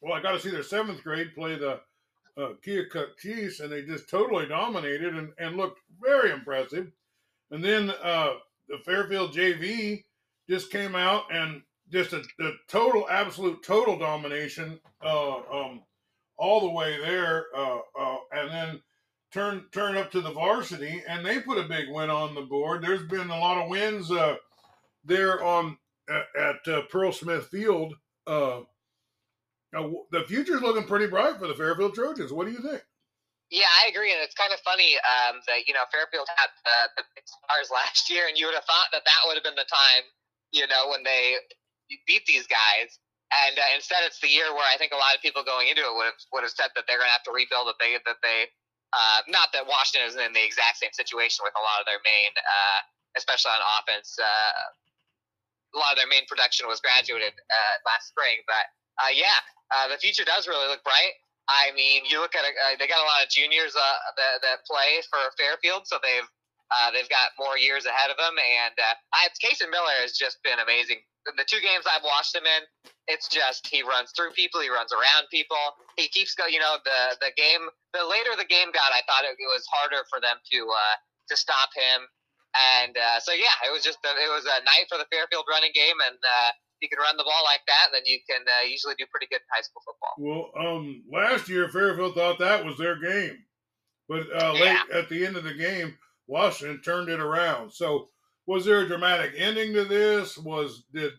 well, 0.00 0.14
I 0.14 0.22
got 0.22 0.32
to 0.32 0.40
see 0.40 0.50
their 0.50 0.62
seventh 0.62 1.02
grade 1.02 1.34
play 1.34 1.56
the 1.56 1.80
uh, 2.36 2.52
Keokuk 2.64 3.16
Chiefs, 3.18 3.60
and 3.60 3.70
they 3.70 3.82
just 3.82 4.08
totally 4.08 4.46
dominated 4.46 5.14
and, 5.14 5.32
and 5.38 5.56
looked 5.56 5.80
very 6.00 6.30
impressive. 6.30 6.90
And 7.50 7.62
then 7.62 7.90
uh, 8.02 8.34
the 8.68 8.78
Fairfield 8.84 9.34
JV 9.34 10.04
just 10.48 10.70
came 10.70 10.94
out 10.94 11.24
and 11.32 11.62
just 11.90 12.12
a, 12.12 12.22
a 12.40 12.52
total, 12.68 13.06
absolute, 13.10 13.62
total 13.62 13.98
domination, 13.98 14.80
uh, 15.04 15.36
um, 15.36 15.82
all 16.36 16.60
the 16.60 16.70
way 16.70 16.98
there, 17.00 17.46
uh, 17.56 17.78
uh, 17.98 18.16
and 18.32 18.50
then 18.50 18.82
turn 19.32 19.64
turn 19.72 19.96
up 19.96 20.10
to 20.12 20.20
the 20.20 20.32
varsity, 20.32 21.02
and 21.08 21.24
they 21.24 21.40
put 21.40 21.58
a 21.58 21.68
big 21.68 21.88
win 21.90 22.10
on 22.10 22.34
the 22.34 22.42
board. 22.42 22.82
There's 22.82 23.06
been 23.08 23.30
a 23.30 23.38
lot 23.38 23.62
of 23.62 23.68
wins 23.68 24.10
uh, 24.10 24.36
there 25.04 25.42
on 25.44 25.76
at, 26.08 26.26
at 26.38 26.72
uh, 26.72 26.82
Pearl 26.90 27.12
Smith 27.12 27.46
Field. 27.46 27.94
Uh, 28.26 28.60
the 29.72 30.22
future's 30.28 30.62
looking 30.62 30.84
pretty 30.84 31.08
bright 31.08 31.36
for 31.38 31.48
the 31.48 31.54
Fairfield 31.54 31.94
Trojans. 31.94 32.32
What 32.32 32.46
do 32.46 32.52
you 32.52 32.62
think? 32.62 32.80
Yeah, 33.50 33.70
I 33.84 33.90
agree, 33.90 34.12
and 34.12 34.22
it's 34.22 34.34
kind 34.34 34.52
of 34.54 34.60
funny 34.60 34.96
um, 35.02 35.42
that 35.46 35.66
you 35.66 35.74
know 35.74 35.84
Fairfield 35.92 36.26
had 36.36 36.50
uh, 36.64 36.88
the 36.96 37.04
big 37.14 37.26
stars 37.26 37.70
last 37.74 38.08
year, 38.08 38.26
and 38.28 38.38
you 38.38 38.46
would 38.46 38.54
have 38.54 38.64
thought 38.64 38.88
that 38.92 39.04
that 39.04 39.20
would 39.26 39.34
have 39.34 39.44
been 39.44 39.58
the 39.58 39.68
time, 39.68 40.06
you 40.52 40.66
know, 40.66 40.88
when 40.88 41.02
they 41.02 41.36
beat 42.06 42.24
these 42.26 42.46
guys. 42.46 42.98
And 43.32 43.58
uh, 43.58 43.70
instead, 43.74 44.06
it's 44.06 44.20
the 44.20 44.30
year 44.30 44.52
where 44.54 44.66
I 44.68 44.78
think 44.78 44.94
a 44.94 45.00
lot 45.00 45.16
of 45.16 45.20
people 45.24 45.42
going 45.42 45.66
into 45.66 45.82
it 45.82 45.94
would 45.96 46.06
have 46.06 46.20
would 46.30 46.44
have 46.46 46.54
said 46.54 46.70
that 46.76 46.86
they're 46.86 47.00
going 47.00 47.10
to 47.10 47.16
have 47.16 47.26
to 47.26 47.34
rebuild. 47.34 47.66
That 47.66 47.80
they 47.82 47.98
that 47.98 48.20
they 48.22 48.46
uh, 48.94 49.26
not 49.26 49.50
that 49.56 49.66
Washington 49.66 50.06
is 50.06 50.14
in 50.14 50.30
the 50.36 50.44
exact 50.44 50.78
same 50.78 50.94
situation 50.94 51.42
with 51.42 51.56
a 51.58 51.62
lot 51.64 51.82
of 51.82 51.86
their 51.88 51.98
main, 52.06 52.30
uh, 52.36 52.80
especially 53.18 53.50
on 53.50 53.62
offense. 53.80 54.14
Uh, 54.20 54.54
a 55.74 55.78
lot 55.82 55.90
of 55.90 55.98
their 55.98 56.06
main 56.06 56.22
production 56.30 56.70
was 56.70 56.78
graduated 56.78 57.34
uh, 57.34 57.74
last 57.82 58.14
spring, 58.14 58.38
but 58.46 58.70
uh, 59.02 59.10
yeah, 59.10 59.42
the 59.90 59.98
future 59.98 60.22
does 60.22 60.46
really 60.46 60.70
look 60.70 60.86
bright. 60.86 61.18
I 61.50 61.74
mean, 61.76 62.06
you 62.08 62.22
look 62.22 62.38
at 62.38 62.46
uh, 62.46 62.78
they 62.78 62.86
got 62.86 63.02
a 63.02 63.08
lot 63.08 63.20
of 63.20 63.28
juniors 63.28 63.74
that, 63.74 64.40
that 64.46 64.64
play 64.64 65.02
for 65.10 65.20
Fairfield, 65.36 65.84
so 65.90 65.98
they've 66.00 66.28
uh, 66.72 66.90
they've 66.90 67.08
got 67.08 67.36
more 67.38 67.58
years 67.58 67.84
ahead 67.84 68.10
of 68.10 68.16
them. 68.16 68.34
And 68.34 68.74
uh, 68.80 68.96
I, 69.12 69.28
Casey 69.38 69.68
Miller 69.68 70.00
has 70.00 70.16
just 70.16 70.40
been 70.42 70.58
amazing. 70.58 71.04
The 71.24 71.44
two 71.48 71.60
games 71.64 71.88
I've 71.88 72.04
watched 72.04 72.36
him 72.36 72.44
in, 72.44 72.62
it's 73.08 73.28
just 73.28 73.66
he 73.66 73.80
runs 73.82 74.12
through 74.12 74.36
people, 74.36 74.60
he 74.60 74.68
runs 74.68 74.92
around 74.92 75.26
people, 75.32 75.60
he 75.96 76.08
keeps 76.08 76.34
going. 76.36 76.52
You 76.52 76.60
know, 76.60 76.76
the 76.84 77.16
the 77.20 77.32
game, 77.36 77.64
the 77.96 78.04
later 78.04 78.36
the 78.36 78.44
game 78.44 78.68
got, 78.76 78.92
I 78.92 79.00
thought 79.08 79.24
it, 79.24 79.32
it 79.40 79.48
was 79.48 79.64
harder 79.72 80.04
for 80.12 80.20
them 80.20 80.36
to 80.52 80.58
uh, 80.68 80.96
to 81.32 81.34
stop 81.36 81.72
him. 81.72 82.04
And 82.78 82.94
uh, 82.96 83.18
so 83.20 83.32
yeah, 83.32 83.56
it 83.66 83.72
was 83.72 83.82
just 83.82 83.98
a, 84.04 84.12
it 84.14 84.30
was 84.30 84.44
a 84.44 84.62
night 84.68 84.86
for 84.88 84.98
the 84.98 85.08
Fairfield 85.10 85.44
running 85.50 85.72
game, 85.74 85.96
and 86.06 86.14
uh, 86.20 86.50
you 86.80 86.88
can 86.88 86.98
run 87.00 87.16
the 87.16 87.24
ball 87.24 87.42
like 87.44 87.64
that, 87.66 87.88
then 87.92 88.02
you 88.04 88.20
can 88.28 88.44
uh, 88.44 88.68
usually 88.68 88.94
do 88.94 89.06
pretty 89.10 89.26
good 89.26 89.40
in 89.40 89.48
high 89.50 89.64
school 89.64 89.82
football. 89.82 90.14
Well, 90.20 90.44
um, 90.60 91.02
last 91.10 91.48
year 91.48 91.68
Fairfield 91.68 92.14
thought 92.14 92.38
that 92.38 92.64
was 92.64 92.76
their 92.76 93.00
game, 93.00 93.38
but 94.08 94.22
uh, 94.30 94.52
late 94.52 94.76
Yeah. 94.92 94.98
at 94.98 95.08
the 95.08 95.24
end 95.26 95.36
of 95.36 95.44
the 95.44 95.54
game, 95.54 95.96
Washington 96.26 96.80
turned 96.82 97.08
it 97.08 97.20
around. 97.20 97.72
So, 97.72 98.08
was 98.46 98.64
there 98.64 98.80
a 98.80 98.88
dramatic 98.88 99.32
ending 99.36 99.72
to 99.74 99.84
this? 99.84 100.36
Was 100.38 100.84
did 100.92 101.12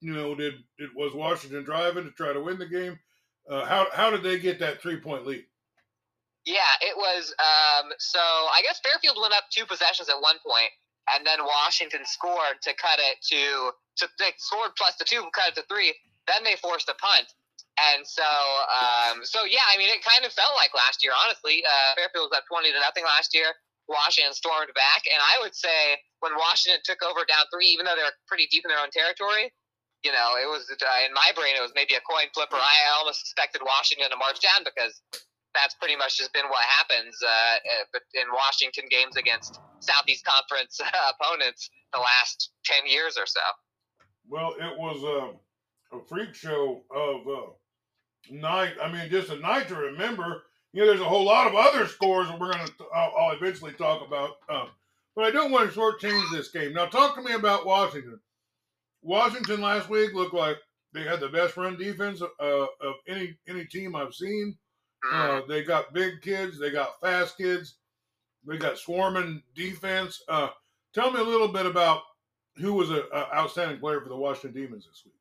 you 0.00 0.14
know 0.14 0.34
did 0.34 0.54
it 0.78 0.90
was 0.96 1.14
Washington 1.14 1.64
driving 1.64 2.04
to 2.04 2.10
try 2.12 2.32
to 2.32 2.42
win 2.42 2.58
the 2.58 2.66
game? 2.66 2.98
Uh, 3.48 3.64
how 3.64 3.86
how 3.92 4.10
did 4.10 4.22
they 4.22 4.38
get 4.38 4.58
that 4.60 4.80
three 4.80 5.00
point 5.00 5.26
lead? 5.26 5.44
Yeah, 6.44 6.74
it 6.80 6.96
was. 6.96 7.34
Um, 7.38 7.92
so 7.98 8.18
I 8.18 8.62
guess 8.66 8.80
Fairfield 8.82 9.18
went 9.20 9.34
up 9.34 9.44
two 9.50 9.66
possessions 9.66 10.08
at 10.08 10.18
one 10.20 10.42
point, 10.42 10.70
and 11.14 11.26
then 11.26 11.38
Washington 11.44 12.02
scored 12.04 12.58
to 12.62 12.74
cut 12.74 12.98
it 12.98 13.22
to. 13.30 13.70
to 14.02 14.08
they 14.18 14.34
scored 14.38 14.74
plus 14.76 14.96
the 14.98 15.04
two, 15.04 15.22
cut 15.34 15.54
it 15.54 15.54
to 15.54 15.64
three. 15.70 15.94
Then 16.26 16.42
they 16.42 16.56
forced 16.58 16.88
a 16.88 16.94
punt, 16.98 17.30
and 17.78 18.06
so 18.06 18.26
um, 18.26 19.22
so 19.22 19.44
yeah. 19.44 19.66
I 19.70 19.78
mean, 19.78 19.90
it 19.90 20.02
kind 20.02 20.24
of 20.24 20.32
felt 20.32 20.54
like 20.58 20.74
last 20.74 21.04
year. 21.04 21.12
Honestly, 21.14 21.62
uh, 21.62 21.94
Fairfield 21.94 22.30
was 22.30 22.34
up 22.34 22.46
twenty 22.50 22.72
to 22.72 22.80
nothing 22.80 23.04
last 23.04 23.34
year. 23.34 23.54
Washington 23.92 24.32
stormed 24.32 24.72
back, 24.72 25.04
and 25.06 25.20
I 25.20 25.38
would 25.44 25.54
say 25.54 26.00
when 26.24 26.32
Washington 26.40 26.80
took 26.82 27.04
over 27.04 27.28
down 27.28 27.44
three, 27.52 27.68
even 27.70 27.84
though 27.84 27.94
they 27.94 28.02
were 28.02 28.16
pretty 28.26 28.48
deep 28.48 28.64
in 28.64 28.72
their 28.72 28.80
own 28.80 28.90
territory, 28.90 29.52
you 30.02 30.10
know, 30.10 30.34
it 30.34 30.48
was 30.50 30.66
uh, 30.66 31.06
in 31.06 31.14
my 31.14 31.30
brain 31.36 31.54
it 31.54 31.62
was 31.62 31.76
maybe 31.76 31.94
a 31.94 32.02
coin 32.02 32.26
flip, 32.34 32.50
or 32.50 32.58
I 32.58 32.90
almost 32.98 33.22
expected 33.22 33.62
Washington 33.62 34.10
to 34.10 34.18
march 34.18 34.42
down 34.42 34.66
because 34.66 34.98
that's 35.54 35.74
pretty 35.76 35.94
much 35.96 36.18
just 36.18 36.32
been 36.32 36.48
what 36.48 36.64
happens 36.64 37.14
uh, 37.22 37.56
uh 37.94 38.00
in 38.16 38.26
Washington 38.32 38.84
games 38.90 39.16
against 39.16 39.60
Southeast 39.80 40.24
Conference 40.24 40.80
opponents 41.12 41.70
the 41.92 42.00
last 42.00 42.50
ten 42.64 42.88
years 42.88 43.14
or 43.20 43.26
so. 43.26 43.44
Well, 44.28 44.54
it 44.58 44.78
was 44.78 45.02
a, 45.04 45.96
a 45.96 46.00
freak 46.08 46.34
show 46.34 46.82
of 46.90 47.26
uh, 47.28 47.52
night. 48.30 48.74
I 48.82 48.90
mean, 48.90 49.10
just 49.10 49.30
a 49.30 49.36
night 49.36 49.68
to 49.68 49.76
remember. 49.76 50.42
You 50.72 50.80
know, 50.80 50.86
there's 50.86 51.00
a 51.00 51.04
whole 51.04 51.24
lot 51.24 51.46
of 51.46 51.54
other 51.54 51.86
scores 51.86 52.28
that 52.28 52.40
we're 52.40 52.52
going 52.52 52.66
to, 52.66 52.72
I'll, 52.94 53.32
eventually 53.32 53.72
talk 53.72 54.06
about. 54.06 54.36
Uh, 54.48 54.66
but 55.14 55.24
I 55.24 55.30
don't 55.30 55.50
want 55.50 55.70
to 55.70 55.78
shortchange 55.78 56.30
this 56.32 56.48
game. 56.48 56.72
Now, 56.72 56.86
talk 56.86 57.14
to 57.16 57.22
me 57.22 57.32
about 57.32 57.66
Washington. 57.66 58.18
Washington 59.02 59.60
last 59.60 59.90
week 59.90 60.14
looked 60.14 60.34
like 60.34 60.56
they 60.94 61.02
had 61.02 61.20
the 61.20 61.28
best 61.28 61.56
run 61.56 61.76
defense 61.76 62.22
uh, 62.22 62.66
of 62.80 62.94
any 63.08 63.36
any 63.48 63.64
team 63.64 63.96
I've 63.96 64.14
seen. 64.14 64.56
Uh, 65.12 65.40
they 65.48 65.64
got 65.64 65.92
big 65.92 66.20
kids, 66.22 66.58
they 66.58 66.70
got 66.70 67.00
fast 67.00 67.36
kids, 67.36 67.74
they 68.46 68.56
got 68.56 68.78
swarming 68.78 69.42
defense. 69.54 70.22
Uh, 70.28 70.48
tell 70.94 71.10
me 71.10 71.18
a 71.18 71.24
little 71.24 71.48
bit 71.48 71.66
about 71.66 72.02
who 72.56 72.74
was 72.74 72.90
an 72.90 73.02
outstanding 73.14 73.78
player 73.78 74.00
for 74.00 74.08
the 74.08 74.16
Washington 74.16 74.52
Demons 74.52 74.86
this 74.86 75.02
week. 75.04 75.14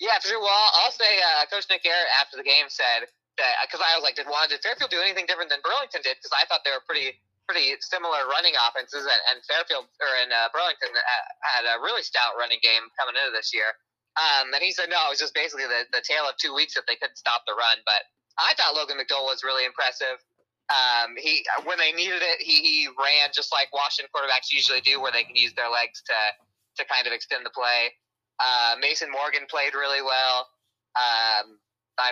Yeah, 0.00 0.18
for 0.20 0.28
sure. 0.28 0.40
Well, 0.40 0.70
I'll 0.84 0.92
say 0.92 1.18
uh, 1.18 1.46
Coach 1.50 1.66
Nick 1.70 1.82
Garrett 1.82 2.08
after 2.20 2.36
the 2.36 2.42
game 2.42 2.66
said 2.68 3.08
because 3.36 3.84
I 3.84 3.92
was 3.96 4.02
like, 4.02 4.16
did 4.16 4.26
did 4.26 4.60
Fairfield 4.64 4.90
do 4.90 5.00
anything 5.00 5.28
different 5.28 5.52
than 5.52 5.60
Burlington 5.60 6.00
did? 6.00 6.16
Because 6.18 6.32
I 6.32 6.48
thought 6.48 6.64
they 6.64 6.72
were 6.72 6.84
pretty 6.84 7.20
pretty 7.46 7.78
similar 7.78 8.26
running 8.26 8.58
offenses, 8.58 9.06
and, 9.06 9.20
and 9.30 9.38
Fairfield 9.46 9.86
or 10.02 10.12
in 10.18 10.34
uh, 10.34 10.50
Burlington 10.50 10.90
uh, 10.90 11.24
had 11.46 11.64
a 11.68 11.78
really 11.78 12.02
stout 12.02 12.34
running 12.34 12.58
game 12.58 12.90
coming 12.98 13.14
into 13.14 13.30
this 13.30 13.54
year. 13.54 13.78
Um, 14.16 14.50
and 14.56 14.64
he 14.64 14.72
said 14.72 14.88
no, 14.88 14.98
it 15.06 15.12
was 15.14 15.22
just 15.22 15.36
basically 15.36 15.68
the, 15.68 15.84
the 15.92 16.02
tale 16.02 16.24
of 16.26 16.34
two 16.40 16.56
weeks 16.56 16.74
that 16.74 16.88
they 16.88 16.96
couldn't 16.96 17.20
stop 17.20 17.44
the 17.46 17.54
run. 17.54 17.78
But 17.84 18.08
I 18.40 18.56
thought 18.56 18.74
Logan 18.74 18.96
McDole 18.96 19.28
was 19.28 19.44
really 19.44 19.68
impressive. 19.68 20.18
Um, 20.66 21.14
he 21.14 21.46
when 21.62 21.78
they 21.78 21.92
needed 21.92 22.24
it, 22.24 22.42
he, 22.42 22.64
he 22.64 22.78
ran 22.98 23.30
just 23.30 23.52
like 23.52 23.70
Washington 23.70 24.10
quarterbacks 24.10 24.50
usually 24.50 24.80
do, 24.82 24.98
where 24.98 25.12
they 25.12 25.22
can 25.22 25.36
use 25.36 25.54
their 25.54 25.70
legs 25.70 26.02
to 26.08 26.18
to 26.80 26.88
kind 26.88 27.06
of 27.06 27.12
extend 27.12 27.46
the 27.46 27.54
play. 27.54 27.94
Uh, 28.40 28.76
Mason 28.80 29.08
Morgan 29.10 29.46
played 29.48 29.74
really 29.74 30.02
well. 30.02 30.48
Um, 30.96 31.60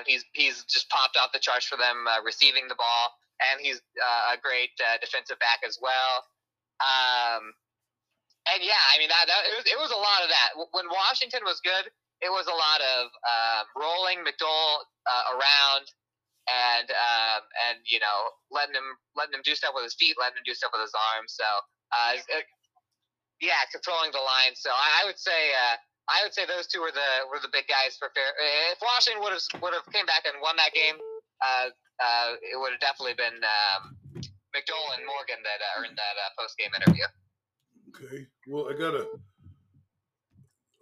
he's 0.06 0.24
he's 0.32 0.64
just 0.64 0.88
popped 0.90 1.16
off 1.16 1.32
the 1.32 1.42
charts 1.42 1.66
for 1.66 1.76
them 1.76 2.06
uh, 2.08 2.22
receiving 2.24 2.68
the 2.68 2.78
ball, 2.78 3.14
and 3.40 3.60
he's 3.60 3.80
uh, 4.00 4.34
a 4.34 4.36
great 4.40 4.72
uh, 4.80 4.98
defensive 5.00 5.38
back 5.38 5.60
as 5.66 5.78
well. 5.80 6.24
Um, 6.80 7.54
and 8.52 8.60
yeah, 8.60 8.80
I 8.92 8.98
mean 9.00 9.08
that, 9.08 9.24
that 9.28 9.40
it, 9.48 9.56
was, 9.56 9.66
it 9.66 9.78
was 9.80 9.92
a 9.92 10.00
lot 10.00 10.20
of 10.24 10.28
that. 10.28 10.48
When 10.72 10.88
Washington 10.88 11.44
was 11.44 11.60
good, 11.64 11.88
it 12.20 12.32
was 12.32 12.46
a 12.48 12.56
lot 12.56 12.80
of 12.80 13.02
um, 13.24 13.64
rolling 13.76 14.20
McDole 14.24 14.84
uh, 15.08 15.24
around 15.36 15.84
and 16.48 16.88
um, 16.92 17.42
and 17.68 17.80
you 17.88 18.00
know 18.00 18.36
letting 18.52 18.76
him 18.76 18.96
letting 19.16 19.32
him 19.32 19.44
do 19.44 19.56
stuff 19.56 19.72
with 19.72 19.84
his 19.84 19.96
feet, 19.96 20.16
letting 20.20 20.40
him 20.40 20.46
do 20.46 20.52
stuff 20.52 20.72
with 20.76 20.84
his 20.84 20.94
arms. 21.16 21.32
So 21.32 21.46
uh, 21.92 22.20
it, 22.20 22.44
yeah, 23.40 23.64
controlling 23.72 24.12
the 24.12 24.22
line. 24.22 24.52
So 24.54 24.70
I, 24.70 25.02
I 25.02 25.08
would 25.08 25.18
say 25.18 25.52
uh, 25.56 25.76
I 26.08 26.20
would 26.22 26.34
say 26.34 26.44
those 26.44 26.66
two 26.66 26.80
were 26.80 26.92
the 26.92 27.24
were 27.30 27.40
the 27.40 27.48
big 27.48 27.64
guys 27.64 27.96
for 27.96 28.12
fair. 28.12 28.28
If 28.72 28.78
Washington 28.82 29.22
would 29.24 29.32
have 29.32 29.44
would 29.62 29.72
have 29.72 29.88
came 29.92 30.04
back 30.04 30.28
and 30.28 30.36
won 30.42 30.56
that 30.56 30.76
game, 30.76 30.96
uh, 31.40 31.72
uh, 31.72 32.36
it 32.44 32.60
would 32.60 32.72
have 32.76 32.80
definitely 32.80 33.16
been 33.16 33.40
um, 33.40 33.96
McDole 34.52 34.92
and 34.96 35.04
Morgan 35.08 35.40
that 35.40 35.64
uh, 35.64 35.80
earned 35.80 35.96
that 35.96 36.16
uh, 36.20 36.30
post 36.36 36.58
game 36.60 36.72
interview. 36.76 37.08
Okay, 37.88 38.26
well 38.48 38.68
I 38.68 38.76
gotta. 38.76 39.08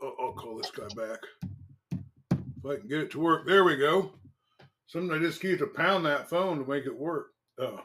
I'll, 0.03 0.17
I'll 0.19 0.33
call 0.35 0.59
this 0.59 0.71
guy 0.71 0.91
back 0.99 1.23
if 1.93 2.67
I 2.67 2.77
can 2.77 2.89
get 2.89 3.07
it 3.07 3.11
to 3.13 3.21
work. 3.21 3.47
There 3.47 3.65
we 3.65 3.77
go. 3.77 4.13
Something 4.89 5.17
I 5.17 5.19
just 5.21 5.41
keep 5.41 5.59
to 5.59 5.67
pound 5.67 6.05
that 6.07 6.29
phone 6.29 6.59
to 6.59 6.69
make 6.69 6.87
it 6.87 6.99
work. 6.99 7.29
Uh, 7.61 7.79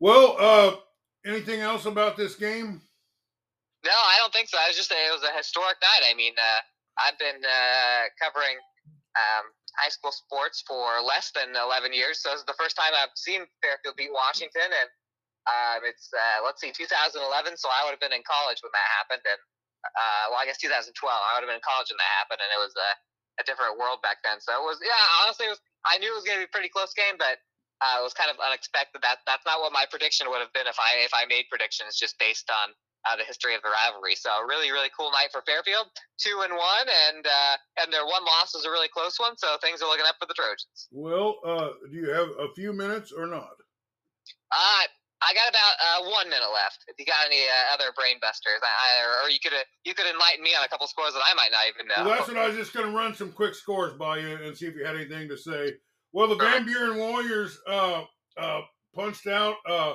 well, 0.00 0.36
uh, 0.38 0.76
anything 1.24 1.60
else 1.60 1.86
about 1.86 2.16
this 2.16 2.34
game? 2.34 2.80
No, 3.86 3.94
I 3.94 4.18
don't 4.18 4.34
think 4.34 4.50
so. 4.50 4.58
I 4.58 4.66
was 4.66 4.74
just 4.74 4.90
it 4.90 5.14
was 5.14 5.22
a 5.22 5.30
historic 5.38 5.78
night. 5.78 6.02
I 6.02 6.18
mean, 6.18 6.34
uh, 6.34 6.60
I've 6.98 7.18
been 7.22 7.38
uh, 7.38 8.02
covering 8.18 8.58
um, 9.14 9.46
high 9.78 9.94
school 9.94 10.10
sports 10.10 10.66
for 10.66 10.98
less 11.06 11.30
than 11.30 11.54
11 11.54 11.94
years, 11.94 12.18
so 12.18 12.34
is 12.34 12.42
the 12.50 12.58
first 12.58 12.74
time 12.74 12.90
I've 12.98 13.14
seen 13.14 13.46
Fairfield 13.62 13.94
beat 13.94 14.10
Washington, 14.10 14.66
and 14.66 14.88
um, 15.46 15.86
it's 15.86 16.10
uh, 16.10 16.42
let's 16.42 16.58
see, 16.58 16.74
2011. 16.74 17.22
So 17.54 17.70
I 17.70 17.86
would 17.86 17.94
have 17.94 18.02
been 18.02 18.16
in 18.16 18.26
college 18.26 18.58
when 18.58 18.74
that 18.74 18.88
happened, 18.98 19.22
and 19.22 19.40
uh, 19.94 20.34
well, 20.34 20.42
I 20.42 20.50
guess 20.50 20.58
2012. 20.58 20.90
I 20.98 21.38
would 21.38 21.46
have 21.46 21.50
been 21.50 21.62
in 21.62 21.66
college 21.66 21.86
when 21.94 22.00
that 22.02 22.12
happened, 22.18 22.42
and 22.42 22.50
it 22.50 22.58
was 22.58 22.74
a, 22.74 22.90
different 23.46 23.76
world 23.78 24.00
back 24.02 24.18
then. 24.24 24.40
So 24.42 24.50
it 24.56 24.64
was, 24.64 24.80
yeah, 24.82 24.96
honestly, 25.22 25.46
was, 25.46 25.60
I 25.84 26.00
knew 26.00 26.08
it 26.08 26.18
was 26.18 26.24
going 26.24 26.40
to 26.40 26.48
be 26.48 26.50
a 26.50 26.56
pretty 26.56 26.72
close 26.72 26.96
game, 26.96 27.14
but 27.14 27.38
uh, 27.84 28.00
it 28.00 28.02
was 28.02 28.16
kind 28.16 28.32
of 28.32 28.40
unexpected. 28.40 29.04
That 29.04 29.20
that's 29.28 29.44
not 29.44 29.60
what 29.60 29.76
my 29.76 29.84
prediction 29.86 30.32
would 30.32 30.40
have 30.40 30.50
been 30.56 30.66
if 30.66 30.80
I 30.80 31.04
if 31.04 31.12
I 31.12 31.28
made 31.28 31.46
predictions 31.52 32.00
just 32.00 32.16
based 32.16 32.48
on 32.48 32.72
uh, 33.06 33.16
the 33.16 33.24
history 33.24 33.54
of 33.54 33.62
the 33.62 33.70
rivalry. 33.70 34.18
So 34.18 34.30
really, 34.44 34.70
really 34.70 34.90
cool 34.92 35.10
night 35.14 35.30
for 35.30 35.42
Fairfield, 35.46 35.86
two 36.18 36.42
and 36.42 36.52
one, 36.52 36.86
and 36.90 37.22
uh, 37.24 37.54
and 37.82 37.92
their 37.92 38.04
one 38.04 38.26
loss 38.26 38.54
was 38.54 38.66
a 38.66 38.70
really 38.70 38.90
close 38.90 39.18
one. 39.18 39.38
So 39.38 39.56
things 39.62 39.80
are 39.80 39.88
looking 39.88 40.06
up 40.06 40.18
for 40.18 40.26
the 40.26 40.34
Trojans. 40.34 40.90
Well, 40.90 41.38
uh, 41.46 41.76
do 41.90 41.96
you 41.96 42.10
have 42.10 42.28
a 42.38 42.50
few 42.54 42.72
minutes 42.72 43.12
or 43.12 43.26
not? 43.26 43.54
Uh, 44.50 44.84
I 45.22 45.32
got 45.32 45.48
about 45.48 45.74
uh, 45.80 46.10
one 46.12 46.28
minute 46.28 46.52
left. 46.52 46.84
If 46.88 46.98
you 46.98 47.06
got 47.06 47.24
any 47.24 47.40
uh, 47.40 47.74
other 47.74 47.90
brain 47.96 48.20
busters, 48.20 48.60
I, 48.60 48.68
I, 48.68 49.24
or 49.24 49.30
you 49.30 49.38
could 49.42 49.54
you 49.84 49.94
could 49.94 50.06
enlighten 50.06 50.42
me 50.42 50.54
on 50.54 50.64
a 50.64 50.68
couple 50.68 50.86
scores 50.86 51.14
that 51.14 51.24
I 51.24 51.32
might 51.34 51.50
not 51.50 51.64
even 51.70 51.88
know. 51.88 52.04
Well, 52.04 52.18
that's 52.18 52.28
what 52.28 52.36
I 52.36 52.48
was 52.48 52.56
just 52.56 52.74
going 52.74 52.86
to 52.90 52.96
run 52.96 53.14
some 53.14 53.32
quick 53.32 53.54
scores 53.54 53.94
by 53.94 54.18
you 54.18 54.36
and 54.44 54.56
see 54.56 54.66
if 54.66 54.74
you 54.74 54.84
had 54.84 54.96
anything 54.96 55.28
to 55.28 55.36
say. 55.36 55.72
Well, 56.12 56.28
the 56.28 56.36
Van 56.36 56.64
Buren 56.64 56.98
Warriors 56.98 57.58
uh, 57.68 58.04
uh, 58.38 58.60
punched 58.94 59.26
out 59.26 59.56
uh, 59.68 59.94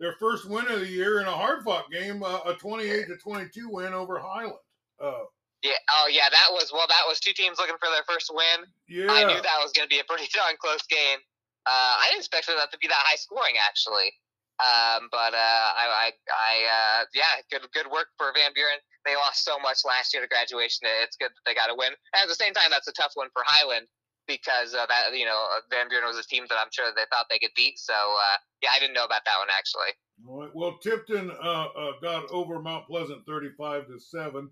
their 0.00 0.14
first 0.14 0.48
win 0.48 0.68
of 0.68 0.80
the 0.80 0.86
year 0.86 1.20
in 1.20 1.26
a 1.26 1.34
hard 1.34 1.64
fought 1.64 1.90
game, 1.90 2.22
uh, 2.22 2.40
a 2.46 2.54
28 2.54 3.06
to 3.08 3.16
22 3.16 3.68
win 3.68 3.92
over 3.92 4.18
Highland. 4.18 4.62
Uh, 5.02 5.26
yeah. 5.62 5.78
Oh, 5.90 6.06
yeah. 6.10 6.30
That 6.30 6.54
was 6.54 6.70
well. 6.72 6.86
That 6.86 7.06
was 7.06 7.18
two 7.18 7.34
teams 7.34 7.58
looking 7.58 7.78
for 7.82 7.90
their 7.90 8.06
first 8.06 8.30
win. 8.30 8.66
Yeah. 8.86 9.10
I 9.10 9.26
knew 9.26 9.42
that 9.42 9.58
was 9.58 9.74
going 9.74 9.86
to 9.86 9.92
be 9.92 9.98
a 9.98 10.06
pretty 10.06 10.30
darn 10.34 10.54
close 10.62 10.86
game. 10.86 11.18
Uh, 11.66 11.94
I 11.98 12.06
didn't 12.10 12.22
expect 12.22 12.46
that 12.46 12.70
to 12.70 12.78
be 12.78 12.88
that 12.88 13.04
high 13.10 13.18
scoring, 13.18 13.58
actually. 13.58 14.14
Um, 14.58 15.06
but 15.14 15.34
uh, 15.34 15.68
I, 15.78 15.86
I, 15.86 16.06
I 16.34 16.52
uh, 16.66 17.00
yeah, 17.14 17.42
good, 17.50 17.62
good 17.70 17.86
work 17.90 18.10
for 18.18 18.34
Van 18.34 18.50
Buren. 18.54 18.82
They 19.06 19.14
lost 19.14 19.46
so 19.46 19.58
much 19.62 19.86
last 19.86 20.10
year 20.10 20.22
to 20.22 20.30
graduation. 20.30 20.90
It's 21.02 21.14
good 21.14 21.30
that 21.30 21.44
they 21.46 21.54
got 21.54 21.70
a 21.70 21.76
win. 21.78 21.94
And 21.94 22.18
at 22.22 22.26
the 22.26 22.38
same 22.38 22.54
time, 22.54 22.70
that's 22.70 22.90
a 22.90 22.96
tough 22.98 23.14
one 23.14 23.30
for 23.30 23.46
Highland 23.46 23.86
because 24.28 24.74
uh, 24.74 24.86
that 24.86 25.16
you 25.18 25.24
know 25.24 25.44
Van 25.70 25.88
Buren 25.88 26.06
was 26.06 26.18
a 26.18 26.28
team 26.28 26.44
that 26.48 26.56
I'm 26.62 26.70
sure 26.70 26.86
they 26.94 27.02
thought 27.10 27.26
they 27.28 27.38
could 27.38 27.54
beat. 27.56 27.78
So 27.78 27.94
uh, 27.94 28.36
yeah, 28.62 28.68
I 28.76 28.78
didn't 28.78 28.94
know 28.94 29.04
about 29.04 29.22
that 29.24 29.38
one 29.38 29.48
actually. 29.56 29.90
All 30.28 30.40
right. 30.40 30.54
Well, 30.54 30.78
Tipton 30.78 31.30
uh, 31.30 31.66
uh 31.76 31.92
got 32.00 32.30
over 32.30 32.60
Mount 32.60 32.86
Pleasant 32.86 33.26
35 33.26 33.88
to 33.88 33.98
seven, 33.98 34.50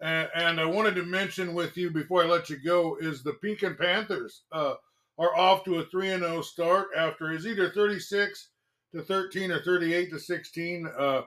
and, 0.00 0.60
I 0.60 0.64
wanted 0.64 0.94
to 0.96 1.04
mention 1.04 1.54
with 1.54 1.76
you 1.76 1.90
before 1.90 2.22
I 2.22 2.26
let 2.26 2.50
you 2.50 2.58
go 2.62 2.96
is 3.00 3.22
the 3.22 3.32
Pekin 3.34 3.74
Panthers 3.74 4.42
uh, 4.52 4.74
are 5.18 5.36
off 5.36 5.64
to 5.64 5.76
a 5.76 5.86
three 5.86 6.10
and 6.10 6.22
zero 6.22 6.38
oh 6.38 6.42
start 6.42 6.88
after 6.96 7.32
is 7.32 7.46
either 7.46 7.70
36 7.70 8.48
to 8.94 9.02
13 9.02 9.50
or 9.50 9.62
38 9.62 10.10
to 10.10 10.18
16. 10.18 10.86
Uh, 10.86 11.22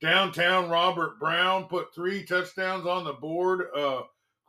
downtown 0.00 0.70
Robert 0.70 1.18
Brown 1.18 1.64
put 1.64 1.94
three 1.94 2.24
touchdowns 2.24 2.86
on 2.86 3.04
the 3.04 3.12
board 3.12 3.66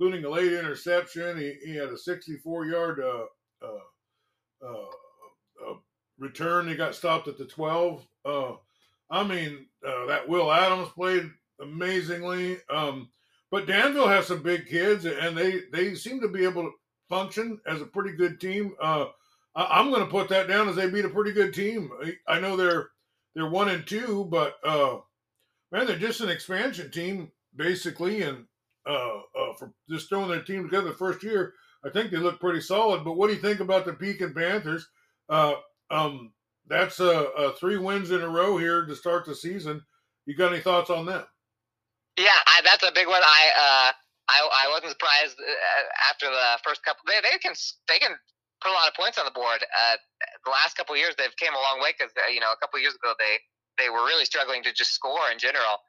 including 0.01 0.25
a 0.25 0.29
late 0.29 0.51
interception. 0.51 1.37
He, 1.37 1.57
he 1.63 1.75
had 1.75 1.89
a 1.89 1.97
64 1.97 2.65
yard 2.65 2.99
uh, 3.01 3.25
uh, 3.61 4.65
uh, 4.65 5.69
uh, 5.69 5.73
return. 6.17 6.67
He 6.67 6.75
got 6.75 6.95
stopped 6.95 7.27
at 7.27 7.37
the 7.37 7.45
12. 7.45 8.03
Uh, 8.25 8.53
I 9.11 9.23
mean, 9.23 9.67
uh, 9.85 10.07
that 10.07 10.27
Will 10.27 10.51
Adams 10.51 10.89
played 10.89 11.29
amazingly. 11.59 12.57
Um, 12.67 13.09
but 13.51 13.67
Danville 13.67 14.07
has 14.07 14.25
some 14.25 14.41
big 14.41 14.65
kids, 14.65 15.05
and 15.05 15.37
they, 15.37 15.61
they 15.71 15.93
seem 15.93 16.19
to 16.21 16.27
be 16.27 16.45
able 16.45 16.63
to 16.63 16.71
function 17.07 17.59
as 17.67 17.81
a 17.81 17.85
pretty 17.85 18.17
good 18.17 18.41
team. 18.41 18.73
I, 18.81 19.05
am 19.55 19.91
going 19.91 20.03
to 20.03 20.09
put 20.09 20.29
that 20.29 20.47
down 20.47 20.67
as 20.67 20.77
they 20.77 20.89
beat 20.89 21.05
a 21.05 21.09
pretty 21.09 21.33
good 21.33 21.53
team. 21.53 21.91
I 22.27 22.39
know 22.39 22.55
they're 22.55 22.89
they're 23.35 23.49
one 23.49 23.69
and 23.69 23.85
two, 23.85 24.25
but 24.31 24.55
man, 25.71 25.85
they're 25.85 25.97
just 25.97 26.21
an 26.21 26.29
expansion 26.29 26.89
team 26.89 27.31
basically, 27.55 28.23
and 28.23 28.45
uh, 28.87 29.17
uh, 29.17 29.53
for 29.57 29.73
just 29.89 30.09
throwing 30.09 30.29
their 30.29 30.41
team 30.41 30.63
together 30.63 30.89
the 30.89 30.95
first 30.95 31.23
year. 31.23 31.53
I 31.83 31.89
think 31.89 32.11
they 32.11 32.17
look 32.17 32.39
pretty 32.39 32.61
solid. 32.61 33.03
But 33.03 33.13
what 33.13 33.27
do 33.27 33.33
you 33.33 33.41
think 33.41 33.59
about 33.59 33.85
the 33.85 33.93
Pekin 33.93 34.33
Panthers? 34.33 34.87
Uh, 35.29 35.55
um, 35.89 36.33
that's 36.67 36.99
uh, 36.99 37.51
three 37.59 37.77
wins 37.77 38.11
in 38.11 38.21
a 38.21 38.29
row 38.29 38.57
here 38.57 38.85
to 38.85 38.95
start 38.95 39.25
the 39.25 39.35
season. 39.35 39.81
You 40.25 40.35
got 40.35 40.53
any 40.53 40.61
thoughts 40.61 40.89
on 40.89 41.05
them? 41.05 41.25
Yeah, 42.17 42.37
I, 42.45 42.61
that's 42.63 42.83
a 42.83 42.91
big 42.93 43.07
one. 43.07 43.21
I, 43.23 43.41
uh, 43.57 43.91
I 44.29 44.39
I 44.39 44.65
wasn't 44.71 44.91
surprised 44.95 45.35
uh, 45.39 46.11
after 46.11 46.29
the 46.29 46.59
first 46.63 46.83
couple. 46.83 47.03
They 47.07 47.19
they 47.19 47.37
can 47.39 47.53
they 47.87 47.99
can 47.99 48.15
put 48.61 48.71
a 48.71 48.75
lot 48.77 48.87
of 48.87 48.93
points 48.93 49.17
on 49.17 49.25
the 49.25 49.35
board. 49.35 49.63
Uh, 49.63 49.97
the 50.45 50.51
last 50.51 50.77
couple 50.77 50.95
years 50.95 51.17
they've 51.17 51.35
came 51.35 51.51
a 51.51 51.59
long 51.59 51.81
way 51.81 51.91
because 51.97 52.13
you 52.31 52.39
know 52.39 52.53
a 52.53 52.59
couple 52.61 52.79
years 52.79 52.95
ago 52.95 53.11
they 53.17 53.41
they 53.81 53.89
were 53.89 54.05
really 54.05 54.25
struggling 54.25 54.63
to 54.63 54.71
just 54.71 54.93
score 54.93 55.31
in 55.31 55.39
general. 55.39 55.81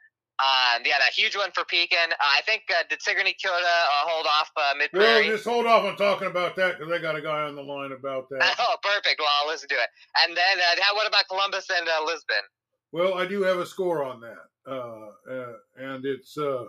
Um, 0.42 0.82
yeah, 0.84 0.98
a 0.98 1.12
huge 1.14 1.36
one 1.36 1.50
for 1.54 1.64
Pekin. 1.64 2.10
Uh, 2.10 2.16
I 2.18 2.42
think 2.42 2.64
uh, 2.68 2.82
did 2.90 3.00
Sigourney 3.00 3.36
Keota 3.38 3.62
uh, 3.62 4.02
hold 4.10 4.26
off 4.26 4.50
uh, 4.56 4.74
Mid 4.76 4.90
Well, 4.92 5.22
just 5.22 5.44
hold 5.44 5.66
off 5.66 5.84
on 5.84 5.96
talking 5.96 6.26
about 6.26 6.56
that 6.56 6.78
because 6.78 6.92
I 6.92 6.98
got 6.98 7.14
a 7.14 7.22
guy 7.22 7.42
on 7.42 7.54
the 7.54 7.62
line 7.62 7.92
about 7.92 8.28
that. 8.30 8.56
oh, 8.58 8.76
perfect. 8.82 9.20
Well, 9.20 9.28
I'll 9.40 9.48
listen 9.48 9.68
to 9.68 9.76
it. 9.76 9.88
And 10.24 10.36
then 10.36 10.58
uh, 10.58 10.82
how, 10.82 10.96
what 10.96 11.06
about 11.06 11.28
Columbus 11.28 11.68
and 11.70 11.86
uh, 11.86 12.04
Lisbon? 12.04 12.42
Well, 12.90 13.14
I 13.14 13.24
do 13.24 13.42
have 13.42 13.58
a 13.58 13.66
score 13.66 14.04
on 14.04 14.20
that, 14.20 14.44
uh, 14.66 15.06
uh, 15.30 15.52
and 15.78 16.04
it's 16.04 16.36
uh, 16.36 16.64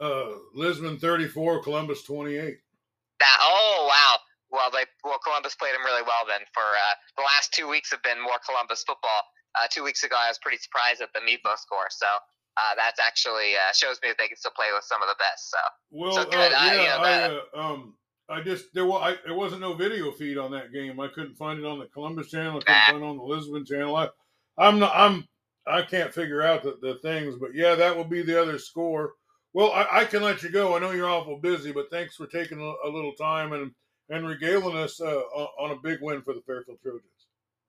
uh, 0.00 0.30
Lisbon 0.54 0.98
34, 0.98 1.62
Columbus 1.62 2.02
28. 2.02 2.58
That 3.18 3.38
oh 3.42 3.86
wow. 3.88 4.16
Well, 4.50 4.70
they 4.70 4.84
well 5.02 5.18
Columbus 5.24 5.54
played 5.56 5.74
them 5.74 5.84
really 5.84 6.02
well 6.02 6.28
then. 6.28 6.40
For 6.52 6.62
uh, 6.62 6.94
the 7.16 7.22
last 7.22 7.52
two 7.52 7.66
weeks 7.66 7.90
have 7.90 8.02
been 8.02 8.20
more 8.20 8.38
Columbus 8.44 8.84
football. 8.86 9.24
Uh, 9.56 9.66
two 9.70 9.82
weeks 9.82 10.04
ago, 10.04 10.16
I 10.20 10.28
was 10.28 10.38
pretty 10.38 10.58
surprised 10.58 11.00
at 11.00 11.08
the 11.14 11.20
Mepo 11.20 11.56
score. 11.56 11.88
So 11.90 12.06
uh, 12.58 12.74
that's 12.76 12.98
actually 13.00 13.54
uh, 13.54 13.72
shows 13.72 13.98
me 14.02 14.08
that 14.08 14.18
they 14.18 14.28
can 14.28 14.36
still 14.36 14.50
play 14.56 14.66
with 14.74 14.84
some 14.84 15.02
of 15.02 15.08
the 15.08 15.14
best. 15.18 15.50
So 15.50 15.58
Well, 15.90 16.12
So 16.12 16.20
uh, 16.22 16.24
good. 16.24 16.52
I- 16.52 16.74
yeah, 16.74 16.82
yeah, 16.82 16.96
I, 17.54 17.58
uh, 17.58 17.62
um, 17.72 17.94
I 18.28 18.42
just 18.42 18.74
there 18.74 18.84
was 18.86 19.00
I, 19.02 19.16
there 19.24 19.34
wasn't 19.36 19.60
no 19.62 19.72
video 19.74 20.10
feed 20.12 20.36
on 20.38 20.50
that 20.52 20.72
game. 20.72 21.00
I 21.00 21.08
couldn't 21.08 21.36
find 21.36 21.58
it 21.58 21.64
on 21.64 21.78
the 21.78 21.86
Columbus 21.86 22.30
channel. 22.30 22.56
I 22.58 22.60
couldn't 22.60 22.74
Ah. 22.76 22.90
find 22.90 23.02
it 23.02 23.06
on 23.06 23.16
the 23.16 23.22
Lisbon 23.22 23.64
channel. 23.64 23.96
I, 23.96 24.08
I'm 24.58 24.78
not. 24.78 24.92
I'm. 24.94 25.26
I 25.66 25.82
can't 25.82 26.12
figure 26.14 26.42
out 26.42 26.62
the, 26.62 26.78
the 26.80 26.94
things, 27.02 27.36
but 27.38 27.54
yeah, 27.54 27.74
that 27.74 27.94
will 27.94 28.04
be 28.04 28.22
the 28.22 28.40
other 28.40 28.58
score. 28.58 29.12
Well, 29.52 29.70
I, 29.72 30.00
I 30.00 30.04
can 30.04 30.22
let 30.22 30.42
you 30.42 30.50
go. 30.50 30.74
I 30.74 30.78
know 30.78 30.92
you're 30.92 31.08
awful 31.08 31.38
busy, 31.38 31.72
but 31.72 31.90
thanks 31.90 32.16
for 32.16 32.26
taking 32.26 32.58
a, 32.60 32.88
a 32.88 32.90
little 32.90 33.12
time 33.12 33.52
and 33.52 33.70
and 34.10 34.26
regaling 34.26 34.76
us 34.76 35.00
uh, 35.00 35.06
on 35.06 35.48
on 35.58 35.70
a 35.76 35.80
big 35.80 35.98
win 36.02 36.22
for 36.22 36.32
the 36.34 36.40
Fairfield 36.46 36.78
Trojans. 36.82 37.04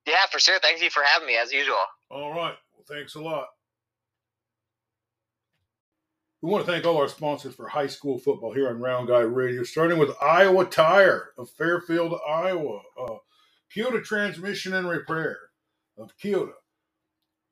yeah, 0.06 0.26
for 0.30 0.38
sure. 0.40 0.58
Thank 0.60 0.82
you 0.82 0.90
for 0.90 1.02
having 1.04 1.26
me 1.26 1.36
as 1.36 1.52
usual. 1.52 1.76
All 2.10 2.30
right. 2.30 2.56
Well, 2.74 2.84
thanks 2.88 3.14
a 3.14 3.20
lot. 3.20 3.46
We 6.42 6.50
want 6.50 6.64
to 6.64 6.72
thank 6.72 6.86
all 6.86 6.96
our 6.96 7.08
sponsors 7.08 7.54
for 7.54 7.68
high 7.68 7.86
school 7.86 8.18
football 8.18 8.54
here 8.54 8.70
on 8.70 8.80
Round 8.80 9.06
Guy 9.08 9.20
Radio, 9.20 9.62
starting 9.62 9.98
with 9.98 10.16
Iowa 10.22 10.64
Tire 10.64 11.32
of 11.36 11.50
Fairfield, 11.50 12.18
Iowa, 12.26 12.80
uh, 12.98 13.16
Keota 13.74 14.02
Transmission 14.02 14.72
and 14.72 14.88
Repair 14.88 15.38
of 15.98 16.16
Keota, 16.16 16.52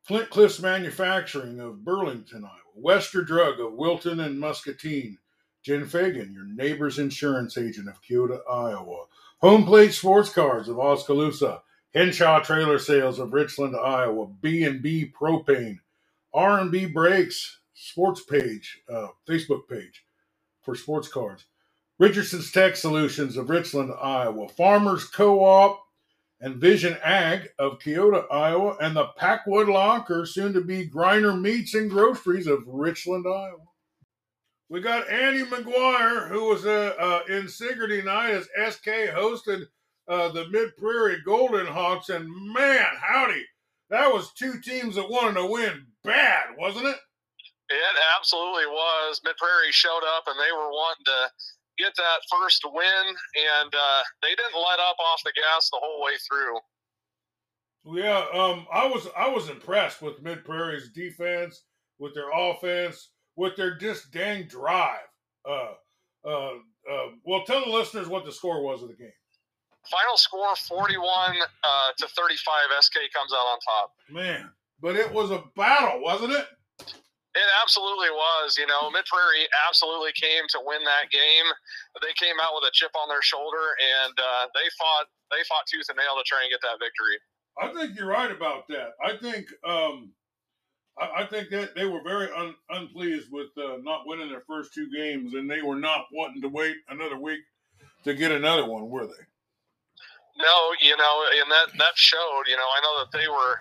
Flint 0.05 0.31
Cliffs 0.31 0.59
Manufacturing 0.61 1.61
of 1.61 1.85
Burlington, 1.85 2.44
Iowa, 2.44 2.55
Wester 2.74 3.22
Drug 3.22 3.61
of 3.61 3.74
Wilton 3.74 4.20
and 4.20 4.40
Muscatine, 4.40 5.18
Jen 5.62 5.85
Fagan, 5.85 6.33
your 6.33 6.46
neighbor's 6.46 6.98
insurance 6.98 7.59
agent 7.59 7.90
of 7.90 8.01
Keota, 8.01 8.38
Iowa, 8.51 9.05
Home 9.42 9.66
Plate 9.66 9.92
Sports 9.92 10.31
Cards 10.31 10.70
of 10.70 10.79
Oskaloosa, 10.79 11.61
Henshaw 11.94 12.40
Trailer 12.40 12.79
Sales 12.79 13.18
of 13.18 13.35
Richland, 13.35 13.77
Iowa, 13.77 14.29
B&B 14.40 15.12
Propane, 15.20 15.81
R&B 16.33 16.87
Brakes 16.87 17.59
sports 17.78 18.22
page, 18.22 18.80
uh, 18.90 19.08
Facebook 19.28 19.68
page 19.68 20.04
for 20.62 20.74
sports 20.74 21.08
cards, 21.08 21.44
Richardson's 21.98 22.50
Tech 22.50 22.76
Solutions 22.76 23.36
of 23.36 23.50
Richland, 23.50 23.92
Iowa, 24.00 24.48
Farmers 24.48 25.04
Co-op 25.04 25.80
and 26.40 26.56
Vision 26.56 26.96
Ag 27.02 27.48
of 27.58 27.78
Keota, 27.78 28.24
Iowa, 28.30 28.76
and 28.80 28.96
the 28.96 29.06
Packwood 29.16 29.68
Locker, 29.68 30.24
soon 30.26 30.52
to 30.52 30.60
be 30.60 30.88
Griner 30.88 31.40
Meats 31.40 31.74
and 31.74 31.90
Groceries 31.90 32.46
of 32.46 32.62
Richland, 32.66 33.26
Iowa. 33.26 33.58
We 34.68 34.80
got 34.80 35.10
Andy 35.10 35.44
McGuire, 35.44 36.28
who 36.28 36.48
was 36.48 36.66
uh, 36.66 36.94
uh, 36.98 37.20
in 37.32 37.48
Sigourney 37.48 38.02
night 38.02 38.30
as 38.30 38.74
SK 38.74 38.86
hosted 39.14 39.66
uh, 40.08 40.28
the 40.30 40.48
Mid 40.48 40.76
Prairie 40.76 41.22
Golden 41.24 41.66
Hawks, 41.66 42.10
and 42.10 42.28
man, 42.52 42.86
howdy, 43.00 43.44
that 43.90 44.12
was 44.12 44.32
two 44.34 44.60
teams 44.60 44.94
that 44.94 45.08
wanted 45.10 45.34
to 45.40 45.46
win 45.46 45.86
bad, 46.04 46.48
wasn't 46.58 46.86
it? 46.86 46.96
It 47.68 47.96
absolutely 48.16 48.66
was. 48.66 49.20
Mid 49.24 49.37
Prairie 49.37 49.72
showed 49.72 50.04
up 50.16 50.24
and 50.26 50.37
they 50.40 50.52
were 50.52 50.70
wanting 50.72 51.04
to 51.04 51.20
get 51.78 51.94
that 51.96 52.20
first 52.31 52.64
win, 52.66 53.04
and 53.07 53.72
uh, 53.74 54.02
they 54.22 54.31
didn't 54.31 54.54
let 54.54 54.81
up 54.81 54.96
off 54.98 55.22
the 55.24 55.33
gas 55.33 55.70
the 55.70 55.78
whole 55.81 56.02
way 56.02 56.12
through. 56.28 56.59
Yeah, 57.85 58.26
um, 58.35 58.66
I 58.72 58.87
was 58.87 59.09
I 59.16 59.28
was 59.28 59.48
impressed 59.48 60.02
with 60.02 60.20
Mid 60.20 60.44
Prairie's 60.44 60.90
defense, 60.90 61.62
with 61.98 62.14
their 62.14 62.31
offense, 62.35 63.11
with 63.37 63.57
their 63.57 63.76
just 63.76 64.11
dang 64.11 64.46
drive. 64.46 64.98
Uh, 65.48 65.74
uh, 66.26 66.50
uh, 66.90 67.07
well, 67.24 67.44
tell 67.44 67.64
the 67.64 67.70
listeners 67.70 68.09
what 68.09 68.24
the 68.24 68.33
score 68.33 68.62
was 68.62 68.83
of 68.83 68.88
the 68.88 68.96
game. 68.96 69.12
Final 69.88 70.16
score 70.16 70.54
41 70.54 71.37
uh, 71.64 71.68
to 71.96 72.07
35. 72.09 72.54
SK 72.81 72.94
comes 73.14 73.33
out 73.33 73.46
on 73.46 73.59
top. 73.61 73.92
Man, 74.11 74.50
but 74.83 74.96
it 74.96 75.11
was 75.12 75.31
a 75.31 75.44
battle, 75.57 76.02
wasn't 76.02 76.33
it? 76.33 76.46
It 77.34 77.48
absolutely 77.62 78.10
was. 78.10 78.56
You 78.56 78.66
know, 78.66 78.90
Mid 78.90 79.04
Prairie 79.04 79.46
absolutely 79.68 80.12
came 80.16 80.48
to 80.56 80.58
win 80.64 80.80
that 80.84 81.12
game. 81.12 81.46
They 82.00 82.16
came 82.16 82.40
out 82.40 82.56
with 82.56 82.64
a 82.64 82.72
chip 82.72 82.90
on 82.96 83.08
their 83.08 83.22
shoulder, 83.22 83.76
and 83.78 84.14
uh, 84.16 84.48
they 84.54 84.66
fought. 84.78 85.06
They 85.30 85.44
fought 85.44 85.68
tooth 85.68 85.86
and 85.92 85.98
nail 86.00 86.16
to 86.16 86.24
try 86.24 86.40
and 86.40 86.50
get 86.50 86.64
that 86.64 86.80
victory. 86.80 87.20
I 87.60 87.68
think 87.74 87.98
you're 87.98 88.08
right 88.08 88.30
about 88.30 88.66
that. 88.68 88.96
I 89.04 89.16
think 89.20 89.46
um, 89.60 90.12
I, 90.98 91.22
I 91.22 91.26
think 91.26 91.50
that 91.50 91.74
they 91.74 91.86
were 91.86 92.02
very 92.02 92.28
un, 92.32 92.54
unpleased 92.70 93.30
with 93.30 93.48
uh, 93.58 93.78
not 93.82 94.06
winning 94.06 94.30
their 94.30 94.44
first 94.46 94.72
two 94.74 94.88
games, 94.90 95.34
and 95.34 95.50
they 95.50 95.62
were 95.62 95.76
not 95.76 96.06
wanting 96.12 96.42
to 96.42 96.48
wait 96.48 96.76
another 96.88 97.18
week 97.18 97.40
to 98.04 98.14
get 98.14 98.32
another 98.32 98.66
one, 98.66 98.88
were 98.88 99.06
they? 99.06 99.24
No, 100.38 100.72
you 100.80 100.96
know, 100.96 101.24
and 101.42 101.50
that 101.50 101.76
that 101.78 101.96
showed. 101.96 102.44
You 102.46 102.56
know, 102.56 102.62
I 102.62 102.80
know 102.80 103.04
that 103.04 103.18
they 103.18 103.28
were 103.28 103.60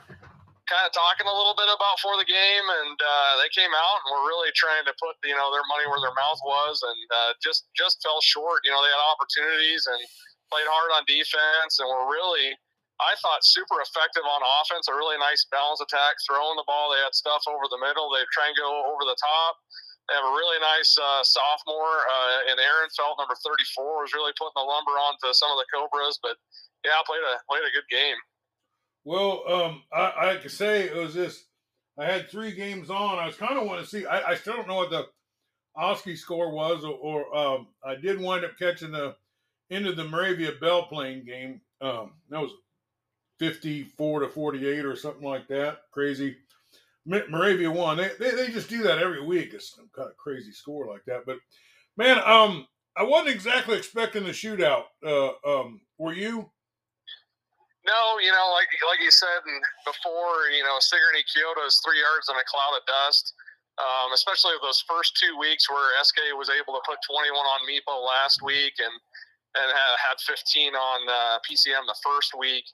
kind 0.67 0.83
of 0.83 0.91
talking 0.91 1.25
a 1.25 1.33
little 1.33 1.55
bit 1.55 1.71
about 1.71 1.97
for 2.03 2.19
the 2.19 2.27
game, 2.27 2.65
and 2.83 2.97
uh, 2.99 3.31
they 3.39 3.49
came 3.55 3.71
out 3.71 3.97
and 4.03 4.07
were 4.11 4.27
really 4.27 4.51
trying 4.53 4.83
to 4.83 4.93
put 4.99 5.15
you 5.23 5.35
know 5.35 5.49
their 5.49 5.65
money 5.71 5.87
where 5.87 6.03
their 6.03 6.15
mouth 6.15 6.39
was, 6.43 6.83
and 6.83 6.99
uh, 7.09 7.31
just 7.39 7.71
just 7.73 8.03
fell 8.03 8.19
short. 8.21 8.63
You 8.67 8.75
know, 8.75 8.83
they 8.83 8.91
had 8.91 9.03
opportunities 9.15 9.87
and 9.87 9.99
played 10.51 10.67
hard 10.67 10.91
on 10.93 11.07
defense, 11.07 11.79
and 11.79 11.87
were 11.87 12.11
really. 12.11 12.53
I 12.97 13.13
thought 13.21 13.45
super 13.45 13.77
effective 13.77 14.25
on 14.25 14.41
offense, 14.41 14.89
a 14.89 14.95
really 14.97 15.21
nice 15.21 15.45
balance 15.53 15.77
attack, 15.85 16.17
throwing 16.25 16.57
the 16.57 16.65
ball. 16.65 16.89
They 16.89 16.97
had 16.97 17.13
stuff 17.13 17.45
over 17.45 17.69
the 17.69 17.77
middle. 17.77 18.09
They 18.09 18.25
try 18.33 18.49
and 18.49 18.57
go 18.57 18.89
over 18.89 19.05
the 19.05 19.13
top. 19.21 19.53
They 20.09 20.17
have 20.17 20.25
a 20.25 20.33
really 20.33 20.57
nice 20.57 20.97
uh, 20.97 21.21
sophomore 21.21 22.09
uh, 22.09 22.49
in 22.49 22.57
Aaron 22.57 22.89
Felt, 22.97 23.21
number 23.21 23.37
34, 23.37 24.01
was 24.01 24.17
really 24.17 24.33
putting 24.33 24.57
the 24.57 24.65
lumber 24.65 24.97
onto 24.97 25.29
some 25.29 25.53
of 25.53 25.61
the 25.61 25.69
Cobras. 25.69 26.17
But 26.25 26.41
yeah, 26.81 26.97
played 27.05 27.21
a 27.21 27.37
played 27.45 27.69
a 27.69 27.75
good 27.75 27.85
game. 27.93 28.17
Well, 29.07 29.43
um, 29.47 29.83
I, 29.93 30.31
I 30.31 30.35
could 30.41 30.51
say 30.51 30.83
it 30.83 30.93
was 30.93 31.13
this. 31.13 31.45
I 31.97 32.03
had 32.03 32.29
three 32.29 32.51
games 32.51 32.89
on. 32.89 33.17
I 33.17 33.25
was 33.25 33.37
kind 33.37 33.57
of 33.57 33.65
want 33.65 33.79
to 33.79 33.87
see. 33.87 34.05
I, 34.05 34.31
I 34.31 34.35
still 34.35 34.57
don't 34.57 34.67
know 34.67 34.75
what 34.75 34.89
the 34.89 35.07
Oski 35.77 36.17
score 36.17 36.51
was, 36.51 36.83
or, 36.83 36.91
or 36.91 37.33
um, 37.33 37.67
I 37.85 37.95
did 37.95 38.19
wind 38.19 38.43
up 38.43 38.59
catching 38.59 38.91
the 38.91 39.15
end 39.71 39.87
of 39.87 39.95
the 39.95 40.03
Moravia 40.03 40.51
Belle 40.59 40.87
Plaine 40.87 41.25
game. 41.25 41.61
Um, 41.79 42.15
that 42.29 42.41
was 42.41 42.51
fifty-four 43.39 44.19
to 44.19 44.27
forty-eight 44.27 44.83
or 44.83 44.97
something 44.97 45.23
like 45.23 45.47
that. 45.47 45.83
Crazy. 45.93 46.35
Moravia 47.05 47.71
won. 47.71 47.95
They, 47.95 48.11
they 48.19 48.31
they 48.31 48.49
just 48.49 48.67
do 48.69 48.83
that 48.83 48.99
every 48.99 49.25
week. 49.25 49.53
It's 49.53 49.73
some 49.73 49.89
kind 49.95 50.09
of 50.09 50.17
crazy 50.17 50.51
score 50.51 50.85
like 50.85 51.05
that. 51.05 51.25
But 51.25 51.37
man, 51.95 52.19
um, 52.25 52.67
I 52.97 53.03
wasn't 53.03 53.33
exactly 53.33 53.77
expecting 53.77 54.25
the 54.25 54.31
shootout. 54.31 54.83
Uh, 55.01 55.29
um, 55.47 55.79
were 55.97 56.11
you? 56.11 56.51
No, 57.87 58.19
you 58.19 58.35
know, 58.35 58.51
like 58.51 58.67
like 58.83 58.99
you 58.99 59.09
said 59.09 59.39
before, 59.87 60.51
you 60.51 60.61
know, 60.67 60.75
Sigourney 60.83 61.23
Keota 61.23 61.63
is 61.63 61.79
three 61.79 62.03
yards 62.03 62.27
in 62.27 62.35
a 62.35 62.43
cloud 62.43 62.75
of 62.75 62.83
dust. 62.83 63.31
Um, 63.77 64.09
especially 64.09 64.57
those 64.59 64.81
first 64.89 65.13
two 65.21 65.37
weeks 65.37 65.69
where 65.69 65.93
SK 66.01 66.33
was 66.33 66.49
able 66.49 66.73
to 66.73 66.81
put 66.81 66.97
21 67.05 67.29
on 67.29 67.61
Mepo 67.69 68.01
last 68.01 68.41
week 68.41 68.73
and 68.81 68.91
and 69.55 69.69
had, 69.71 69.93
had 69.97 70.17
15 70.19 70.75
on 70.75 70.99
uh, 71.07 71.37
PCM 71.47 71.85
the 71.87 71.97
first 72.03 72.35
week. 72.35 72.65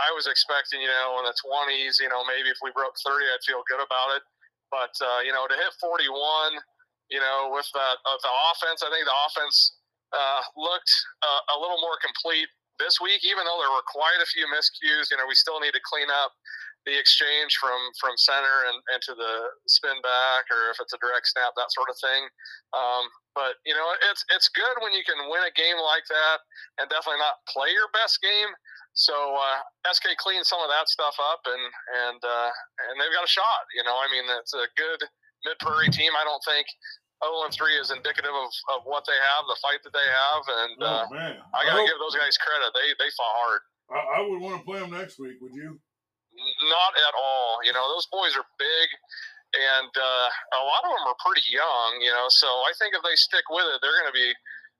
I 0.00 0.08
was 0.16 0.24
expecting, 0.24 0.80
you 0.80 0.88
know, 0.88 1.20
in 1.20 1.28
the 1.28 1.36
20s, 1.36 2.00
you 2.00 2.08
know, 2.08 2.24
maybe 2.24 2.48
if 2.48 2.58
we 2.64 2.72
broke 2.72 2.96
30, 3.04 3.28
I'd 3.28 3.44
feel 3.44 3.60
good 3.68 3.84
about 3.84 4.16
it. 4.16 4.24
But 4.72 4.96
uh, 5.04 5.20
you 5.20 5.36
know, 5.36 5.44
to 5.44 5.52
hit 5.52 5.76
41, 5.76 6.08
you 7.12 7.20
know, 7.20 7.52
with 7.52 7.68
the, 7.76 7.88
uh, 8.08 8.18
the 8.24 8.32
offense, 8.48 8.80
I 8.80 8.88
think 8.88 9.04
the 9.04 9.18
offense 9.28 9.76
uh, 10.16 10.40
looked 10.56 10.92
uh, 11.20 11.52
a 11.52 11.60
little 11.60 11.76
more 11.84 12.00
complete 12.00 12.48
this 12.78 13.00
week, 13.00 13.20
even 13.24 13.44
though 13.44 13.60
there 13.60 13.72
were 13.72 13.84
quite 13.88 14.20
a 14.22 14.28
few 14.28 14.46
miscues, 14.48 15.10
you 15.10 15.16
know, 15.16 15.28
we 15.28 15.36
still 15.36 15.60
need 15.60 15.76
to 15.76 15.84
clean 15.84 16.08
up 16.08 16.32
the 16.84 16.98
exchange 16.98 17.54
from 17.62 17.78
from 18.02 18.18
center 18.18 18.66
and, 18.66 18.78
and 18.90 19.00
to 19.06 19.14
the 19.14 19.34
spin 19.70 19.94
back, 20.02 20.50
or 20.50 20.70
if 20.74 20.82
it's 20.82 20.94
a 20.94 20.98
direct 20.98 21.30
snap, 21.30 21.54
that 21.54 21.70
sort 21.70 21.86
of 21.86 21.96
thing. 22.02 22.26
Um, 22.74 23.06
but 23.38 23.62
you 23.62 23.74
know, 23.74 23.86
it's 24.10 24.24
it's 24.34 24.50
good 24.50 24.76
when 24.82 24.90
you 24.92 25.06
can 25.06 25.30
win 25.30 25.46
a 25.46 25.54
game 25.54 25.78
like 25.78 26.06
that 26.10 26.38
and 26.82 26.90
definitely 26.90 27.22
not 27.22 27.38
play 27.46 27.70
your 27.70 27.90
best 27.94 28.18
game. 28.18 28.50
So 28.92 29.14
uh, 29.14 29.60
SK 29.88 30.18
cleaned 30.20 30.44
some 30.44 30.60
of 30.60 30.68
that 30.68 30.90
stuff 30.90 31.16
up, 31.22 31.40
and 31.46 31.64
and 32.08 32.20
uh, 32.20 32.50
and 32.90 32.98
they've 32.98 33.14
got 33.14 33.24
a 33.24 33.30
shot. 33.30 33.64
You 33.72 33.86
know, 33.86 33.96
I 33.96 34.10
mean, 34.10 34.26
it's 34.36 34.52
a 34.52 34.66
good 34.74 35.00
mid 35.46 35.56
prairie 35.62 35.92
team. 35.94 36.12
I 36.18 36.26
don't 36.26 36.42
think 36.44 36.66
0 37.22 37.46
and 37.46 37.54
3 37.54 37.78
is 37.78 37.90
indicative 37.94 38.34
of, 38.34 38.50
of 38.74 38.80
what 38.84 39.06
they 39.06 39.16
have, 39.16 39.46
the 39.46 39.58
fight 39.62 39.80
that 39.86 39.94
they 39.94 40.08
have, 40.10 40.42
and 40.46 40.76
uh, 40.82 41.06
oh 41.06 41.14
man, 41.14 41.38
I 41.54 41.62
got 41.64 41.78
to 41.78 41.86
give 41.86 41.98
those 42.02 42.18
guys 42.18 42.34
credit. 42.38 42.70
They 42.74 42.90
they 42.98 43.10
fought 43.14 43.36
hard. 43.38 43.60
I, 43.90 43.98
I 44.18 44.20
would 44.26 44.40
want 44.42 44.58
to 44.58 44.64
play 44.66 44.80
them 44.80 44.90
next 44.90 45.18
week. 45.18 45.38
Would 45.40 45.54
you? 45.54 45.78
Not 46.66 46.92
at 46.96 47.14
all. 47.14 47.60
You 47.62 47.72
know, 47.76 47.84
those 47.94 48.08
boys 48.10 48.32
are 48.34 48.46
big. 48.58 48.88
and 49.52 49.92
uh, 49.92 50.28
a 50.58 50.64
lot 50.64 50.82
of 50.84 50.90
them 50.96 51.04
are 51.12 51.18
pretty 51.24 51.44
young, 51.52 52.00
you 52.00 52.10
know. 52.10 52.26
So 52.30 52.46
I 52.46 52.72
think 52.80 52.94
if 52.94 53.02
they 53.02 53.14
stick 53.16 53.44
with 53.50 53.64
it, 53.68 53.78
they're 53.82 54.00
going 54.00 54.08
to 54.08 54.16
be 54.16 54.32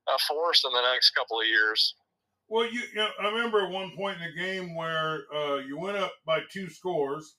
a 0.08 0.18
force 0.28 0.64
in 0.64 0.72
the 0.72 0.80
next 0.92 1.10
couple 1.10 1.40
of 1.40 1.46
years. 1.46 1.94
Well, 2.48 2.66
you, 2.66 2.80
you 2.80 2.96
know, 2.96 3.08
I 3.20 3.28
remember 3.28 3.68
one 3.68 3.92
point 3.96 4.18
in 4.20 4.28
the 4.32 4.40
game 4.40 4.74
where 4.74 5.24
uh, 5.34 5.56
you 5.58 5.78
went 5.78 5.96
up 5.96 6.12
by 6.26 6.40
two 6.50 6.68
scores, 6.68 7.36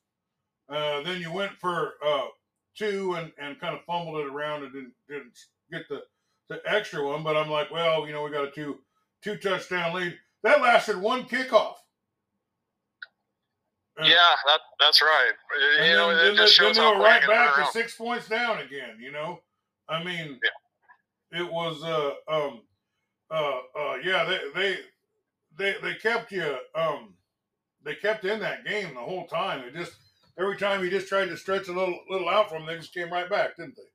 uh, 0.69 1.01
then 1.03 1.21
you 1.21 1.31
went 1.31 1.53
for 1.59 1.93
uh, 2.05 2.27
two 2.75 3.15
and, 3.15 3.31
and 3.37 3.59
kind 3.59 3.75
of 3.75 3.83
fumbled 3.85 4.19
it 4.19 4.27
around 4.27 4.63
and 4.63 4.73
didn't, 4.73 4.93
didn't 5.07 5.37
get 5.71 5.87
the, 5.89 6.01
the 6.49 6.61
extra 6.65 7.05
one. 7.05 7.23
But 7.23 7.37
I'm 7.37 7.49
like, 7.49 7.71
well, 7.71 8.05
you 8.05 8.13
know, 8.13 8.23
we 8.23 8.31
got 8.31 8.45
a 8.45 8.51
two 8.51 8.79
two 9.21 9.37
touchdown 9.37 9.93
lead. 9.93 10.17
That 10.43 10.61
lasted 10.61 10.97
one 10.97 11.23
kickoff. 11.23 11.75
Uh, 13.99 14.05
yeah, 14.05 14.15
that 14.45 14.59
that's 14.79 15.01
right. 15.01 15.31
And 15.79 15.87
you 15.87 15.93
know, 15.93 16.15
then, 16.15 16.17
it 16.17 16.27
then, 16.29 16.35
just 16.37 16.53
shows 16.55 16.75
then 16.75 16.85
they 16.85 16.97
were 16.97 17.03
right 17.03 17.25
back 17.27 17.55
to 17.55 17.71
six 17.71 17.95
points 17.95 18.27
down 18.27 18.59
again. 18.59 18.97
You 18.99 19.11
know, 19.11 19.39
I 19.87 20.03
mean, 20.03 20.39
it 21.31 21.51
was 21.51 21.83
uh 21.83 22.13
um 22.27 22.61
uh 23.29 23.59
uh 23.77 23.95
yeah 24.03 24.25
they 24.25 24.39
they 24.55 24.77
they 25.57 25.75
they 25.81 25.93
kept 25.95 26.31
you 26.31 26.57
um 26.75 27.13
they 27.83 27.95
kept 27.95 28.25
in 28.25 28.39
that 28.39 28.65
game 28.65 28.95
the 28.95 29.01
whole 29.01 29.27
time. 29.27 29.63
It 29.63 29.75
just 29.75 29.93
every 30.39 30.57
time 30.57 30.83
you 30.83 30.89
just 30.89 31.07
tried 31.07 31.29
to 31.29 31.37
stretch 31.37 31.67
a 31.67 31.73
little 31.73 31.99
little 32.09 32.29
out 32.29 32.49
from 32.49 32.65
them, 32.65 32.73
they 32.73 32.79
just 32.79 32.93
came 32.93 33.11
right 33.11 33.29
back, 33.29 33.57
didn't 33.57 33.75
they? 33.75 33.89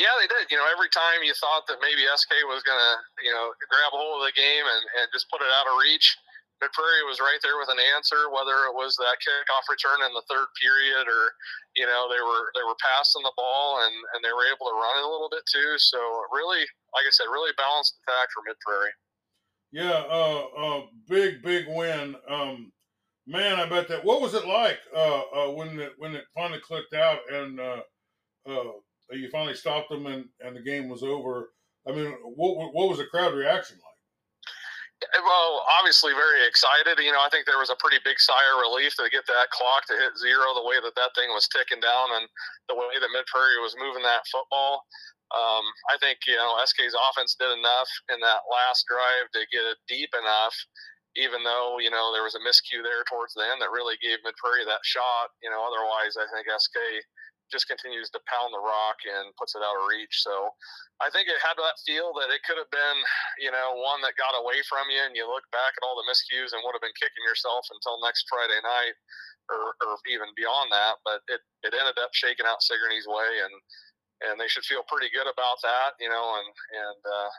Yeah, 0.00 0.16
they 0.16 0.28
did. 0.28 0.48
You 0.48 0.56
know, 0.56 0.68
every 0.72 0.88
time 0.88 1.20
you 1.20 1.36
thought 1.36 1.68
that 1.68 1.84
maybe 1.84 2.08
SK 2.08 2.32
was 2.48 2.64
going 2.64 2.80
to, 2.80 2.92
you 3.20 3.28
know, 3.28 3.52
grab 3.68 3.92
a 3.92 4.00
hold 4.00 4.24
of 4.24 4.26
the 4.26 4.32
game 4.32 4.64
and, 4.64 4.82
and 4.98 5.06
just 5.12 5.28
put 5.28 5.44
it 5.44 5.52
out 5.52 5.68
of 5.68 5.76
reach, 5.76 6.16
Mid 6.64 6.72
Prairie 6.72 7.04
was 7.04 7.20
right 7.20 7.36
there 7.44 7.60
with 7.60 7.68
an 7.68 7.82
answer. 7.92 8.32
Whether 8.32 8.70
it 8.70 8.74
was 8.78 8.96
that 8.96 9.20
kickoff 9.20 9.68
return 9.68 10.00
in 10.06 10.14
the 10.14 10.24
third 10.30 10.48
period, 10.56 11.10
or 11.10 11.22
you 11.76 11.84
know, 11.84 12.08
they 12.08 12.22
were 12.22 12.54
they 12.54 12.64
were 12.64 12.78
passing 12.78 13.20
the 13.26 13.36
ball 13.36 13.82
and 13.84 13.92
and 14.14 14.22
they 14.24 14.32
were 14.32 14.48
able 14.48 14.70
to 14.70 14.78
run 14.78 14.96
it 14.96 15.04
a 15.04 15.12
little 15.12 15.28
bit 15.28 15.44
too. 15.50 15.74
So 15.76 15.98
really, 16.32 16.62
like 16.94 17.04
I 17.04 17.12
said, 17.12 17.28
really 17.28 17.52
balanced 17.58 17.98
attack 18.06 18.30
for 18.32 18.46
Mid 18.46 18.56
Prairie. 18.62 18.96
Yeah, 19.74 20.06
uh, 20.06 20.40
uh, 20.54 20.80
big 21.10 21.42
big 21.42 21.66
win. 21.66 22.14
Um, 22.30 22.70
man, 23.26 23.58
I 23.58 23.68
bet 23.68 23.88
that. 23.88 24.04
What 24.04 24.20
was 24.20 24.34
it 24.34 24.46
like 24.46 24.78
uh, 24.94 25.22
uh, 25.34 25.50
when 25.52 25.78
it 25.78 25.92
when 25.98 26.14
it 26.14 26.24
finally 26.34 26.60
clicked 26.60 26.94
out 26.94 27.20
and 27.32 27.60
uh, 27.60 27.82
uh, 28.48 28.72
you 29.12 29.28
finally 29.30 29.54
stopped 29.54 29.90
them 29.90 30.06
and, 30.06 30.26
and 30.40 30.56
the 30.56 30.62
game 30.62 30.88
was 30.88 31.02
over? 31.02 31.50
I 31.86 31.92
mean, 31.92 32.12
what 32.22 32.72
what 32.72 32.88
was 32.88 32.98
the 32.98 33.06
crowd 33.06 33.34
reaction 33.34 33.76
like? 33.76 33.92
Well, 35.18 35.66
obviously 35.82 36.14
very 36.14 36.46
excited. 36.46 36.94
You 37.02 37.10
know, 37.10 37.18
I 37.18 37.30
think 37.34 37.46
there 37.46 37.58
was 37.58 37.74
a 37.74 37.82
pretty 37.82 37.98
big 38.06 38.22
sigh 38.22 38.46
of 38.54 38.62
relief 38.62 38.94
to 39.02 39.10
get 39.10 39.26
that 39.26 39.50
clock 39.50 39.82
to 39.90 39.98
hit 39.98 40.14
zero, 40.14 40.54
the 40.54 40.62
way 40.62 40.78
that 40.78 40.94
that 40.94 41.10
thing 41.18 41.26
was 41.34 41.50
ticking 41.50 41.82
down, 41.82 42.14
and 42.14 42.30
the 42.70 42.78
way 42.78 42.94
that 42.94 43.10
Mid 43.10 43.26
Prairie 43.26 43.58
was 43.58 43.74
moving 43.74 44.06
that 44.06 44.22
football. 44.30 44.86
Um, 45.32 45.64
I 45.88 45.96
think 45.98 46.20
you 46.28 46.36
know 46.36 46.60
SK's 46.62 46.94
offense 46.94 47.34
did 47.34 47.50
enough 47.50 47.90
in 48.12 48.20
that 48.20 48.44
last 48.46 48.84
drive 48.84 49.26
to 49.32 49.48
get 49.50 49.64
it 49.64 49.80
deep 49.88 50.12
enough, 50.12 50.54
even 51.16 51.44
though 51.44 51.76
you 51.78 51.92
know 51.92 52.12
there 52.12 52.24
was 52.24 52.36
a 52.36 52.42
miscue 52.44 52.80
there 52.80 53.04
towards 53.08 53.36
the 53.36 53.44
end 53.44 53.60
that 53.60 53.74
really 53.74 54.00
gave 54.00 54.22
Mid 54.24 54.36
Prairie 54.40 54.64
that 54.64 54.84
shot. 54.84 55.32
You 55.44 55.52
know, 55.52 55.60
otherwise 55.60 56.16
I 56.16 56.24
think 56.32 56.48
SK 56.48 57.04
just 57.52 57.68
continues 57.68 58.08
to 58.08 58.24
pound 58.24 58.48
the 58.56 58.64
rock 58.64 58.96
and 59.04 59.36
puts 59.36 59.52
it 59.52 59.60
out 59.60 59.76
of 59.76 59.84
reach. 59.84 60.24
So 60.24 60.48
I 61.04 61.12
think 61.12 61.28
it 61.28 61.36
had 61.44 61.60
that 61.60 61.76
feel 61.84 62.16
that 62.16 62.32
it 62.32 62.40
could 62.48 62.56
have 62.56 62.72
been, 62.72 62.98
you 63.36 63.52
know, 63.52 63.76
one 63.76 64.00
that 64.00 64.16
got 64.16 64.32
away 64.32 64.64
from 64.64 64.88
you, 64.88 65.04
and 65.04 65.12
you 65.12 65.28
look 65.28 65.44
back 65.52 65.76
at 65.76 65.84
all 65.84 66.00
the 66.00 66.08
miscues 66.08 66.56
and 66.56 66.64
would 66.64 66.72
have 66.72 66.82
been 66.82 66.96
kicking 66.96 67.28
yourself 67.28 67.68
until 67.68 68.00
next 68.00 68.24
Friday 68.32 68.56
night, 68.64 68.96
or, 69.52 69.76
or 69.84 70.00
even 70.08 70.32
beyond 70.32 70.72
that. 70.72 71.04
But 71.04 71.20
it, 71.28 71.44
it 71.60 71.76
ended 71.76 72.00
up 72.00 72.16
shaking 72.16 72.48
out 72.48 72.64
Sigourney's 72.64 73.06
way, 73.06 73.44
and 73.44 73.54
and 74.22 74.34
they 74.38 74.46
should 74.48 74.64
feel 74.64 74.86
pretty 74.86 75.10
good 75.12 75.28
about 75.28 75.60
that, 75.60 76.00
you 76.00 76.08
know. 76.08 76.40
And 76.40 76.48
and 76.48 77.00
uh, 77.04 77.30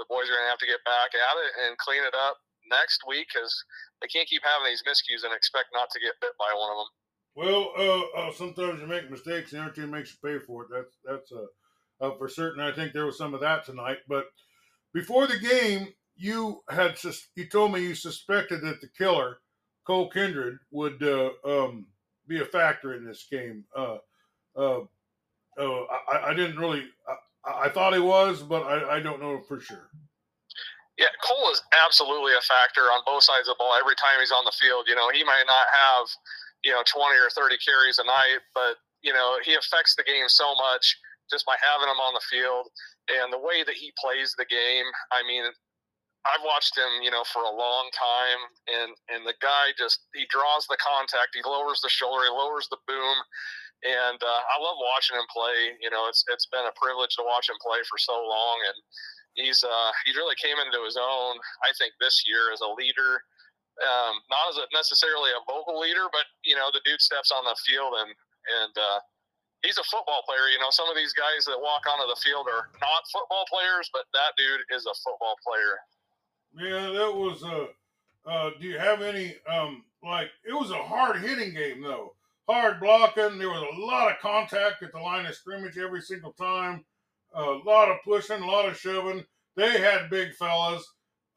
the 0.00 0.08
boys 0.08 0.32
are 0.32 0.34
going 0.38 0.48
to 0.48 0.54
have 0.54 0.64
to 0.64 0.70
get 0.70 0.82
back 0.88 1.12
at 1.12 1.36
it 1.44 1.52
and 1.68 1.82
clean 1.82 2.02
it 2.02 2.16
up 2.16 2.40
next 2.70 3.02
week 3.06 3.28
because 3.32 3.52
they 4.00 4.08
can't 4.08 4.28
keep 4.28 4.42
having 4.44 4.68
these 4.68 4.84
miscues 4.86 5.24
and 5.24 5.34
expect 5.34 5.68
not 5.72 5.90
to 5.90 6.00
get 6.00 6.20
bit 6.20 6.32
by 6.38 6.52
one 6.54 6.70
of 6.70 6.78
them. 6.78 6.90
Well, 7.34 7.72
uh, 7.78 8.28
uh, 8.28 8.32
sometimes 8.32 8.80
you 8.80 8.86
make 8.86 9.10
mistakes, 9.10 9.52
and 9.52 9.62
every 9.62 9.74
team 9.74 9.90
makes 9.90 10.10
you 10.10 10.18
pay 10.22 10.44
for 10.44 10.64
it. 10.64 10.68
That's 10.72 10.96
that's 11.04 11.32
uh, 11.32 12.04
uh, 12.04 12.16
for 12.16 12.28
certain. 12.28 12.62
I 12.62 12.72
think 12.72 12.92
there 12.92 13.06
was 13.06 13.18
some 13.18 13.34
of 13.34 13.40
that 13.40 13.64
tonight. 13.64 13.98
But 14.08 14.26
before 14.92 15.26
the 15.26 15.38
game, 15.38 15.94
you 16.16 16.62
had 16.68 16.98
sus- 16.98 17.28
you 17.36 17.46
told 17.46 17.72
me 17.72 17.80
you 17.80 17.94
suspected 17.94 18.62
that 18.62 18.80
the 18.80 18.88
killer 18.88 19.38
Cole 19.86 20.10
Kindred 20.10 20.58
would 20.70 21.02
uh, 21.02 21.30
um, 21.44 21.86
be 22.26 22.40
a 22.40 22.44
factor 22.44 22.94
in 22.94 23.04
this 23.04 23.26
game. 23.30 23.64
Uh, 23.74 23.98
uh, 24.56 24.80
uh, 25.58 25.82
I, 26.12 26.30
I 26.30 26.34
didn't 26.34 26.58
really. 26.58 26.84
I, 27.08 27.66
I 27.66 27.68
thought 27.70 27.94
he 27.94 28.00
was, 28.00 28.42
but 28.42 28.64
I, 28.64 28.96
I 28.96 29.00
don't 29.00 29.20
know 29.20 29.40
for 29.40 29.60
sure. 29.60 29.88
Yeah, 30.98 31.14
Cole 31.22 31.50
is 31.54 31.62
absolutely 31.86 32.34
a 32.34 32.42
factor 32.42 32.90
on 32.90 33.06
both 33.06 33.22
sides 33.22 33.46
of 33.46 33.54
the 33.54 33.62
ball 33.62 33.78
every 33.78 33.94
time 33.94 34.18
he's 34.18 34.34
on 34.34 34.42
the 34.44 34.54
field. 34.58 34.90
You 34.90 34.98
know, 34.98 35.08
he 35.14 35.22
might 35.22 35.46
not 35.46 35.66
have, 35.70 36.06
you 36.66 36.74
know, 36.74 36.82
20 36.82 37.14
or 37.22 37.30
30 37.30 37.54
carries 37.62 38.02
a 38.02 38.04
night, 38.04 38.42
but, 38.50 38.82
you 39.06 39.14
know, 39.14 39.38
he 39.46 39.54
affects 39.54 39.94
the 39.94 40.02
game 40.02 40.26
so 40.26 40.58
much 40.58 40.84
just 41.30 41.46
by 41.46 41.54
having 41.62 41.86
him 41.86 42.02
on 42.02 42.18
the 42.18 42.26
field 42.26 42.66
and 43.14 43.30
the 43.32 43.38
way 43.38 43.62
that 43.62 43.78
he 43.78 43.94
plays 43.94 44.34
the 44.36 44.48
game. 44.50 44.86
I 45.14 45.22
mean, 45.22 45.46
I've 46.26 46.44
watched 46.44 46.76
him, 46.76 47.00
you 47.02 47.10
know, 47.10 47.24
for 47.24 47.42
a 47.42 47.50
long 47.54 47.88
time, 47.94 48.42
and 48.68 48.90
and 49.08 49.22
the 49.24 49.38
guy 49.40 49.72
just 49.78 50.04
he 50.12 50.26
draws 50.28 50.66
the 50.68 50.76
contact, 50.76 51.32
he 51.32 51.42
lowers 51.46 51.80
the 51.80 51.88
shoulder, 51.88 52.26
he 52.26 52.32
lowers 52.34 52.68
the 52.68 52.82
boom, 52.90 53.18
and 53.86 54.18
uh, 54.20 54.42
I 54.44 54.56
love 54.60 54.76
watching 54.82 55.16
him 55.16 55.24
play. 55.32 55.78
You 55.80 55.88
know, 55.88 56.10
it's 56.10 56.24
it's 56.28 56.50
been 56.50 56.66
a 56.68 56.74
privilege 56.76 57.16
to 57.16 57.24
watch 57.24 57.48
him 57.48 57.56
play 57.64 57.80
for 57.88 57.96
so 57.96 58.18
long, 58.18 58.56
and 58.66 58.76
he's 59.38 59.62
uh, 59.62 59.90
he 60.04 60.12
really 60.18 60.34
came 60.36 60.58
into 60.58 60.82
his 60.84 60.98
own. 60.98 61.38
I 61.62 61.70
think 61.78 61.94
this 62.02 62.26
year 62.26 62.50
as 62.52 62.60
a 62.60 62.70
leader, 62.74 63.22
um, 63.80 64.18
not 64.28 64.50
as 64.50 64.56
a, 64.58 64.66
necessarily 64.74 65.30
a 65.30 65.42
vocal 65.46 65.78
leader, 65.78 66.10
but 66.10 66.26
you 66.42 66.58
know, 66.58 66.68
the 66.74 66.82
dude 66.84 67.00
steps 67.00 67.30
on 67.30 67.46
the 67.46 67.56
field 67.62 67.94
and 68.02 68.10
and 68.10 68.74
uh, 68.74 69.00
he's 69.62 69.78
a 69.78 69.86
football 69.86 70.22
player. 70.26 70.50
You 70.50 70.58
know, 70.58 70.70
some 70.70 70.88
of 70.90 70.96
these 70.96 71.12
guys 71.12 71.46
that 71.46 71.58
walk 71.58 71.86
onto 71.86 72.06
the 72.10 72.18
field 72.20 72.46
are 72.50 72.70
not 72.82 73.06
football 73.12 73.46
players, 73.46 73.90
but 73.92 74.04
that 74.12 74.34
dude 74.36 74.66
is 74.74 74.86
a 74.86 74.94
football 75.06 75.36
player. 75.46 75.74
Yeah, 76.54 76.90
that 76.90 77.12
was. 77.14 77.42
Uh, 77.44 77.70
uh, 78.28 78.50
do 78.60 78.66
you 78.66 78.78
have 78.78 79.02
any 79.02 79.36
um, 79.48 79.84
like? 80.02 80.30
It 80.44 80.52
was 80.52 80.70
a 80.70 80.82
hard 80.82 81.22
hitting 81.22 81.54
game 81.54 81.82
though. 81.82 82.14
Hard 82.48 82.80
blocking. 82.80 83.38
There 83.38 83.50
was 83.50 83.62
a 83.62 83.80
lot 83.80 84.10
of 84.10 84.18
contact 84.20 84.82
at 84.82 84.92
the 84.92 84.98
line 84.98 85.26
of 85.26 85.34
scrimmage 85.34 85.76
every 85.76 86.00
single 86.00 86.32
time. 86.32 86.84
A 87.34 87.42
lot 87.42 87.90
of 87.90 87.98
pushing, 88.04 88.42
a 88.42 88.46
lot 88.46 88.68
of 88.68 88.78
shoving. 88.78 89.24
They 89.56 89.78
had 89.80 90.10
big 90.10 90.34
fellas. 90.34 90.84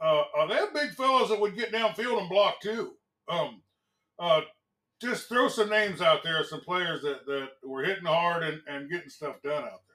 Uh, 0.03 0.23
uh, 0.37 0.45
they 0.47 0.55
had 0.55 0.73
big 0.73 0.91
fellas 0.91 1.29
that 1.29 1.39
would 1.39 1.55
get 1.55 1.71
downfield 1.71 2.19
and 2.19 2.29
block 2.29 2.61
too. 2.61 2.93
Um, 3.27 3.61
uh, 4.19 4.41
just 5.01 5.27
throw 5.27 5.47
some 5.47 5.69
names 5.69 6.01
out 6.01 6.23
there, 6.23 6.43
some 6.43 6.61
players 6.61 7.01
that, 7.01 7.25
that 7.25 7.49
were 7.63 7.83
hitting 7.83 8.05
hard 8.05 8.43
and, 8.43 8.61
and 8.67 8.89
getting 8.89 9.09
stuff 9.09 9.41
done 9.43 9.63
out 9.63 9.81
there. 9.87 9.90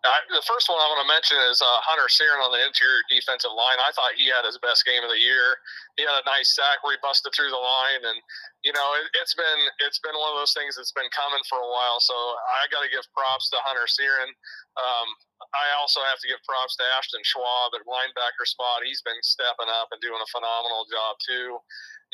The 0.00 0.40
first 0.48 0.72
one 0.72 0.80
I 0.80 0.88
want 0.88 1.04
to 1.04 1.12
mention 1.12 1.36
is 1.52 1.60
uh, 1.60 1.78
Hunter 1.84 2.08
Searon 2.08 2.40
on 2.40 2.56
the 2.56 2.62
interior 2.64 3.04
defensive 3.12 3.52
line. 3.52 3.76
I 3.84 3.92
thought 3.92 4.16
he 4.16 4.32
had 4.32 4.48
his 4.48 4.56
best 4.64 4.88
game 4.88 5.04
of 5.04 5.12
the 5.12 5.20
year. 5.20 5.60
He 6.00 6.08
had 6.08 6.16
a 6.16 6.24
nice 6.24 6.56
sack 6.56 6.80
where 6.80 6.96
he 6.96 7.00
busted 7.04 7.36
through 7.36 7.52
the 7.52 7.60
line, 7.60 8.08
and 8.08 8.16
you 8.64 8.72
know 8.72 8.96
it, 8.96 9.12
has 9.20 9.36
been 9.36 9.60
it's 9.84 10.00
been 10.00 10.16
one 10.16 10.32
of 10.32 10.40
those 10.40 10.56
things 10.56 10.80
that's 10.80 10.96
been 10.96 11.12
coming 11.12 11.44
for 11.44 11.60
a 11.60 11.68
while. 11.68 12.00
So 12.00 12.16
I 12.16 12.64
got 12.72 12.80
to 12.80 12.88
give 12.88 13.04
props 13.12 13.52
to 13.52 13.60
Hunter 13.60 13.84
Searon. 13.84 14.32
Um, 14.80 15.08
I 15.52 15.76
also 15.76 16.00
have 16.08 16.16
to 16.24 16.28
give 16.32 16.40
props 16.48 16.80
to 16.80 16.84
Ashton 16.96 17.20
Schwab 17.20 17.76
at 17.76 17.84
linebacker 17.84 18.48
spot. 18.48 18.80
He's 18.88 19.04
been 19.04 19.20
stepping 19.20 19.68
up 19.68 19.92
and 19.92 20.00
doing 20.00 20.20
a 20.20 20.32
phenomenal 20.32 20.88
job 20.88 21.20
too. 21.20 21.60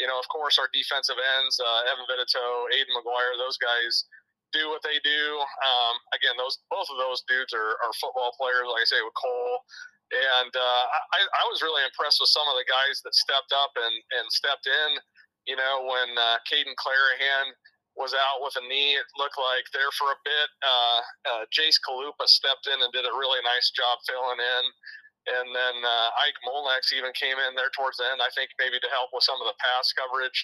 You 0.03 0.11
know, 0.11 0.19
of 0.19 0.27
course, 0.27 0.59
our 0.59 0.67
defensive 0.75 1.23
ends, 1.39 1.55
uh, 1.63 1.87
Evan 1.87 2.07
Vitito, 2.11 2.67
Aiden 2.75 2.99
McGuire, 2.99 3.39
those 3.39 3.63
guys 3.63 4.11
do 4.53 4.71
what 4.71 4.83
they 4.83 4.99
do. 5.03 5.23
Um, 5.41 5.95
again, 6.15 6.37
those 6.39 6.59
both 6.71 6.87
of 6.91 6.99
those 6.99 7.23
dudes 7.27 7.55
are, 7.55 7.79
are 7.83 7.95
football 7.99 8.35
players, 8.39 8.67
like 8.67 8.85
I 8.85 8.89
say 8.89 9.01
with 9.03 9.17
Cole. 9.19 9.59
And 10.07 10.53
uh, 10.55 10.85
I, 11.19 11.21
I 11.27 11.45
was 11.51 11.67
really 11.67 11.83
impressed 11.83 12.23
with 12.23 12.31
some 12.31 12.47
of 12.47 12.55
the 12.55 12.69
guys 12.71 13.03
that 13.03 13.11
stepped 13.11 13.51
up 13.51 13.75
and, 13.75 13.97
and 14.15 14.27
stepped 14.31 14.71
in. 14.71 14.91
You 15.51 15.59
know, 15.59 15.83
when 15.83 16.15
uh, 16.15 16.39
Caden 16.47 16.79
Clarahan 16.79 17.51
was 17.99 18.15
out 18.15 18.39
with 18.45 18.55
a 18.61 18.65
knee, 18.71 18.95
it 18.95 19.09
looked 19.19 19.41
like 19.41 19.67
there 19.75 19.91
for 19.99 20.15
a 20.15 20.23
bit. 20.23 20.49
Uh, 20.63 21.01
uh, 21.27 21.43
Jace 21.51 21.83
Kalupa 21.83 22.29
stepped 22.31 22.71
in 22.71 22.79
and 22.79 22.93
did 22.95 23.09
a 23.09 23.19
really 23.19 23.43
nice 23.43 23.75
job 23.75 23.99
filling 24.07 24.39
in. 24.39 24.65
And 25.27 25.51
then 25.51 25.77
uh, 25.83 26.09
Ike 26.23 26.39
Molnex 26.47 26.95
even 26.95 27.11
came 27.19 27.35
in 27.35 27.59
there 27.59 27.73
towards 27.75 27.99
the 27.99 28.07
end, 28.07 28.23
I 28.23 28.31
think 28.39 28.55
maybe 28.63 28.79
to 28.79 28.95
help 28.95 29.11
with 29.11 29.27
some 29.27 29.43
of 29.43 29.51
the 29.51 29.59
pass 29.59 29.91
coverage. 29.91 30.39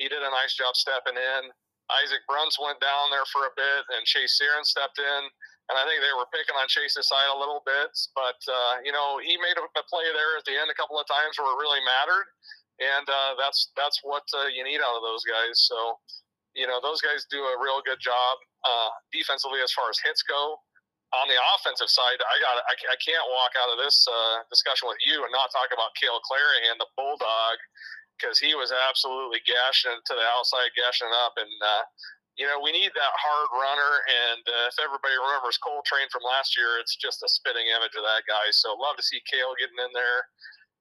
He 0.00 0.08
did 0.08 0.24
a 0.24 0.32
nice 0.32 0.56
job 0.56 0.72
stepping 0.72 1.20
in. 1.20 1.52
Isaac 1.90 2.22
Bruns 2.30 2.56
went 2.60 2.78
down 2.78 3.10
there 3.10 3.26
for 3.32 3.46
a 3.50 3.52
bit, 3.56 3.82
and 3.96 4.06
Chase 4.06 4.38
Searon 4.38 4.64
stepped 4.64 4.98
in. 4.98 5.22
And 5.70 5.78
I 5.78 5.86
think 5.86 6.02
they 6.02 6.12
were 6.12 6.28
picking 6.34 6.58
on 6.58 6.66
Chase's 6.68 7.06
side 7.06 7.30
a 7.32 7.38
little 7.38 7.62
bit, 7.64 7.94
but 8.18 8.36
uh, 8.50 8.82
you 8.84 8.90
know 8.92 9.22
he 9.22 9.38
made 9.38 9.56
a, 9.56 9.64
a, 9.64 9.82
play 9.86 10.04
there 10.10 10.36
at 10.36 10.44
the 10.44 10.58
end 10.58 10.68
a 10.68 10.76
couple 10.76 10.98
of 10.98 11.06
times 11.06 11.38
where 11.38 11.48
it 11.48 11.56
really 11.56 11.80
mattered, 11.86 12.26
and 12.82 13.06
uh, 13.06 13.38
that's 13.38 13.70
that's 13.78 14.02
what 14.02 14.26
uh, 14.34 14.50
you 14.50 14.66
need 14.66 14.82
out 14.82 14.98
of 14.98 15.06
those 15.06 15.22
guys. 15.24 15.62
So, 15.70 15.96
you 16.58 16.66
know 16.66 16.82
those 16.82 17.00
guys 17.00 17.24
do 17.30 17.40
a 17.40 17.56
real 17.62 17.78
good 17.86 18.02
job. 18.02 18.36
uh, 18.66 18.90
defensively 19.12 19.60
as 19.62 19.72
far 19.72 19.90
as 19.90 19.98
hits 20.02 20.22
go. 20.22 20.58
On 21.12 21.28
the 21.28 21.36
offensive 21.56 21.92
side, 21.92 22.16
I 22.24 22.36
got 22.40 22.56
I, 22.64 22.74
I 22.88 22.96
can't 23.04 23.26
walk 23.28 23.52
out 23.60 23.68
of 23.68 23.76
this 23.76 24.00
uh, 24.08 24.48
discussion 24.48 24.88
with 24.88 24.96
you 25.04 25.20
and 25.20 25.32
not 25.32 25.52
talk 25.52 25.68
about 25.68 25.92
Cale 26.00 26.16
Clarion, 26.24 26.80
the 26.80 26.88
bulldog, 26.96 27.56
because 28.18 28.38
he 28.38 28.54
was 28.54 28.70
absolutely 28.70 29.40
gashing 29.44 29.98
to 29.98 30.14
the 30.14 30.26
outside, 30.36 30.70
gashing 30.76 31.10
up, 31.24 31.34
and 31.36 31.52
uh, 31.62 31.84
you 32.40 32.48
know, 32.48 32.56
we 32.64 32.72
need 32.72 32.92
that 32.96 33.14
hard 33.20 33.48
runner. 33.52 33.92
And 34.08 34.44
uh, 34.48 34.72
if 34.72 34.80
everybody 34.80 35.16
remembers 35.20 35.60
Coltrane 35.60 36.08
from 36.08 36.24
last 36.24 36.56
year, 36.56 36.80
it's 36.80 36.96
just 36.96 37.20
a 37.20 37.28
spitting 37.28 37.68
image 37.68 37.92
of 37.92 38.04
that 38.08 38.24
guy. 38.24 38.48
So 38.56 38.72
love 38.72 38.96
to 38.96 39.04
see 39.04 39.20
Kale 39.28 39.52
getting 39.60 39.76
in 39.76 39.92
there. 39.92 40.24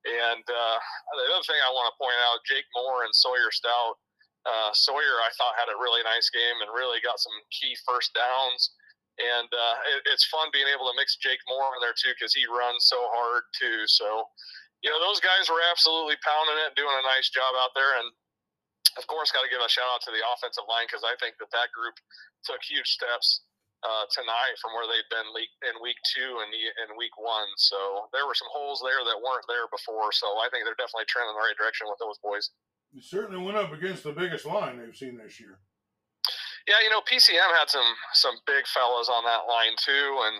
And 0.01 0.41
uh, 0.47 0.77
the 1.13 1.29
other 1.35 1.45
thing 1.45 1.59
I 1.61 1.75
want 1.75 1.91
to 1.91 1.99
point 1.99 2.17
out, 2.25 2.41
Jake 2.47 2.65
Moore 2.73 3.03
and 3.03 3.13
Sawyer 3.13 3.51
Stout. 3.51 3.99
Uh, 4.41 4.73
Sawyer, 4.73 5.21
I 5.21 5.29
thought, 5.37 5.59
had 5.59 5.69
a 5.69 5.77
really 5.77 6.01
nice 6.01 6.33
game 6.33 6.57
and 6.65 6.73
really 6.73 6.97
got 7.05 7.21
some 7.21 7.35
key 7.53 7.77
first 7.85 8.09
downs. 8.17 8.73
And 9.21 9.45
uh, 9.51 9.77
it, 9.93 10.09
it's 10.09 10.25
fun 10.31 10.49
being 10.49 10.71
able 10.71 10.89
to 10.89 10.97
mix 10.97 11.19
Jake 11.21 11.43
Moore 11.45 11.77
in 11.77 11.83
there 11.83 11.93
too 11.93 12.15
because 12.17 12.33
he 12.33 12.49
runs 12.49 12.89
so 12.89 12.97
hard 13.13 13.45
too. 13.53 13.85
So, 13.85 14.25
you 14.81 14.89
know, 14.89 14.97
those 14.97 15.21
guys 15.21 15.45
were 15.45 15.61
absolutely 15.69 16.17
pounding 16.25 16.57
it, 16.65 16.73
doing 16.73 16.93
a 16.93 17.05
nice 17.05 17.29
job 17.29 17.53
out 17.57 17.73
there. 17.77 18.01
And 18.01 18.09
of 18.97 19.05
course, 19.05 19.31
got 19.31 19.45
to 19.45 19.53
give 19.53 19.61
a 19.61 19.69
shout 19.69 19.87
out 19.87 20.03
to 20.09 20.11
the 20.11 20.25
offensive 20.35 20.65
line 20.67 20.89
because 20.89 21.05
I 21.05 21.15
think 21.21 21.37
that 21.37 21.53
that 21.53 21.69
group 21.71 21.95
took 22.43 22.59
huge 22.65 22.89
steps 22.89 23.45
uh, 23.85 24.05
tonight 24.13 24.57
from 24.61 24.73
where 24.77 24.85
they've 24.85 25.07
been 25.09 25.25
in 25.69 25.73
week 25.81 25.97
two 26.05 26.41
and 26.41 26.49
in 26.53 26.97
week 26.97 27.13
one. 27.17 27.49
So 27.57 28.09
there 28.13 28.25
were 28.25 28.37
some 28.37 28.49
holes 28.49 28.81
there 28.81 29.01
that 29.05 29.17
weren't 29.17 29.45
there 29.49 29.69
before. 29.69 30.13
So 30.13 30.27
I 30.41 30.49
think 30.49 30.65
they're 30.65 30.77
definitely 30.77 31.09
trending 31.09 31.33
in 31.33 31.37
the 31.37 31.45
right 31.45 31.57
direction 31.57 31.89
with 31.89 32.01
those 32.01 32.17
boys. 32.21 32.49
You 32.91 33.01
certainly 33.01 33.39
went 33.39 33.57
up 33.57 33.71
against 33.71 34.03
the 34.03 34.11
biggest 34.11 34.45
line 34.45 34.77
they've 34.77 34.97
seen 34.97 35.17
this 35.17 35.39
year. 35.39 35.61
Yeah, 36.69 36.77
you 36.85 36.93
know 36.93 37.01
PCM 37.01 37.49
had 37.57 37.73
some 37.73 37.87
some 38.13 38.37
big 38.45 38.67
fellas 38.69 39.09
on 39.09 39.25
that 39.25 39.49
line 39.49 39.73
too, 39.81 40.07
and 40.29 40.37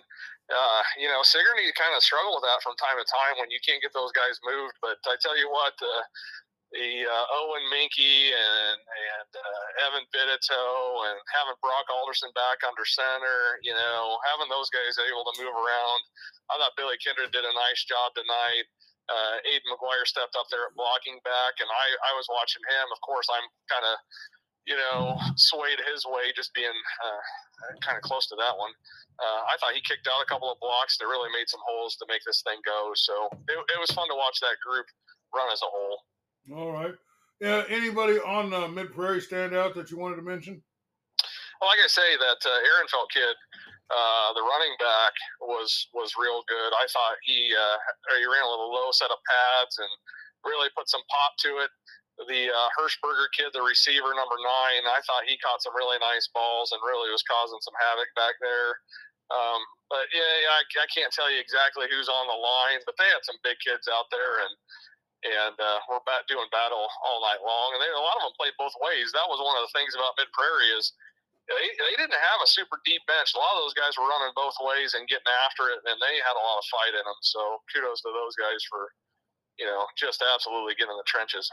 uh, 0.50 0.82
you 0.98 1.08
know 1.12 1.22
Sigourney 1.22 1.70
kind 1.78 1.94
of 1.94 2.02
struggled 2.02 2.42
with 2.42 2.48
that 2.50 2.66
from 2.66 2.74
time 2.82 2.98
to 2.98 3.06
time 3.06 3.38
when 3.38 3.54
you 3.54 3.62
can't 3.62 3.84
get 3.84 3.94
those 3.94 4.16
guys 4.16 4.42
moved. 4.42 4.76
But 4.82 4.98
I 5.06 5.16
tell 5.22 5.38
you 5.38 5.52
what, 5.54 5.78
uh, 5.78 6.04
the 6.72 7.04
uh, 7.04 7.26
Owen 7.44 7.66
Minky 7.68 8.32
and 8.32 8.80
and 8.80 9.30
uh, 9.36 9.86
Evan 9.92 10.08
Biddito 10.16 10.64
and 11.12 11.20
having 11.36 11.60
Brock 11.60 11.88
Alderson 11.92 12.32
back 12.32 12.64
under 12.64 12.88
center, 12.88 13.60
you 13.62 13.76
know, 13.76 14.16
having 14.32 14.48
those 14.48 14.72
guys 14.72 14.96
able 14.98 15.28
to 15.28 15.36
move 15.44 15.52
around. 15.52 16.02
I 16.52 16.60
thought 16.60 16.76
Billy 16.80 17.00
Kindred 17.04 17.32
did 17.36 17.44
a 17.44 17.54
nice 17.56 17.84
job 17.84 18.16
tonight. 18.16 18.68
Uh, 19.12 19.44
Aiden 19.44 19.68
McGuire 19.68 20.08
stepped 20.08 20.40
up 20.40 20.48
there 20.48 20.72
at 20.72 20.78
blocking 20.80 21.20
back, 21.28 21.60
and 21.60 21.68
I, 21.68 21.88
I 22.08 22.16
was 22.16 22.28
watching 22.32 22.64
him. 22.64 22.88
Of 22.96 23.00
course, 23.04 23.28
I'm 23.28 23.44
kind 23.68 23.84
of, 23.84 23.96
you 24.68 24.78
know, 24.78 25.18
swayed 25.38 25.80
his 25.90 26.06
way 26.06 26.30
just 26.36 26.54
being 26.54 26.72
uh, 26.72 27.22
kind 27.82 27.98
of 27.98 28.04
close 28.04 28.28
to 28.28 28.36
that 28.38 28.56
one. 28.58 28.72
Uh, 29.18 29.42
I 29.50 29.58
thought 29.58 29.74
he 29.74 29.82
kicked 29.82 30.08
out 30.08 30.22
a 30.22 30.30
couple 30.30 30.52
of 30.52 30.60
blocks 30.60 30.98
that 30.98 31.06
really 31.06 31.30
made 31.34 31.50
some 31.50 31.62
holes 31.66 31.96
to 31.98 32.06
make 32.10 32.22
this 32.26 32.42
thing 32.42 32.58
go. 32.66 32.92
So 32.96 33.30
it, 33.50 33.58
it 33.58 33.80
was 33.80 33.92
fun 33.92 34.10
to 34.10 34.18
watch 34.18 34.40
that 34.42 34.58
group 34.62 34.86
run 35.34 35.50
as 35.52 35.62
a 35.62 35.70
whole. 35.70 35.98
All 36.54 36.72
right. 36.72 36.94
Yeah. 37.40 37.64
Anybody 37.70 38.20
on 38.20 38.54
uh, 38.54 38.68
Mid 38.68 38.94
Prairie 38.94 39.22
stand 39.22 39.54
out 39.54 39.74
that 39.76 39.90
you 39.90 39.98
wanted 39.98 40.18
to 40.18 40.26
mention? 40.26 40.62
Well, 41.62 41.70
like 41.70 41.82
I 41.82 41.90
say, 41.90 42.18
that 42.18 42.42
uh, 42.42 42.58
Ehrenfeld 42.66 43.10
kid, 43.14 43.38
uh, 43.94 44.34
the 44.34 44.42
running 44.42 44.74
back 44.82 45.14
was 45.46 45.70
was 45.94 46.18
real 46.18 46.42
good. 46.50 46.72
I 46.74 46.90
thought 46.90 47.22
he 47.22 47.54
uh, 47.54 47.78
he 48.18 48.26
ran 48.26 48.42
a 48.42 48.50
little 48.50 48.74
low 48.74 48.90
set 48.90 49.14
of 49.14 49.22
pads 49.30 49.78
and 49.78 49.90
really 50.42 50.74
put 50.74 50.90
some 50.90 51.06
pop 51.06 51.38
to 51.46 51.62
it. 51.62 51.70
The 52.30 52.54
uh, 52.54 52.70
Hirschberger 52.78 53.30
kid, 53.34 53.50
the 53.54 53.66
receiver 53.66 54.14
number 54.14 54.38
nine, 54.38 54.84
I 54.86 55.02
thought 55.08 55.26
he 55.26 55.42
caught 55.42 55.64
some 55.64 55.74
really 55.74 55.98
nice 55.98 56.30
balls 56.30 56.70
and 56.70 56.82
really 56.86 57.10
was 57.10 57.26
causing 57.26 57.58
some 57.66 57.74
havoc 57.82 58.10
back 58.14 58.38
there. 58.38 58.78
Um, 59.32 59.62
but 59.88 60.06
yeah, 60.12 60.54
I, 60.56 60.62
I 60.84 60.88
can't 60.92 61.12
tell 61.12 61.32
you 61.32 61.40
exactly 61.40 61.88
who's 61.88 62.12
on 62.12 62.28
the 62.28 62.36
line, 62.36 62.84
but 62.84 62.96
they 63.00 63.08
had 63.10 63.24
some 63.24 63.40
big 63.44 63.58
kids 63.64 63.88
out 63.88 64.12
there, 64.12 64.44
and 64.44 64.54
and 65.22 65.56
uh, 65.62 65.80
we're 65.86 66.02
doing 66.26 66.50
battle 66.50 66.90
all 67.06 67.22
night 67.22 67.42
long. 67.46 67.78
And 67.78 67.80
they, 67.82 67.90
a 67.94 68.02
lot 68.02 68.18
of 68.18 68.26
them 68.26 68.38
played 68.42 68.58
both 68.58 68.74
ways. 68.82 69.14
That 69.14 69.30
was 69.30 69.38
one 69.38 69.54
of 69.54 69.64
the 69.70 69.76
things 69.78 69.94
about 69.94 70.18
Mid 70.18 70.34
Prairie 70.34 70.74
is 70.74 70.98
they, 71.46 71.68
they 71.78 71.96
didn't 71.98 72.18
have 72.18 72.42
a 72.42 72.50
super 72.50 72.82
deep 72.84 73.06
bench. 73.06 73.34
A 73.34 73.42
lot 73.42 73.54
of 73.54 73.62
those 73.62 73.78
guys 73.78 73.94
were 73.98 74.10
running 74.10 74.34
both 74.34 74.58
ways 74.66 74.98
and 74.98 75.06
getting 75.06 75.30
after 75.46 75.70
it, 75.70 75.86
and 75.86 75.98
they 76.02 76.16
had 76.26 76.38
a 76.38 76.42
lot 76.42 76.58
of 76.58 76.66
fight 76.74 76.98
in 76.98 77.06
them. 77.06 77.22
So 77.22 77.62
kudos 77.70 78.02
to 78.02 78.10
those 78.14 78.34
guys 78.34 78.62
for 78.66 78.90
you 79.62 79.68
know 79.70 79.86
just 79.94 80.26
absolutely 80.26 80.74
getting 80.76 80.94
in 80.94 81.02
the 81.02 81.08
trenches. 81.12 81.46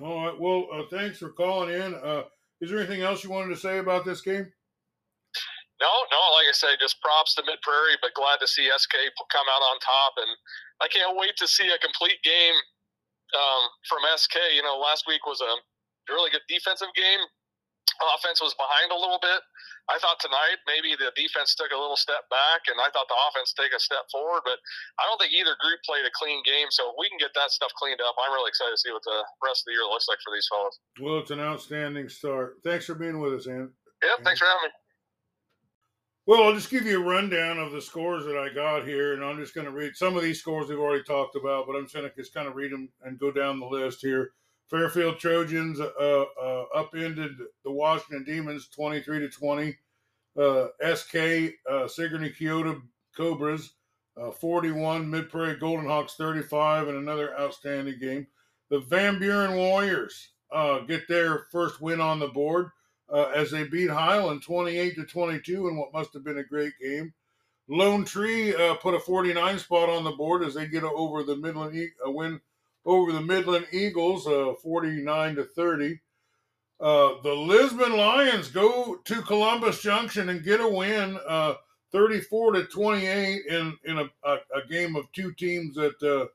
All 0.00 0.26
right. 0.26 0.38
Well, 0.38 0.66
uh, 0.72 0.84
thanks 0.90 1.18
for 1.18 1.30
calling 1.30 1.74
in. 1.74 1.94
Uh, 1.94 2.22
is 2.60 2.70
there 2.70 2.78
anything 2.78 3.02
else 3.02 3.22
you 3.22 3.30
wanted 3.30 3.54
to 3.54 3.60
say 3.60 3.78
about 3.78 4.04
this 4.04 4.20
game? 4.20 4.46
No, 5.80 5.92
no. 6.10 6.20
Like 6.34 6.50
I 6.50 6.54
say, 6.54 6.74
just 6.80 7.00
props 7.02 7.34
to 7.34 7.42
Mid 7.46 7.62
Prairie, 7.62 7.98
but 8.02 8.14
glad 8.14 8.38
to 8.40 8.46
see 8.46 8.66
SK 8.66 8.94
come 9.30 9.46
out 9.46 9.62
on 9.62 9.78
top, 9.78 10.14
and 10.18 10.30
I 10.82 10.88
can't 10.88 11.16
wait 11.16 11.36
to 11.38 11.46
see 11.46 11.68
a 11.70 11.78
complete 11.78 12.18
game 12.22 12.58
um, 13.34 13.62
from 13.88 14.02
SK. 14.16 14.54
You 14.54 14.62
know, 14.62 14.78
last 14.78 15.06
week 15.06 15.26
was 15.26 15.40
a 15.40 15.52
really 16.12 16.30
good 16.30 16.46
defensive 16.48 16.90
game. 16.94 17.22
Offense 18.16 18.40
was 18.40 18.54
behind 18.54 18.92
a 18.92 18.98
little 18.98 19.18
bit. 19.20 19.40
I 19.88 19.96
thought 19.98 20.20
tonight 20.20 20.60
maybe 20.68 20.92
the 20.94 21.08
defense 21.16 21.56
took 21.56 21.72
a 21.72 21.78
little 21.78 21.96
step 21.96 22.28
back, 22.28 22.68
and 22.68 22.76
I 22.76 22.92
thought 22.92 23.08
the 23.08 23.16
offense 23.28 23.56
take 23.56 23.72
a 23.72 23.80
step 23.80 24.04
forward. 24.12 24.44
But 24.44 24.60
I 25.00 25.08
don't 25.08 25.16
think 25.16 25.32
either 25.32 25.56
group 25.58 25.80
played 25.86 26.04
a 26.04 26.12
clean 26.12 26.44
game. 26.44 26.68
So 26.68 26.92
if 26.92 26.94
we 27.00 27.08
can 27.08 27.16
get 27.16 27.32
that 27.34 27.50
stuff 27.50 27.72
cleaned 27.80 28.04
up, 28.04 28.14
I'm 28.20 28.32
really 28.36 28.52
excited 28.52 28.76
to 28.76 28.80
see 28.80 28.92
what 28.92 29.04
the 29.04 29.20
rest 29.40 29.64
of 29.64 29.72
the 29.72 29.76
year 29.80 29.86
looks 29.88 30.06
like 30.06 30.20
for 30.20 30.30
these 30.30 30.46
fellas. 30.46 30.76
Well, 31.00 31.18
it's 31.24 31.32
an 31.32 31.40
outstanding 31.40 32.12
start. 32.12 32.60
Thanks 32.60 32.84
for 32.84 32.94
being 32.94 33.18
with 33.18 33.32
us, 33.32 33.48
Ann. 33.48 33.72
Yep, 34.04 34.24
thanks 34.24 34.40
for 34.40 34.46
having 34.46 34.68
me. 34.68 34.72
Well, 36.28 36.44
I'll 36.44 36.52
just 36.52 36.68
give 36.68 36.84
you 36.84 37.00
a 37.00 37.04
rundown 37.04 37.58
of 37.58 37.72
the 37.72 37.80
scores 37.80 38.26
that 38.26 38.36
I 38.36 38.52
got 38.52 38.84
here, 38.86 39.14
and 39.14 39.24
I'm 39.24 39.40
just 39.40 39.54
going 39.54 39.64
to 39.64 39.72
read 39.72 39.96
some 39.96 40.14
of 40.14 40.22
these 40.22 40.38
scores 40.38 40.68
we've 40.68 40.78
already 40.78 41.02
talked 41.02 41.36
about, 41.36 41.66
but 41.66 41.74
I'm 41.74 41.84
just 41.84 41.94
going 41.94 42.08
to 42.08 42.14
just 42.14 42.34
kind 42.34 42.46
of 42.46 42.54
read 42.54 42.70
them 42.70 42.90
and 43.02 43.18
go 43.18 43.32
down 43.32 43.58
the 43.58 43.66
list 43.66 44.00
here. 44.02 44.32
Fairfield 44.68 45.18
Trojans 45.18 45.80
uh, 45.80 45.84
uh, 45.86 46.64
upended 46.74 47.32
the 47.64 47.70
Washington 47.70 48.24
Demons 48.24 48.68
23 48.68 49.20
to 49.20 49.28
20. 49.28 49.76
Uh, 50.38 50.68
SK 50.94 51.54
uh, 51.68 51.88
Sigourney 51.88 52.30
Keota 52.30 52.80
Cobras 53.16 53.72
uh, 54.16 54.30
41, 54.30 55.08
Mid 55.08 55.30
Prairie 55.30 55.56
Golden 55.56 55.86
Hawks 55.86 56.14
35, 56.14 56.88
and 56.88 56.98
another 56.98 57.38
outstanding 57.38 57.98
game. 57.98 58.26
The 58.70 58.80
Van 58.80 59.18
Buren 59.18 59.56
Warriors 59.56 60.30
get 60.86 61.08
their 61.08 61.46
first 61.50 61.80
win 61.80 62.00
on 62.00 62.18
the 62.18 62.28
board 62.28 62.70
as 63.34 63.50
they 63.50 63.64
beat 63.64 63.90
Highland 63.90 64.42
28 64.42 64.96
to 64.96 65.04
22 65.04 65.68
in 65.68 65.76
what 65.76 65.92
must 65.92 66.12
have 66.12 66.24
been 66.24 66.38
a 66.38 66.44
great 66.44 66.74
game. 66.80 67.14
Lone 67.68 68.04
Tree 68.04 68.54
uh, 68.54 68.74
put 68.74 68.94
a 68.94 69.00
49 69.00 69.58
spot 69.58 69.90
on 69.90 70.02
the 70.02 70.12
board 70.12 70.42
as 70.42 70.54
they 70.54 70.66
get 70.66 70.84
over 70.84 71.22
the 71.22 71.36
Midland 71.36 71.78
a 72.04 72.10
win 72.10 72.40
over 72.84 73.12
the 73.12 73.20
Midland 73.20 73.66
Eagles, 73.72 74.26
uh, 74.26 74.54
49 74.62 75.36
to 75.36 75.44
30. 75.44 76.00
Uh, 76.80 77.14
the 77.22 77.34
Lisbon 77.34 77.96
Lions 77.96 78.48
go 78.48 78.96
to 79.04 79.22
Columbus 79.22 79.82
Junction 79.82 80.28
and 80.28 80.44
get 80.44 80.60
a 80.60 80.68
win, 80.68 81.18
uh, 81.26 81.54
34 81.92 82.52
to 82.52 82.64
28 82.64 83.46
in 83.46 83.76
in 83.84 83.98
a, 83.98 84.04
a, 84.24 84.36
a, 84.54 84.68
game 84.70 84.94
of 84.94 85.10
two 85.12 85.32
teams 85.32 85.74
that 85.74 86.30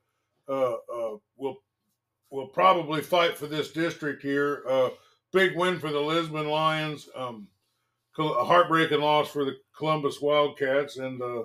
uh, 0.49 1.15
will 1.37 1.57
will 2.29 2.47
probably 2.47 3.01
fight 3.01 3.37
for 3.37 3.47
this 3.47 3.71
district 3.71 4.21
here 4.21 4.63
big 5.33 5.57
win 5.57 5.79
for 5.79 5.91
the 5.91 5.99
Lisbon 5.99 6.47
Lions. 6.47 7.09
Um, 7.15 7.47
a 8.19 8.45
heartbreaking 8.45 9.01
loss 9.01 9.29
for 9.29 9.43
the 9.43 9.57
Columbus 9.75 10.21
Wildcats 10.21 10.97
and 10.97 11.19
uh, 11.19 11.41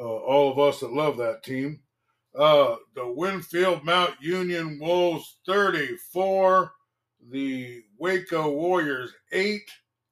uh, 0.00 0.02
all 0.02 0.50
of 0.50 0.58
us 0.58 0.80
that 0.80 0.92
love 0.92 1.16
that 1.18 1.44
team. 1.44 1.78
Uh, 2.36 2.76
the 2.94 3.06
Winfield 3.06 3.84
Mount 3.84 4.14
Union 4.20 4.78
Wolves 4.80 5.38
34, 5.46 6.72
the 7.30 7.82
Waco 7.98 8.50
Warriors 8.50 9.12
8 9.32 9.62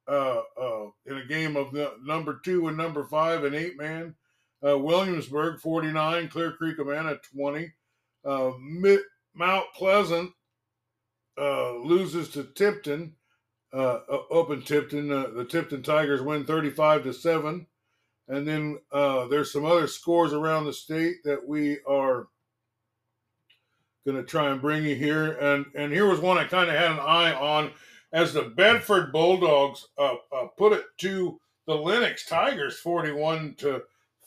uh, 0.09 0.43
uh, 0.61 0.87
in 1.07 1.18
a 1.18 1.27
game 1.27 1.57
of 1.57 1.73
the, 1.73 1.93
number 2.03 2.41
two 2.45 2.68
and 2.68 2.77
number 2.77 3.05
five 3.05 3.45
and 3.45 3.55
eight 3.55 3.77
man. 3.77 4.14
Uh, 4.66 4.79
Williamsburg 4.79 5.61
49, 5.61 6.29
Clear 6.29 6.53
Creek 6.53 6.79
Amana 6.79 7.18
20. 7.35 7.73
Mount 9.35 9.64
Pleasant 9.75 10.31
uh, 11.39 11.73
loses 11.79 12.29
to 12.31 12.45
Tipton, 12.45 13.14
uh, 13.73 14.01
open 14.31 14.62
Tipton. 14.62 15.11
Uh, 15.11 15.29
the 15.35 15.45
Tipton 15.45 15.83
Tigers 15.83 16.23
win 16.23 16.45
35 16.45 17.05
to 17.05 17.12
7. 17.12 17.66
And 18.33 18.49
then 18.49 18.78
uh, 18.91 19.26
there's 19.28 19.53
some 19.53 19.66
other 19.66 19.87
scores 19.87 20.33
around 20.33 20.64
the 20.64 20.72
state 20.72 21.22
that 21.24 21.47
we 21.47 21.80
are 21.87 22.28
going 24.07 24.16
to 24.16 24.22
try 24.22 24.51
and 24.51 24.59
bring 24.59 24.85
you 24.85 24.95
here. 24.95 25.33
And, 25.33 25.66
and 25.74 25.93
here 25.93 26.09
was 26.09 26.18
one 26.18 26.39
I 26.39 26.45
kind 26.45 26.70
of 26.70 26.74
had 26.74 26.93
an 26.93 26.99
eye 26.99 27.35
on 27.35 27.72
as 28.11 28.33
the 28.33 28.45
Bedford 28.45 29.12
Bulldogs 29.12 29.87
uh, 29.99 30.14
uh, 30.35 30.47
put 30.57 30.72
it 30.72 30.87
to 30.99 31.39
the 31.66 31.74
Lenox 31.74 32.24
Tigers 32.24 32.78
41 32.78 33.57
to 33.59 33.83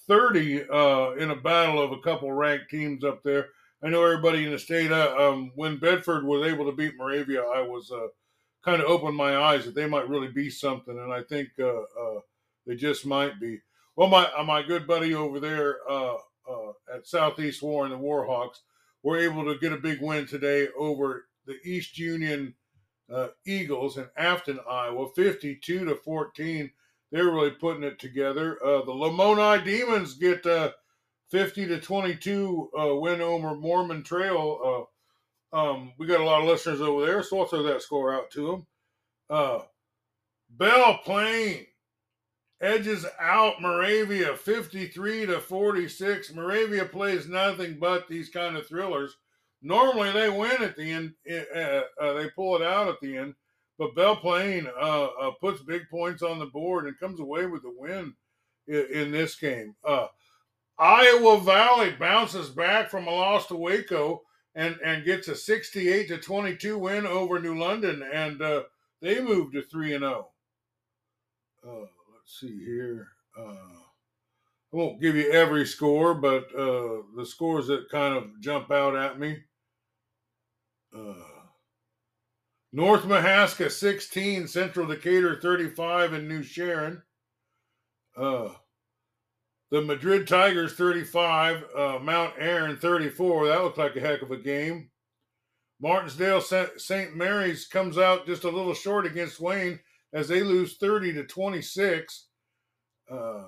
30 0.07 0.57
in 0.57 1.31
a 1.31 1.41
battle 1.43 1.81
of 1.81 1.91
a 1.91 1.99
couple 2.01 2.31
ranked 2.31 2.69
teams 2.69 3.03
up 3.03 3.23
there. 3.23 3.47
I 3.81 3.89
know 3.89 4.03
everybody 4.03 4.45
in 4.45 4.51
the 4.51 4.59
state. 4.59 4.91
Uh, 4.91 5.15
um, 5.17 5.51
when 5.55 5.77
Bedford 5.77 6.25
was 6.25 6.45
able 6.45 6.65
to 6.65 6.71
beat 6.71 6.95
Moravia, 6.95 7.41
I 7.41 7.61
was 7.61 7.91
uh, 7.91 8.07
kind 8.63 8.83
of 8.83 8.87
opened 8.87 9.17
my 9.17 9.35
eyes 9.35 9.65
that 9.65 9.73
they 9.73 9.87
might 9.87 10.07
really 10.07 10.27
be 10.27 10.51
something. 10.51 10.95
And 10.95 11.11
I 11.11 11.23
think 11.23 11.49
uh, 11.59 11.81
uh 11.81 12.19
They 12.67 12.75
just 12.75 13.07
might 13.07 13.39
be. 13.39 13.61
Well, 13.95 14.09
my 14.09 14.29
uh, 14.37 14.43
my 14.43 14.61
good 14.61 14.85
buddy 14.85 15.13
over 15.13 15.39
there 15.39 15.77
uh, 15.89 16.15
uh, 16.49 16.73
at 16.93 17.07
Southeast 17.07 17.61
Warren, 17.61 17.91
the 17.91 17.97
Warhawks, 17.97 18.59
were 19.03 19.17
able 19.17 19.45
to 19.45 19.57
get 19.59 19.71
a 19.71 19.77
big 19.77 20.01
win 20.01 20.27
today 20.27 20.67
over 20.77 21.27
the 21.45 21.57
East 21.63 21.97
Union 21.97 22.55
uh, 23.13 23.27
Eagles 23.45 23.97
in 23.97 24.07
Afton, 24.17 24.59
Iowa, 24.69 25.07
52 25.15 25.85
to 25.85 25.95
14. 25.95 26.71
They're 27.11 27.25
really 27.25 27.51
putting 27.51 27.83
it 27.83 27.99
together. 27.99 28.57
Uh, 28.65 28.83
the 28.83 28.91
Lamoni 28.91 29.63
Demons 29.63 30.15
get 30.15 30.45
uh, 30.45 30.71
50 31.29 31.67
to 31.67 31.79
22 31.79 32.71
uh, 32.77 32.95
win 32.95 33.21
over 33.21 33.55
Mormon 33.55 34.03
Trail. 34.03 34.89
Um, 35.53 35.93
we 35.97 36.05
got 36.07 36.19
a 36.19 36.25
lot 36.25 36.41
of 36.41 36.47
listeners 36.47 36.81
over 36.81 37.05
there, 37.05 37.23
so 37.23 37.39
I'll 37.39 37.45
throw 37.45 37.63
that 37.63 37.81
score 37.81 38.13
out 38.13 38.29
to 38.31 38.65
them. 39.29 39.61
Belle 40.49 40.99
Plaine 41.05 41.65
edges 42.61 43.05
out 43.19 43.61
Moravia 43.61 44.35
53 44.35 45.25
to 45.27 45.39
46. 45.39 46.33
Moravia 46.33 46.85
plays 46.85 47.27
nothing 47.27 47.77
but 47.79 48.07
these 48.07 48.29
kind 48.29 48.55
of 48.55 48.67
thrillers. 48.67 49.17
Normally 49.61 50.11
they 50.11 50.29
win 50.29 50.61
at 50.61 50.75
the 50.75 50.91
end, 50.91 51.13
uh, 51.29 51.81
uh, 52.01 52.13
they 52.13 52.29
pull 52.29 52.55
it 52.55 52.61
out 52.61 52.87
at 52.87 52.99
the 53.01 53.17
end, 53.17 53.33
but 53.79 53.95
Belle 53.95 54.15
Plaine 54.15 54.67
uh, 54.79 55.05
uh, 55.05 55.31
puts 55.41 55.61
big 55.63 55.89
points 55.89 56.21
on 56.21 56.39
the 56.39 56.45
board 56.45 56.85
and 56.85 56.99
comes 56.99 57.19
away 57.19 57.45
with 57.45 57.63
the 57.63 57.73
win 57.75 58.13
in, 58.67 58.85
in 58.93 59.11
this 59.11 59.35
game. 59.35 59.75
Uh, 59.83 60.07
Iowa 60.77 61.39
Valley 61.39 61.91
bounces 61.91 62.49
back 62.49 62.89
from 62.89 63.07
a 63.07 63.11
loss 63.11 63.47
to 63.47 63.55
Waco 63.55 64.21
and, 64.55 64.77
and 64.83 65.05
gets 65.05 65.27
a 65.27 65.35
68 65.35 66.09
to 66.09 66.17
22 66.17 66.77
win 66.77 67.05
over 67.05 67.39
New 67.39 67.57
London, 67.57 68.03
and 68.13 68.41
uh, 68.41 68.63
they 69.01 69.21
move 69.21 69.51
to 69.53 69.61
3 69.61 69.95
and 69.95 70.03
0. 70.03 70.27
Let's 72.25 72.39
see 72.39 72.65
here. 72.65 73.09
I 73.37 73.55
won't 74.71 74.99
give 74.99 75.15
you 75.15 75.31
every 75.31 75.63
score, 75.63 76.15
but 76.15 76.45
uh, 76.57 77.03
the 77.15 77.23
scores 77.23 77.67
that 77.67 77.91
kind 77.91 78.17
of 78.17 78.41
jump 78.41 78.71
out 78.71 78.95
at 78.95 79.19
me. 79.19 79.37
Uh, 80.95 81.13
North 82.73 83.03
Mahaska 83.03 83.69
16, 83.69 84.47
Central 84.47 84.87
Decatur 84.87 85.39
35, 85.39 86.13
and 86.13 86.27
New 86.27 86.41
Sharon. 86.41 87.03
Uh, 88.17 88.49
the 89.69 89.83
Madrid 89.83 90.27
Tigers 90.27 90.73
35, 90.73 91.63
uh, 91.77 91.99
Mount 92.01 92.33
Airon 92.39 92.77
34. 92.77 93.49
That 93.49 93.61
looked 93.61 93.77
like 93.77 93.95
a 93.97 93.99
heck 93.99 94.23
of 94.23 94.31
a 94.31 94.37
game. 94.37 94.89
Martensdale 95.83 96.41
St. 96.79 97.15
Mary's 97.15 97.67
comes 97.67 97.99
out 97.99 98.25
just 98.25 98.45
a 98.45 98.49
little 98.49 98.73
short 98.73 99.05
against 99.05 99.39
Wayne 99.39 99.79
as 100.15 100.29
they 100.29 100.41
lose 100.41 100.77
30 100.77 101.11
to 101.13 101.23
26. 101.25 102.27
Uh, 103.11 103.43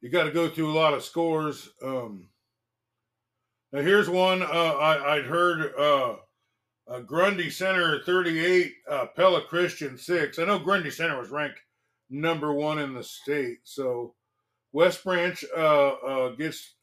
you 0.00 0.08
got 0.10 0.24
to 0.24 0.32
go 0.32 0.48
through 0.48 0.72
a 0.72 0.74
lot 0.74 0.94
of 0.94 1.04
scores. 1.04 1.68
Um, 1.84 2.30
now 3.72 3.82
here's 3.82 4.08
one 4.08 4.42
uh, 4.42 4.46
I, 4.46 5.16
would 5.16 5.26
heard 5.26 5.74
uh, 5.78 6.16
uh, 6.88 7.00
Grundy 7.00 7.50
Center 7.50 8.02
38, 8.04 8.72
uh, 8.90 9.06
Pella 9.14 9.42
Christian 9.42 9.98
6. 9.98 10.38
I 10.38 10.44
know 10.46 10.58
Grundy 10.58 10.90
Center 10.90 11.18
was 11.18 11.30
ranked 11.30 11.60
number 12.08 12.54
one 12.54 12.78
in 12.78 12.94
the 12.94 13.04
state. 13.04 13.58
So 13.64 14.14
West 14.72 15.04
Branch 15.04 15.44
uh, 15.54 16.30
gets 16.30 16.74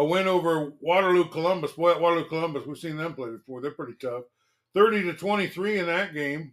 a 0.00 0.04
win 0.04 0.26
over 0.26 0.72
Waterloo 0.80 1.28
Columbus. 1.28 1.72
Boy, 1.72 1.98
Waterloo 1.98 2.26
Columbus, 2.26 2.66
we've 2.66 2.78
seen 2.78 2.96
them 2.96 3.12
play 3.12 3.32
before. 3.32 3.60
They're 3.60 3.70
pretty 3.70 3.96
tough. 4.00 4.22
30 4.74 5.02
to 5.02 5.12
23 5.12 5.78
in 5.78 5.86
that 5.86 6.14
game. 6.14 6.52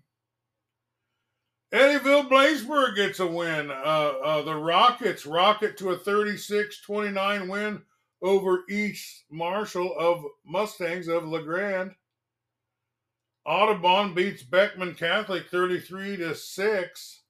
Eddyville 1.74 2.30
Blakesburg 2.30 2.98
gets 2.98 3.22
a 3.22 3.28
win. 3.28 3.72
Uh, 3.72 3.74
uh, 3.74 4.42
the 4.42 4.54
Rockets 4.54 5.26
rocket 5.26 5.78
to 5.78 5.92
a 5.92 5.98
36 5.98 6.82
29 6.82 7.48
win 7.48 7.82
over 8.22 8.66
East 8.70 9.24
Marshall 9.32 9.96
of 9.98 10.26
Mustangs 10.46 11.08
of 11.08 11.26
LeGrand. 11.26 11.92
Audubon 13.46 14.14
beats 14.14 14.44
Beckman 14.44 14.94
Catholic 14.94 15.48
33 15.50 16.18
to 16.18 16.36
6. 16.36 17.22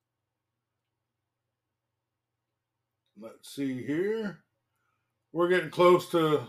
Let's 3.20 3.54
see 3.54 3.86
here. 3.86 4.40
We're 5.32 5.50
getting 5.50 5.70
close 5.70 6.10
to 6.12 6.48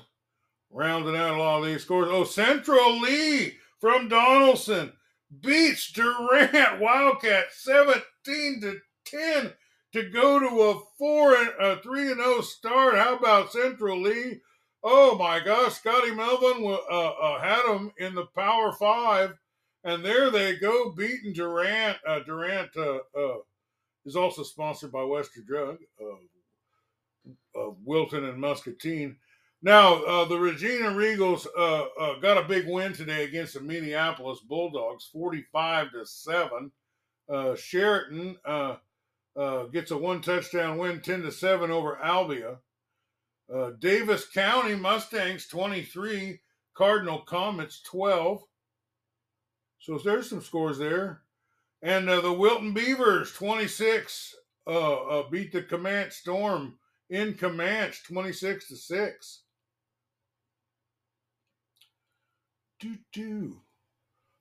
rounding 0.71 1.17
out 1.17 1.35
a 1.35 1.39
lot 1.39 1.61
of 1.61 1.67
these 1.67 1.83
scores. 1.83 2.09
Oh, 2.11 2.25
Central 2.25 3.01
Lee 3.01 3.57
from 3.81 4.09
Donnellson 4.09 4.93
beats 5.41 5.93
Durant 5.93 6.81
Wildcat 6.81 7.47
17 7.53 8.61
to 8.63 8.79
10 9.05 9.53
to 9.93 10.11
go 10.11 10.39
to 10.39 10.47
a 10.47 10.81
four 10.99 11.35
and 11.35 11.51
a 11.61 11.81
three 11.83 12.11
and 12.11 12.21
zero 12.21 12.37
oh 12.37 12.41
start. 12.41 12.97
How 12.97 13.17
about 13.17 13.53
Central 13.53 14.01
Lee? 14.01 14.41
Oh 14.83 15.17
my 15.19 15.41
gosh, 15.41 15.75
Scotty 15.75 16.15
Melvin 16.15 16.65
uh, 16.65 16.95
uh, 16.95 17.41
had 17.41 17.63
them 17.67 17.93
in 17.99 18.15
the 18.15 18.27
Power 18.27 18.73
Five, 18.73 19.35
and 19.83 20.05
there 20.05 20.31
they 20.31 20.57
go 20.57 20.93
beating 20.93 21.33
Durant. 21.33 21.99
Uh, 22.07 22.21
Durant 22.21 22.77
uh, 22.77 22.99
uh, 23.19 23.39
is 24.05 24.15
also 24.15 24.43
sponsored 24.43 24.93
by 24.93 25.03
Western 25.03 25.45
Drug 25.47 25.79
of 27.59 27.77
Wilton 27.85 28.25
and 28.25 28.41
Muscatine. 28.41 29.17
Now, 29.61 30.05
uh, 30.05 30.25
the 30.25 30.39
Regina 30.39 30.91
Regals 30.91 31.47
uh, 31.57 31.87
uh, 32.01 32.19
got 32.21 32.39
a 32.39 32.47
big 32.47 32.69
win 32.69 32.93
today 32.93 33.25
against 33.25 33.55
the 33.55 33.61
Minneapolis 33.61 34.39
Bulldogs, 34.41 35.07
45 35.07 35.93
to 35.93 36.07
7. 36.07 36.71
Uh, 37.29 37.35
Chariton 37.57 38.37
uh, 38.45 38.77
uh, 39.37 39.65
gets 39.65 39.91
a 39.91 39.97
one 39.97 40.21
touchdown 40.21 40.79
win, 40.79 41.01
10 41.01 41.23
to 41.23 41.33
7 41.33 41.71
over 41.71 41.99
Albia. 42.03 42.59
Davis 43.81 44.29
County 44.29 44.77
Mustangs, 44.77 45.47
23. 45.49 46.41
Cardinal 46.75 47.23
Comets, 47.23 47.83
12. 47.83 48.45
So 49.81 49.99
there's 49.99 50.31
some 50.31 50.43
scores 50.43 50.79
there. 50.79 51.23
And 51.83 52.09
the 52.09 52.33
Wilton 52.33 52.73
Beavers, 52.73 53.33
26, 53.33 54.37
beat 54.67 55.53
the 55.53 55.63
Camanche 55.69 56.13
Storm 56.13 56.79
in 57.11 57.35
Camanche, 57.35 58.03
26 58.05 58.69
to 58.69 58.77
6. 58.77 59.43
do 62.81 62.97
do. 63.13 63.61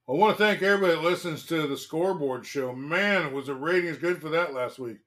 I 0.10 0.14
want 0.14 0.38
to 0.38 0.44
thank 0.44 0.62
everybody 0.62 0.96
that 0.96 1.04
listens 1.04 1.46
to 1.48 1.68
the 1.68 1.78
scoreboard 1.78 2.46
show. 2.46 2.74
Man, 2.74 3.34
was 3.34 3.48
the 3.48 3.56
ratings 3.56 3.98
good 3.98 4.22
for 4.22 4.30
that 4.30 4.54
last 4.54 4.80
week. 4.80 4.98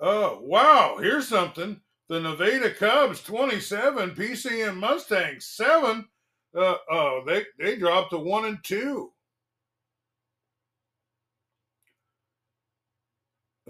Oh, 0.00 0.40
wow. 0.42 0.98
Here's 1.00 1.26
something. 1.26 1.80
The 2.08 2.20
Nevada 2.20 2.70
Cubs 2.74 3.22
27, 3.22 4.10
PCM 4.10 4.76
Mustangs 4.76 5.46
7. 5.46 6.06
Uh, 6.54 6.76
uh, 6.90 7.24
they, 7.26 7.44
they 7.58 7.76
dropped 7.76 8.10
to 8.10 8.18
1 8.18 8.44
and 8.44 8.58
2. 8.64 9.10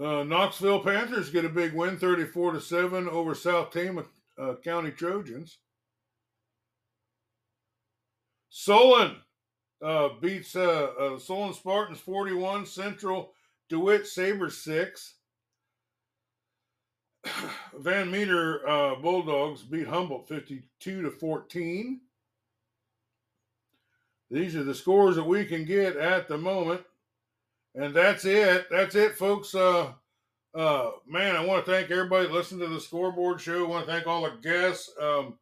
Uh, 0.01 0.23
Knoxville 0.23 0.79
Panthers 0.79 1.29
get 1.29 1.43
a 1.43 1.49
big 1.49 1.73
win, 1.73 1.97
34 1.97 2.53
to 2.53 2.61
7 2.61 3.09
over 3.09 3.35
South 3.35 3.71
Tama 3.71 4.05
uh, 4.37 4.53
County 4.63 4.91
Trojans. 4.91 5.57
Solon 8.49 9.17
uh, 9.83 10.09
beats 10.21 10.55
uh, 10.55 10.87
uh, 10.99 11.19
Solon 11.19 11.53
Spartans 11.53 11.99
41, 11.99 12.65
Central 12.65 13.33
DeWitt 13.67 14.07
Sabres 14.07 14.63
6. 14.63 15.15
Van 17.77 18.09
Meter 18.09 18.67
uh, 18.67 18.95
Bulldogs 18.95 19.63
beat 19.63 19.87
Humboldt 19.87 20.29
52 20.29 21.01
to 21.01 21.11
14. 21.11 21.99
These 24.31 24.55
are 24.55 24.63
the 24.63 24.75
scores 24.75 25.17
that 25.17 25.23
we 25.25 25.43
can 25.43 25.65
get 25.65 25.97
at 25.97 26.29
the 26.29 26.37
moment. 26.37 26.81
And 27.75 27.93
that's 27.93 28.25
it. 28.25 28.67
That's 28.69 28.95
it, 28.95 29.15
folks. 29.15 29.53
Uh, 29.53 29.93
uh, 30.55 30.91
man, 31.07 31.35
I 31.35 31.45
want 31.45 31.65
to 31.65 31.71
thank 31.71 31.91
everybody 31.91 32.27
listened 32.27 32.61
to 32.61 32.67
the 32.67 32.79
scoreboard 32.79 33.39
show. 33.39 33.65
I 33.65 33.67
want 33.67 33.85
to 33.85 33.91
thank 33.91 34.07
all 34.07 34.23
the 34.23 34.37
guests. 34.41 34.89
Um, 34.99 35.37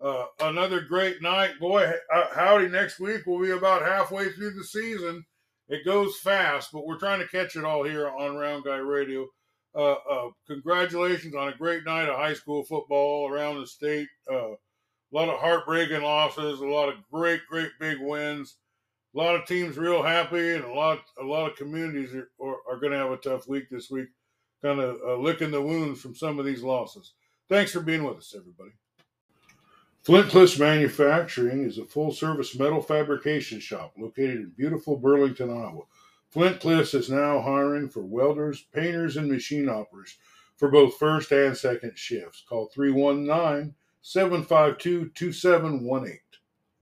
uh, 0.00 0.26
another 0.40 0.80
great 0.80 1.22
night. 1.22 1.58
Boy, 1.58 1.90
uh, 2.14 2.26
howdy, 2.34 2.68
next 2.68 3.00
week 3.00 3.22
we'll 3.26 3.40
be 3.40 3.52
about 3.52 3.82
halfway 3.82 4.30
through 4.30 4.52
the 4.52 4.64
season. 4.64 5.24
It 5.68 5.84
goes 5.86 6.18
fast, 6.18 6.70
but 6.72 6.86
we're 6.86 6.98
trying 6.98 7.20
to 7.20 7.28
catch 7.28 7.56
it 7.56 7.64
all 7.64 7.84
here 7.84 8.08
on 8.10 8.36
Round 8.36 8.64
Guy 8.64 8.76
Radio. 8.76 9.26
Uh, 9.74 9.94
uh 10.08 10.30
congratulations 10.46 11.34
on 11.34 11.48
a 11.48 11.56
great 11.56 11.84
night 11.84 12.08
of 12.08 12.16
high 12.16 12.34
school 12.34 12.64
football 12.64 13.28
around 13.30 13.58
the 13.58 13.66
state. 13.66 14.08
Uh, 14.30 14.50
a 14.50 14.56
lot 15.12 15.28
of 15.28 15.40
heartbreaking 15.40 16.02
losses, 16.02 16.60
a 16.60 16.66
lot 16.66 16.88
of 16.88 16.96
great, 17.10 17.40
great 17.48 17.70
big 17.80 17.98
wins 18.00 18.56
a 19.14 19.18
lot 19.18 19.34
of 19.36 19.46
teams 19.46 19.76
real 19.76 20.02
happy, 20.02 20.54
and 20.54 20.64
a 20.64 20.72
lot 20.72 21.00
a 21.20 21.24
lot 21.24 21.50
of 21.50 21.56
communities 21.56 22.14
are, 22.14 22.30
are, 22.42 22.56
are 22.68 22.80
going 22.80 22.92
to 22.92 22.98
have 22.98 23.12
a 23.12 23.16
tough 23.16 23.48
week 23.48 23.68
this 23.70 23.90
week, 23.90 24.08
kind 24.62 24.80
of 24.80 24.98
uh, 25.06 25.16
licking 25.16 25.50
the 25.50 25.62
wounds 25.62 26.00
from 26.00 26.14
some 26.14 26.38
of 26.38 26.44
these 26.44 26.62
losses. 26.62 27.14
Thanks 27.48 27.72
for 27.72 27.80
being 27.80 28.04
with 28.04 28.18
us, 28.18 28.34
everybody. 28.36 28.72
Flint 30.02 30.28
Cliffs 30.28 30.58
Manufacturing 30.58 31.64
is 31.64 31.78
a 31.78 31.84
full 31.84 32.12
service 32.12 32.58
metal 32.58 32.82
fabrication 32.82 33.58
shop 33.58 33.94
located 33.96 34.36
in 34.36 34.52
beautiful 34.56 34.96
Burlington, 34.96 35.50
Iowa. 35.50 35.82
Flint 36.30 36.60
Cliffs 36.60 36.92
is 36.94 37.08
now 37.08 37.40
hiring 37.40 37.88
for 37.88 38.02
welders, 38.02 38.66
painters, 38.74 39.16
and 39.16 39.30
machine 39.30 39.68
operators 39.68 40.18
for 40.56 40.68
both 40.68 40.98
first 40.98 41.32
and 41.32 41.56
second 41.56 41.96
shifts. 41.96 42.42
Call 42.46 42.66
319 42.66 43.74
752 44.02 45.10
2718. 45.14 46.18